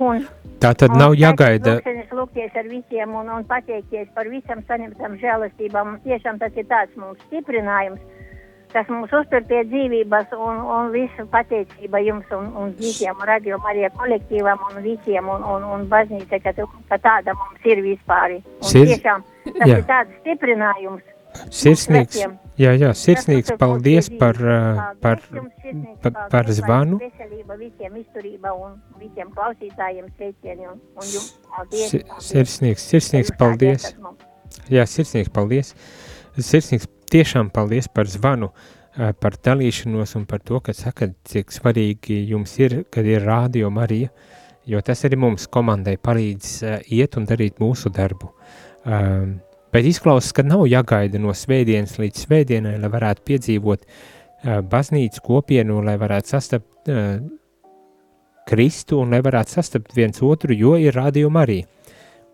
un 0.01 0.25
Tā 0.63 0.71
tad 0.79 0.93
nav 0.95 1.17
jāgaida. 1.19 1.81
Lūgties 2.15 2.55
ar 2.55 2.69
visiem 2.71 3.15
un, 3.19 3.31
un 3.35 3.45
pateikties 3.51 4.07
par 4.15 4.29
visam 4.31 4.61
saņemtam 4.69 5.17
žēlastībām. 5.19 5.97
Tiešām 6.05 6.39
tas 6.39 6.55
ir 6.55 6.69
tāds 6.71 6.95
mums 6.95 7.19
stiprinājums, 7.27 7.99
kas 8.71 8.87
mums 8.93 9.11
uztur 9.19 9.43
pie 9.49 9.65
dzīvības 9.73 10.37
un, 10.39 10.61
un 10.77 10.93
visu 10.95 11.27
pateicība 11.33 12.05
jums 12.07 12.31
un, 12.37 12.53
un 12.63 12.71
visiem 12.79 13.27
radījuma 13.33 13.73
arī 13.73 13.91
kolektīvam 13.97 14.63
un 14.69 14.79
visiem 14.87 15.33
un, 15.35 15.43
un, 15.57 15.67
un 15.75 15.89
baznīca, 15.91 16.39
ka, 16.47 16.55
ka 16.93 17.01
tāda 17.09 17.35
mums 17.41 17.67
ir 17.75 17.83
vispār. 17.83 18.39
Un 18.39 18.71
Sirds... 18.71 18.95
tiešām 18.95 19.27
tas 19.49 19.67
jā. 19.67 19.81
ir 19.81 19.87
tāds 19.91 20.15
stiprinājums. 20.23 21.11
Sirsnīgs, 21.51 22.23
jā, 22.63 22.73
jā, 22.79 22.91
sirsnīgs 22.97 23.53
paldies 23.61 24.09
par, 24.21 24.39
par, 25.03 25.23
par, 26.03 26.19
par 26.33 26.51
zvanu. 26.55 26.99
Veselība 27.03 27.59
visiem 27.61 27.97
izturība 28.01 28.55
un 28.57 28.77
visiem 29.01 29.33
klausītājiem 29.35 30.09
sveicieni 30.17 30.69
un, 30.71 30.81
un 30.97 31.09
jums 31.09 31.33
paldies. 31.51 31.97
Sirsnīgs, 32.29 32.87
sirsnīgs 32.93 33.35
paldies. 33.39 33.93
Jā, 34.73 34.87
sirsnīgs 34.89 35.33
paldies. 35.35 35.75
Sirsnīgs 36.39 36.89
tiešām 37.13 37.51
paldies 37.53 37.91
par 37.93 38.09
zvanu, 38.09 38.53
par 38.95 39.37
dalīšanos 39.45 40.17
un 40.21 40.27
par 40.29 40.43
to, 40.45 40.61
ka 40.65 40.75
sakat, 40.77 41.15
cik 41.29 41.53
svarīgi 41.53 42.23
jums 42.31 42.55
ir, 42.61 42.83
kad 42.93 43.09
ir 43.09 43.25
rādio 43.27 43.71
Marija, 43.73 44.13
jo 44.69 44.81
tas 44.85 45.05
arī 45.09 45.19
mums 45.21 45.49
komandai 45.53 45.97
palīdz 46.01 46.53
iet 46.93 47.17
un 47.19 47.27
darīt 47.29 47.61
mūsu 47.61 47.93
darbu. 47.93 48.31
Um, 48.83 49.41
Bet 49.73 49.87
izklausās, 49.89 50.35
ka 50.37 50.45
nav 50.45 50.67
jāgaida 50.69 51.21
no 51.21 51.33
svētdienas 51.37 51.97
līdz 52.01 52.27
svētdienai, 52.27 52.75
lai 52.81 52.91
varētu 52.93 53.25
piedzīvot 53.31 53.87
uh, 53.87 54.59
baznīcu 54.69 55.23
kopienu, 55.25 55.79
lai 55.85 55.97
varētu 56.01 56.35
sastapt 56.35 56.93
uh, 56.93 57.17
Kristu 58.49 58.99
un 59.01 59.15
lai 59.15 59.23
varētu 59.25 59.55
sastapt 59.57 59.95
viens 59.97 60.21
otru, 60.27 60.53
jo 60.53 60.75
ir 60.77 60.93
rādījuma 60.99 61.47
arī. 61.47 61.63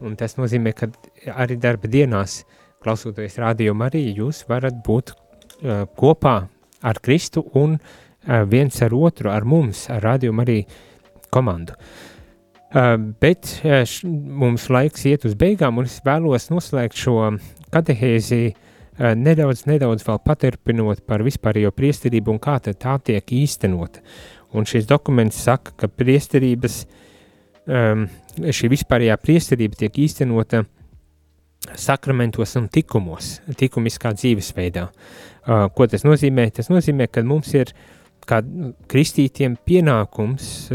Un 0.02 0.16
tas 0.18 0.34
nozīmē, 0.38 0.72
ka 0.74 0.88
arī 1.36 1.58
darba 1.62 1.90
dienās, 1.90 2.40
klausoties 2.82 3.38
rādījuma 3.38 3.86
arī, 3.90 4.08
jūs 4.18 4.42
varat 4.50 4.82
būt 4.86 5.14
uh, 5.14 5.86
kopā 5.94 6.36
ar 6.82 7.02
Kristu 7.04 7.46
un 7.60 7.78
uh, 7.78 8.42
viens 8.50 8.82
ar 8.82 8.98
otru, 8.98 9.30
ar 9.30 9.46
mums, 9.46 9.86
ar 9.94 10.02
rādījumu 10.10 10.42
arī 10.42 10.62
komandu. 11.30 11.78
Uh, 11.78 12.17
bet 13.20 13.50
mums 13.64 14.68
laiks 14.68 15.06
iet 15.08 15.24
uz 15.24 15.36
beigām, 15.38 15.78
un 15.80 15.88
es 15.88 16.00
vēlos 16.04 16.50
noslēgt 16.52 16.98
šo 17.00 17.38
katehēzi 17.72 18.54
nedaudz, 18.98 19.64
nedaudz 19.68 20.04
vēl 20.04 20.18
paturpinot 20.24 21.04
par 21.08 21.24
vispārējo 21.24 21.72
priesterību 21.72 22.34
un 22.34 22.40
kā 22.42 22.58
tā 22.66 22.98
tiek 23.04 23.32
īstenota. 23.32 24.02
Un 24.56 24.64
šis 24.68 24.88
dokuments 24.88 25.40
saka, 25.44 25.74
ka 25.76 25.88
priesterības, 25.92 26.82
šī 27.68 28.70
vispārējā 28.72 29.16
priesterība 29.20 29.76
tiek 29.84 30.00
īstenota 30.04 30.64
sakramentos 31.76 32.56
un 32.56 32.68
tikumos, 32.72 33.38
tikumiskā 33.60 34.14
dzīvesveidā. 34.16 34.88
Ko 35.76 35.88
tas 35.88 36.04
nozīmē? 36.04 36.48
Tas 36.56 36.72
nozīmē, 36.72 37.08
ka 37.12 37.24
mums 37.24 37.52
ir 37.56 37.72
kā 38.28 38.40
kristītiem 38.88 39.56
pienākums 39.68 40.68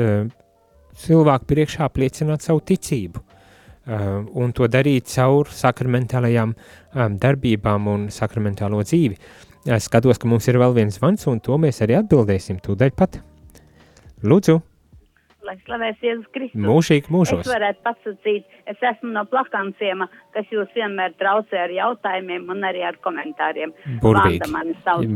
cilvēku 1.04 1.50
priekšā 1.52 1.88
apliecināt 1.88 2.46
savu 2.46 2.64
ticību 2.66 3.22
uh, 3.22 4.24
un 4.40 4.54
to 4.56 4.68
darīt 4.72 5.12
caur 5.14 5.52
sakramentālajām 5.52 6.54
um, 6.56 7.18
darbībām 7.22 7.90
un 7.94 8.10
sakramentālo 8.14 8.84
dzīvi. 8.84 9.20
Es 9.64 9.88
skatos, 9.88 10.20
ka 10.20 10.28
mums 10.28 10.50
ir 10.52 10.60
vēl 10.60 10.76
viens 10.76 11.00
zvans, 11.00 11.24
un 11.32 11.40
to 11.44 11.60
mēs 11.62 11.80
arī 11.86 12.00
atbildēsim 12.02 12.60
tūdaļ 12.64 12.96
pat. 13.00 13.22
Lūdzu! 14.24 14.60
Lai 15.48 15.56
slavēs 15.66 16.02
Jēzus 16.04 16.30
Kristus. 16.36 16.62
Mūžīgi 16.64 17.14
mūžos. 17.14 17.44
Es 17.44 17.52
varētu 17.52 17.84
pasakīt, 17.86 18.58
es 18.70 18.86
esmu 18.92 19.12
no 19.16 19.26
plakanciema, 19.30 20.08
kas 20.36 20.50
jūs 20.54 20.72
vienmēr 20.78 21.16
traucē 21.20 21.64
ar 21.66 21.74
jautājumiem 21.76 22.50
un 22.54 22.68
arī 22.68 22.84
ar 22.88 23.00
komentāriem. 23.04 23.76
Burvīgi. 24.04 24.50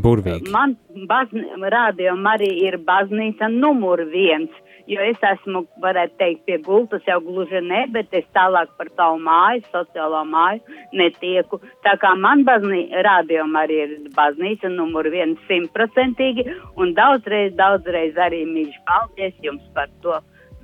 Burvīgi. 0.03 0.53
Man 0.53 0.77
bazni, 1.09 1.45
radio 1.73 2.15
Marija 2.19 2.71
ir 2.71 2.79
baznīca 2.87 3.51
numur 3.53 4.03
viens 4.11 4.63
jo 4.87 5.03
es 5.03 5.23
esmu, 5.31 5.63
varētu 5.83 6.15
teikt, 6.21 6.43
pie 6.47 6.57
gultas 6.63 7.03
jau 7.07 7.19
gluži 7.23 7.59
ne, 7.63 7.83
bet 7.91 8.13
es 8.15 8.25
tālāk 8.35 8.71
par 8.79 8.89
savu 8.95 9.19
māju, 9.23 9.63
sociālo 9.73 10.23
māju 10.27 10.79
netieku. 10.95 11.59
Tā 11.85 11.97
kā 12.01 12.13
man 12.19 12.45
baznī, 12.47 12.85
rādījuma 13.07 13.65
arī 13.65 13.81
ir 13.83 13.95
baznīca 14.15 14.71
numur 14.73 15.09
viens 15.13 15.41
simtprocentīgi, 15.49 16.47
un 16.79 16.95
daudzreiz, 16.97 17.53
daudzreiz 17.59 18.17
arī 18.27 18.43
mīļš 18.47 18.79
paldies 18.87 19.35
jums 19.43 19.65
par 19.75 19.91
to 20.03 20.16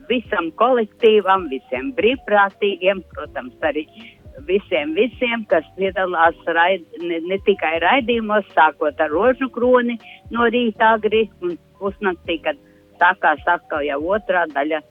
visam 0.10 0.50
kolektīvam, 0.60 1.48
visiem 1.52 1.92
brīvprātīgiem, 1.98 3.04
protams, 3.14 3.56
arī 3.66 3.86
visiem, 4.48 4.94
visiem, 4.98 5.46
kas 5.50 5.66
piedalās 5.78 6.38
raid, 6.58 6.86
ne, 7.02 7.20
ne 7.30 7.38
tikai 7.46 7.76
raidījumos, 7.84 8.48
sākot 8.56 9.00
ar 9.02 9.14
rožu 9.14 9.50
kroni 9.54 10.00
no 10.34 10.48
rīta 10.54 10.96
agri 10.98 11.28
un 11.42 11.58
pusnaktī, 11.80 12.40
kad 12.44 12.60
sākās 13.02 13.44
atkal 13.50 13.86
jau 13.86 14.00
otrā 14.16 14.46
daļa, 14.54 14.82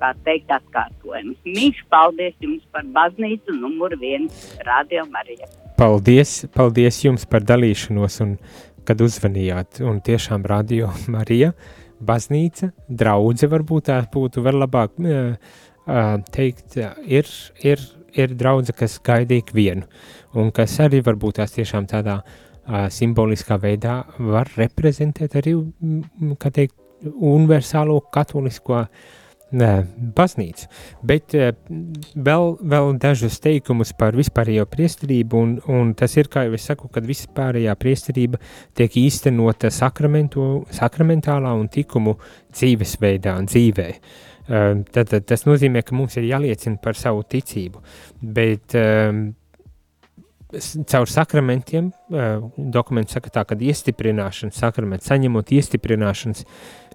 kā 0.00 0.12
teikt, 0.26 0.50
atkārtojums. 0.52 1.38
Mīļš, 1.48 1.82
paldies 1.92 2.36
jums 2.44 2.64
par 2.72 2.84
baznīcu 2.96 3.56
numur 3.56 3.96
viens 4.00 4.50
Radio 4.66 5.06
Marija. 5.12 5.48
Paldies, 5.76 6.42
paldies 6.56 7.02
jums 7.04 7.26
par 7.28 7.44
dalīšanos 7.48 8.20
un 8.24 8.36
kad 8.86 9.00
uzvanījāt. 9.02 9.80
Un 9.84 10.00
tiešām 10.04 10.44
Radio 10.46 10.92
Marija, 11.12 11.52
baznīca, 12.00 12.70
draudze 12.88 13.48
varbūt 13.50 13.88
tā 13.90 14.00
būtu 14.12 14.42
vēl 14.44 14.60
labāk 14.62 14.96
uh, 15.00 15.36
teikt, 16.32 16.78
ir, 17.06 17.28
ir, 17.64 17.84
ir 18.16 18.34
draudze, 18.34 18.74
kas 18.76 18.98
gaidīja 19.04 19.54
vienu 19.56 19.86
un 20.36 20.50
kas 20.54 20.78
arī 20.84 21.00
varbūt 21.04 21.40
tās 21.40 21.54
tiešām 21.56 21.86
tādā 21.90 22.20
uh, 22.22 22.86
simboliskā 22.92 23.58
veidā 23.62 24.00
var 24.18 24.50
reprezentēt 24.56 25.38
arī, 25.40 25.56
kā 26.40 26.52
teikt, 26.52 26.76
universālo 27.04 28.00
katolisko 28.12 28.86
nē, 29.54 29.70
baznīcu. 30.16 30.68
Bet 31.06 31.36
uh, 31.38 31.50
vēl, 32.28 32.56
vēl 32.60 32.92
dažus 33.02 33.38
teikumus 33.44 33.92
par 33.98 34.16
vispārējo 34.18 34.66
priesterību, 34.72 35.42
un, 35.42 35.56
un 35.70 35.94
tas 35.98 36.16
ir, 36.18 36.30
kā 36.32 36.46
jau 36.46 36.56
es 36.58 36.66
saku, 36.70 36.90
kad 36.92 37.06
vispārējā 37.06 37.76
priesterība 37.78 38.40
tiek 38.76 38.98
īstenota 39.02 39.70
sakramentālā 39.70 41.54
un 41.54 41.70
tikumu 41.72 42.18
dzīvesveidā 42.56 43.36
un 43.40 43.50
dzīvē. 43.50 43.88
Uh, 44.46 44.84
tad, 44.94 45.10
tad 45.10 45.26
tas 45.26 45.42
nozīmē, 45.46 45.82
ka 45.82 45.96
mums 45.98 46.18
ir 46.20 46.28
jāliecina 46.28 46.78
par 46.82 46.98
savu 46.98 47.24
ticību, 47.26 47.82
bet 48.36 48.76
uh, 48.78 49.26
caur 50.86 51.08
sakramentiem, 51.10 51.88
dokuments 52.56 53.16
saka 53.16 53.32
tā, 53.34 53.42
ka 53.48 53.56
iestiprināšanas 53.58 54.60
sakraments, 54.62 55.08
saņemot 55.10 55.50
iestiprināšanas 55.56 56.44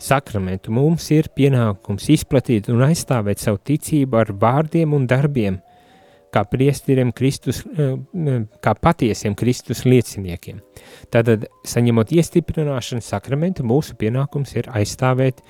sakramentu, 0.01 0.71
mums 0.75 1.09
ir 1.11 1.27
pienākums 1.35 2.07
izplatīt 2.13 2.71
un 2.71 2.85
aizstāvēt 2.87 3.43
savu 3.43 3.59
ticību 3.67 4.21
ar 4.21 4.31
vārdiem 4.39 4.95
un 4.95 5.05
darbiem, 5.09 5.59
kā 6.31 6.45
priesteriem 6.47 7.11
Kristus, 7.11 7.59
kā 8.63 8.75
patiesiem 8.79 9.35
Kristus 9.35 9.83
lieciniekiem. 9.83 10.61
Tātad, 11.11 11.49
saņemot 11.67 12.15
iestiprināšanas 12.15 13.11
sakramentu, 13.11 13.67
mūsu 13.67 13.99
pienākums 13.99 14.55
ir 14.55 14.71
aizstāvēt 14.71 15.43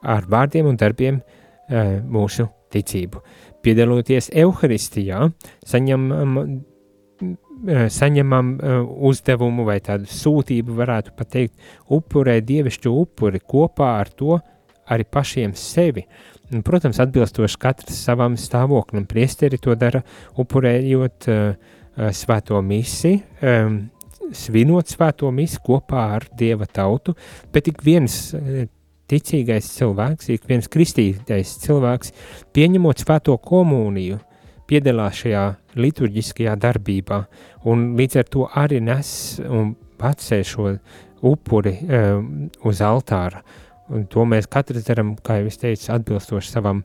ar 0.00 0.24
vārdiem 0.32 0.72
un 0.72 0.80
darbiem 0.80 1.20
mūsu 2.08 2.48
ticību. 2.72 3.20
Piedaloties 3.64 4.32
Euharistijā, 4.32 5.26
saņemam 5.68 6.38
Eh, 6.40 6.73
saņemam 7.62 8.54
eh, 8.58 8.80
uzdevumu 9.08 9.64
vai 9.66 9.78
tādu 9.84 10.08
sūtību, 10.10 10.74
varētu 10.78 11.14
pat 11.16 11.30
teikt, 11.34 11.54
upurēt 11.92 12.46
dievišķo 12.48 12.92
upuri 12.92 13.40
kopā 13.40 13.94
ar 14.00 14.10
to 14.12 14.38
arī 14.90 15.06
pašiem 15.08 15.54
sevi. 15.56 16.04
Un, 16.52 16.62
protams, 16.66 17.00
atbilstoši 17.00 17.58
katrs 17.60 18.02
savam 18.04 18.36
stāvoklim, 18.36 19.06
priesteri 19.08 19.58
to 19.58 19.74
dara, 19.80 20.02
upurējot 20.36 21.28
uh, 21.32 21.72
svēto 22.12 22.60
misi, 22.62 23.14
um, 23.40 23.78
svinot 24.36 24.92
svēto 24.92 25.30
misi 25.32 25.56
kopā 25.64 26.04
ar 26.18 26.28
dieva 26.36 26.68
tautu, 26.68 27.16
bet 27.54 27.72
ik 27.72 27.80
viens 27.86 28.18
uh, 28.36 28.66
ticīgais 29.08 29.72
cilvēks, 29.78 30.28
ik 30.36 30.44
viens 30.50 30.68
kristītais 30.68 31.56
cilvēks, 31.64 32.12
pieņemot 32.52 33.06
svēto 33.06 33.38
komuniju, 33.40 34.20
uh, 34.20 34.33
piedalās 34.68 35.20
šajā 35.22 35.44
liturģiskajā 35.78 36.54
darbībā, 36.60 37.20
un 37.70 37.92
līdz 37.98 38.20
ar 38.20 38.30
to 38.30 38.46
arī 38.60 38.80
nes 38.84 39.10
un 39.44 39.74
pacē 40.00 40.40
šo 40.46 40.72
upuri 41.24 41.76
um, 41.82 42.48
uz 42.68 42.82
altāra. 42.84 43.42
Un 43.92 44.06
to 44.10 44.24
mēs 44.28 44.48
katrs 44.50 44.86
darām, 44.86 45.14
kā 45.24 45.38
jau 45.40 45.48
es 45.50 45.60
teicu, 45.60 45.90
atbilstoši 45.92 46.52
savam, 46.52 46.82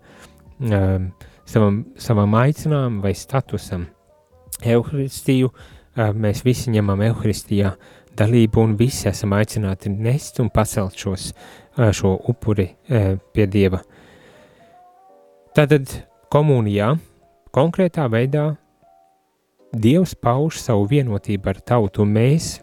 um, 0.59 1.09
savam, 1.47 1.83
savam 1.99 2.35
aicinājumam 2.39 2.99
vai 3.03 3.13
statusam. 3.15 3.87
Euharistiju 4.59 5.51
uh, 5.51 6.11
mēs 6.11 6.43
visi 6.47 6.73
ņemam 6.75 7.03
Euharistijā 7.07 7.73
dalību 8.19 8.63
un 8.65 8.75
visi 8.79 9.07
esam 9.11 9.35
aicināti 9.37 9.91
nest 9.93 10.41
un 10.43 10.49
pacelt 10.51 10.97
šos, 10.99 11.29
šo 11.95 12.17
upuri 12.27 12.67
uh, 12.67 13.13
pie 13.33 13.47
Dieva. 13.47 13.79
Tātad 15.55 15.91
komunijā 16.31 16.93
Konkrētā 17.49 18.03
veidā 18.13 18.51
Dievs 19.73 20.11
pauž 20.13 20.59
savu 20.61 20.83
vienotību 20.89 21.49
ar 21.49 21.59
tautu, 21.65 22.03
un 22.03 22.11
mēs, 22.13 22.59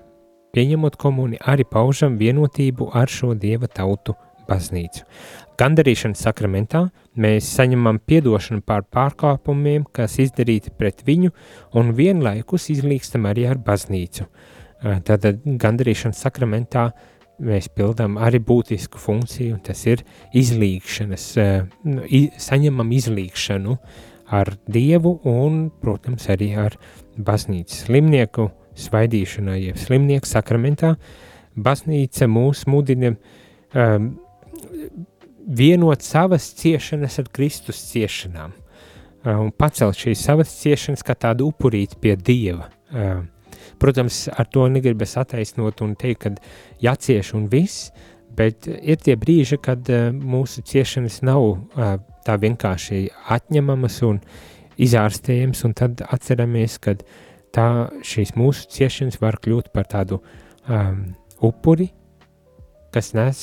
pieņemot 0.55 0.95
komuni, 0.99 1.41
arī 1.43 1.67
paužam 1.67 2.15
vienotību 2.19 2.93
ar 2.95 3.11
šo 3.11 3.33
Dieva 3.35 3.67
tautu 3.67 4.15
baznīcu. 4.47 5.03
Gandarīšanas 5.59 6.23
sakramentā 6.29 6.85
mēs 7.19 7.51
saņemam 7.59 7.99
piedošanu 7.99 8.63
par 8.67 8.87
pārkāpumiem, 8.95 9.89
kas 9.91 10.21
izdarīti 10.23 10.71
pret 10.79 11.03
viņu, 11.07 11.35
un 11.75 11.95
vienlaikus 11.99 12.71
izlīkstam 12.75 13.27
arī 13.27 13.51
ar 13.51 13.59
baznīcu. 13.59 14.27
Tātad 14.83 15.43
gandarīšanas 15.47 16.27
sakramentā 16.29 16.93
mēs 17.43 17.67
pildām 17.75 18.21
arī 18.23 18.39
būtisku 18.39 19.03
funkciju, 19.03 19.57
un 19.59 19.63
tas 19.67 19.83
ir 19.91 20.07
izlīgšanas, 20.31 21.33
saņemam 22.51 22.93
izlīgšanu 23.03 23.81
ar 24.31 24.53
Dievu 24.67 25.19
un, 25.29 25.67
protams, 25.83 26.27
arī 26.33 26.53
ar 26.59 26.77
baznīcas 27.17 27.87
slimnieku 27.87 28.51
svaidīšanā, 28.77 29.57
jeb 29.61 29.81
slimnieku 29.81 30.29
sakramentā. 30.29 30.95
Baznīca 31.57 32.29
mūs 32.29 32.67
mudina 32.69 33.15
um, 33.15 34.11
vienot 35.47 36.03
savas 36.05 36.51
ciešanas 36.59 37.21
ar 37.23 37.31
Kristus 37.33 37.81
ciešanām 37.93 38.53
um, 38.53 39.47
un 39.47 39.55
pacelt 39.57 39.97
šīs 39.97 40.27
savas 40.29 40.53
ciešanas 40.61 41.07
kā 41.07 41.17
tādu 41.17 41.49
upurīti 41.53 42.01
pie 42.03 42.17
Dieva. 42.21 42.69
Um, 42.93 43.29
protams, 43.81 44.27
ar 44.29 44.51
to 44.53 44.67
negribas 44.73 45.17
attaisnot 45.21 45.81
un 45.85 45.95
teikt, 45.99 46.27
ka 46.27 46.35
jācieš 46.83 47.33
un 47.39 47.49
viss, 47.53 47.91
bet 48.37 48.69
ir 48.69 49.01
tie 49.01 49.17
brīži, 49.17 49.61
kad 49.63 49.89
uh, 49.89 50.11
mūsu 50.13 50.67
ciešanas 50.67 51.23
nav 51.25 51.47
uh, 51.47 51.97
tā 52.27 52.37
vienkārši 52.43 53.07
atņemamas 53.37 54.01
un 54.09 54.21
izārstējams, 54.83 55.63
un 55.67 55.77
tad 55.77 56.03
atceramies, 56.05 56.79
ka 56.83 56.97
šīs 58.05 58.35
mūsu 58.37 58.69
ciešanas 58.75 59.21
var 59.23 59.39
kļūt 59.41 59.71
par 59.73 59.89
tādu 59.89 60.21
um, 60.69 61.07
upuri, 61.45 61.89
kas, 62.93 63.13
nes, 63.17 63.41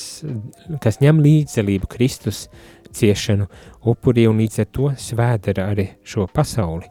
kas 0.84 1.00
ņem 1.02 1.22
līdzdalību 1.24 1.90
Kristus 1.90 2.48
ciešanu 2.94 3.48
upurī 3.90 4.28
un 4.30 4.42
līdz 4.42 4.60
ar 4.62 4.70
to 4.76 4.92
svēdara 5.02 5.70
arī 5.74 5.88
šo 6.06 6.28
pasauli. 6.30 6.90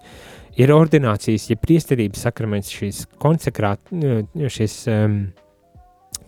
Ir 0.61 0.75
ordinācijas, 0.75 1.47
ja 1.49 1.57
priesterības 1.57 2.27
sakraments, 2.27 2.73
šis 2.75 3.07
konsekrāt, 3.23 3.89
šis 4.53 4.75
um, 4.93 5.17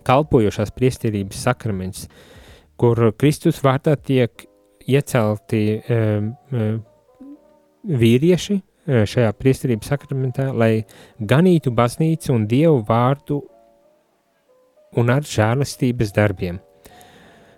kalpojošās 0.07 0.71
priesterības 0.73 1.43
sakraments, 1.45 2.07
kur 2.79 3.11
Kristus 3.19 3.61
vārdā 3.63 3.93
tiek 3.99 4.47
iecelti 4.87 5.63
um, 5.81 6.31
vīrieši 7.85 8.61
šajā 8.85 9.31
priesterības 9.39 9.89
sakramentā, 9.89 10.51
lai 10.53 10.85
ganītu 11.17 11.73
baznīcu 11.73 12.33
un 12.35 12.45
dievu 12.49 12.83
vārdu 12.85 13.39
un 14.99 15.09
ar 15.09 15.25
žēlastības 15.25 16.13
darbiem. 16.15 16.59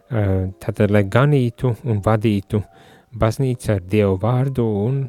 Tātad, 0.07 0.88
lai 0.93 1.03
ganītu 1.03 1.73
un 1.84 1.99
vadītu 2.03 2.61
baznīcu 3.19 3.73
ar 3.75 3.82
dievu 3.84 4.15
vārdu 4.21 4.67
un 4.86 5.01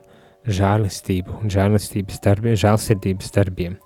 žēlastību 0.48 1.42
un 1.42 1.52
žēlastības 1.52 2.18
darbiem, 2.24 2.56
žēlsirdības 2.58 3.34
darbiem. 3.36 3.76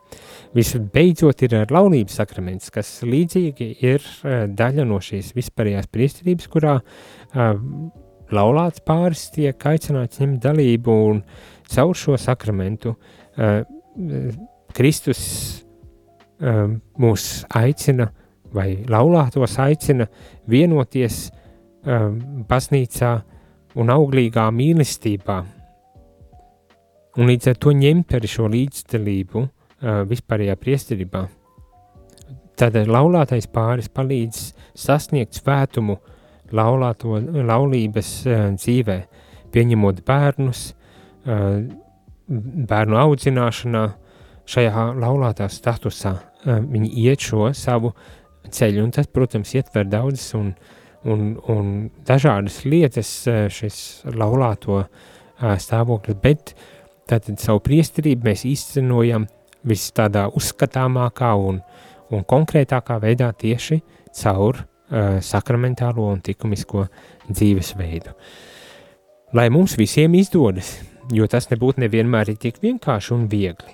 Visbeidzot 0.56 1.44
ir 1.44 1.56
laulības 1.72 2.16
sakraments, 2.20 2.70
kas 2.72 2.88
līdzīgi 3.04 3.68
ir 3.84 4.04
daļa 4.56 4.88
no 4.88 5.00
šīs 5.04 5.32
vispārējās 5.36 5.88
priesterības, 5.92 6.48
kurā 6.52 6.78
laulāts 8.34 8.82
pāris 8.84 9.28
tiek 9.34 9.66
aicināts 9.68 10.20
ņemt 10.22 10.42
dalību 10.44 10.96
un 11.10 11.22
caur 11.72 11.96
šo 11.96 12.16
sakramentu 12.20 12.94
uh, 12.94 13.62
Kristus 14.72 15.22
uh, 16.40 16.68
mūs 17.00 17.26
aicina 17.58 18.08
vai 18.52 18.82
laulātos 18.88 19.56
aicina 19.62 20.08
vienoties 20.48 21.26
uh, 21.28 22.08
baznīcā 22.48 23.12
un 23.80 23.92
auglīgā 23.92 24.48
mīlestībā. 24.52 25.38
Un 27.16 27.28
līdz 27.28 27.52
ar 27.52 27.60
to 27.60 27.72
ņemt 27.76 28.16
arī 28.16 28.28
šo 28.28 28.48
līdzdalību 28.52 29.42
uh, 29.42 30.02
vispārējā 30.08 30.56
priesterībā. 30.60 31.26
Tad 32.56 32.76
laulātais 32.88 33.48
pāris 33.48 33.88
palīdz 33.92 34.42
sasniegt 34.78 35.40
svētumu 35.40 35.96
uh, 35.96 36.11
laulāto, 36.56 37.18
laulības 37.20 38.12
dzīvē, 38.56 38.98
pieņemot 39.52 40.02
bērnus, 40.06 40.62
bērnu 42.72 42.98
audzināšanā, 42.98 43.84
šajā 44.52 44.86
laulātā 44.98 45.48
statusā, 45.52 46.16
viņi 46.44 46.90
iet 47.04 47.24
šo 47.28 47.50
savu 47.56 47.92
ceļu, 48.52 48.86
un 48.86 48.94
tas, 48.94 49.06
protams, 49.06 49.54
ietver 49.54 49.86
daudzas 49.88 50.32
un, 50.38 50.52
un, 51.08 51.36
un 51.52 51.72
dažādas 52.08 52.62
lietas 52.66 53.12
šis 53.54 53.78
laulāto 54.10 54.82
stāvoklis, 55.38 56.18
bet 56.22 56.56
tātad 57.10 57.38
savu 57.42 57.62
priesterību 57.64 58.28
mēs 58.28 58.44
īstenojam 58.48 59.28
vis 59.68 59.88
tādā 59.94 60.26
uzskatāmākā 60.34 61.32
un, 61.38 61.62
un 62.10 62.26
konkrētākā 62.26 62.98
veidā 63.02 63.30
tieši 63.38 63.78
caur 64.18 64.58
uh, 64.58 64.71
sakramentālo 65.24 66.08
un 66.12 66.20
likumisko 66.26 66.86
dzīvesveidu. 67.30 68.12
Lai 69.32 69.48
mums 69.48 69.78
visiem 69.80 70.12
izdodas, 70.18 70.74
jo 71.12 71.26
tas 71.30 71.48
nebūtu 71.48 71.80
nevienmēr 71.80 72.34
tik 72.36 72.60
vienkārši 72.62 73.14
un 73.16 73.24
viegli. 73.32 73.72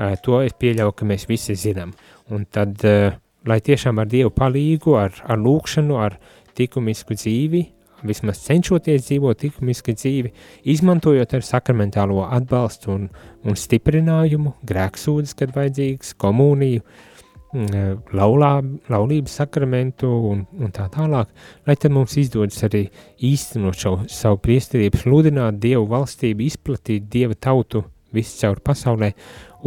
Uh, 0.00 0.14
to 0.22 0.38
es 0.40 0.54
pieļauju, 0.56 0.94
ka 0.96 1.08
mēs 1.08 1.26
visi 1.28 1.56
zinām. 1.58 1.90
Un 2.30 2.46
tad, 2.46 2.78
uh, 2.86 3.16
lai 3.44 3.58
tiešām 3.60 3.98
ar 4.00 4.08
Dievu 4.08 4.30
palīgu, 4.32 4.94
ar, 4.96 5.18
ar 5.26 5.40
lūkšanu, 5.42 5.98
ar 5.98 6.16
likumisku 6.56 7.16
dzīvi, 7.18 7.64
vismaz 8.06 8.40
cenšoties 8.46 9.08
dzīvot 9.08 9.44
likumiski 9.44 9.92
dzīvi, 9.98 10.32
izmantojot 10.72 11.34
ar 11.36 11.44
sakramentālo 11.44 12.22
atbalstu 12.30 12.94
un, 12.94 13.06
un 13.44 13.58
stiprinājumu, 13.58 14.54
grēksūdzes, 14.70 15.36
kad 15.36 15.52
vajadzīgs, 15.56 16.14
komuniju, 16.20 16.84
uh, 16.84 16.90
eh, 16.94 17.09
laulā, 17.52 18.50
laulības 18.90 19.38
sakramentu 19.40 20.08
un, 20.30 20.44
un 20.54 20.70
tā 20.74 20.86
tālāk, 20.92 21.30
lai 21.66 21.74
tad 21.76 21.94
mums 21.94 22.14
izdodas 22.20 22.62
arī 22.66 22.84
īstenot 23.26 23.78
šo 23.78 23.94
savu 24.10 24.38
priesterību, 24.44 25.00
sludināt 25.02 25.58
Dievu 25.62 25.88
valstību, 25.90 26.46
izplatīt 26.46 27.08
Dieva 27.10 27.34
tautu 27.34 27.82
viscaur 28.14 28.60
pasaulē 28.62 29.12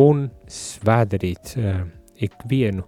un 0.04 0.30
svēdarīt 0.48 1.58
uh, 1.58 1.84
ikvienu 2.24 2.88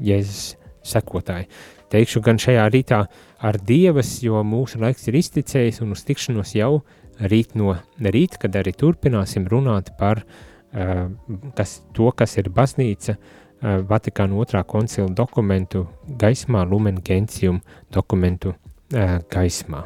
Jēzus 0.00 0.54
sekotāju. 0.86 1.50
Teikšu 1.90 2.22
gan 2.22 2.38
šajā 2.38 2.68
rītā 2.70 3.02
ar 3.42 3.58
Dievas, 3.66 4.20
jo 4.22 4.44
mūsu 4.46 4.78
laiks 4.80 5.10
ir 5.10 5.18
izticējis 5.18 5.82
un 5.82 5.96
uz 5.96 6.06
tikšanos 6.06 6.54
jau 6.54 6.84
rīt 7.20 7.56
no 7.58 7.74
rīta, 7.98 8.44
kad 8.46 8.54
arī 8.62 8.72
turpināsim 8.78 9.50
runāt 9.50 9.90
par 9.98 10.22
uh, 10.22 11.10
kas, 11.58 11.80
to, 11.98 12.14
kas 12.14 12.38
ir 12.38 12.54
baznīca, 12.54 13.18
uh, 13.18 13.36
Eh, 13.39 13.39
Vatikāna 13.60 14.38
otrā 14.40 14.62
koncila 14.64 15.10
dokumentu 15.12 15.84
gaismā, 16.20 16.64
Lumen 16.64 17.00
Gentium 17.04 17.60
dokumentu 17.92 18.54
uh, 18.54 19.18
gaismā. 19.32 19.84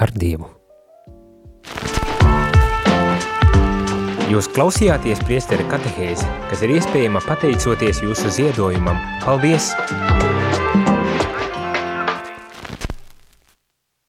Ar 0.00 0.12
Dievu! 0.16 0.48
Jūs 4.32 4.48
klausījāties 4.56 5.20
priesteri 5.28 5.66
katehēzi, 5.68 6.24
kas 6.48 6.64
ir 6.64 6.72
iespējama 6.78 7.20
pateicoties 7.28 8.00
jūsu 8.02 8.32
ziedojumam. 8.40 8.96
Paldies! 9.22 9.74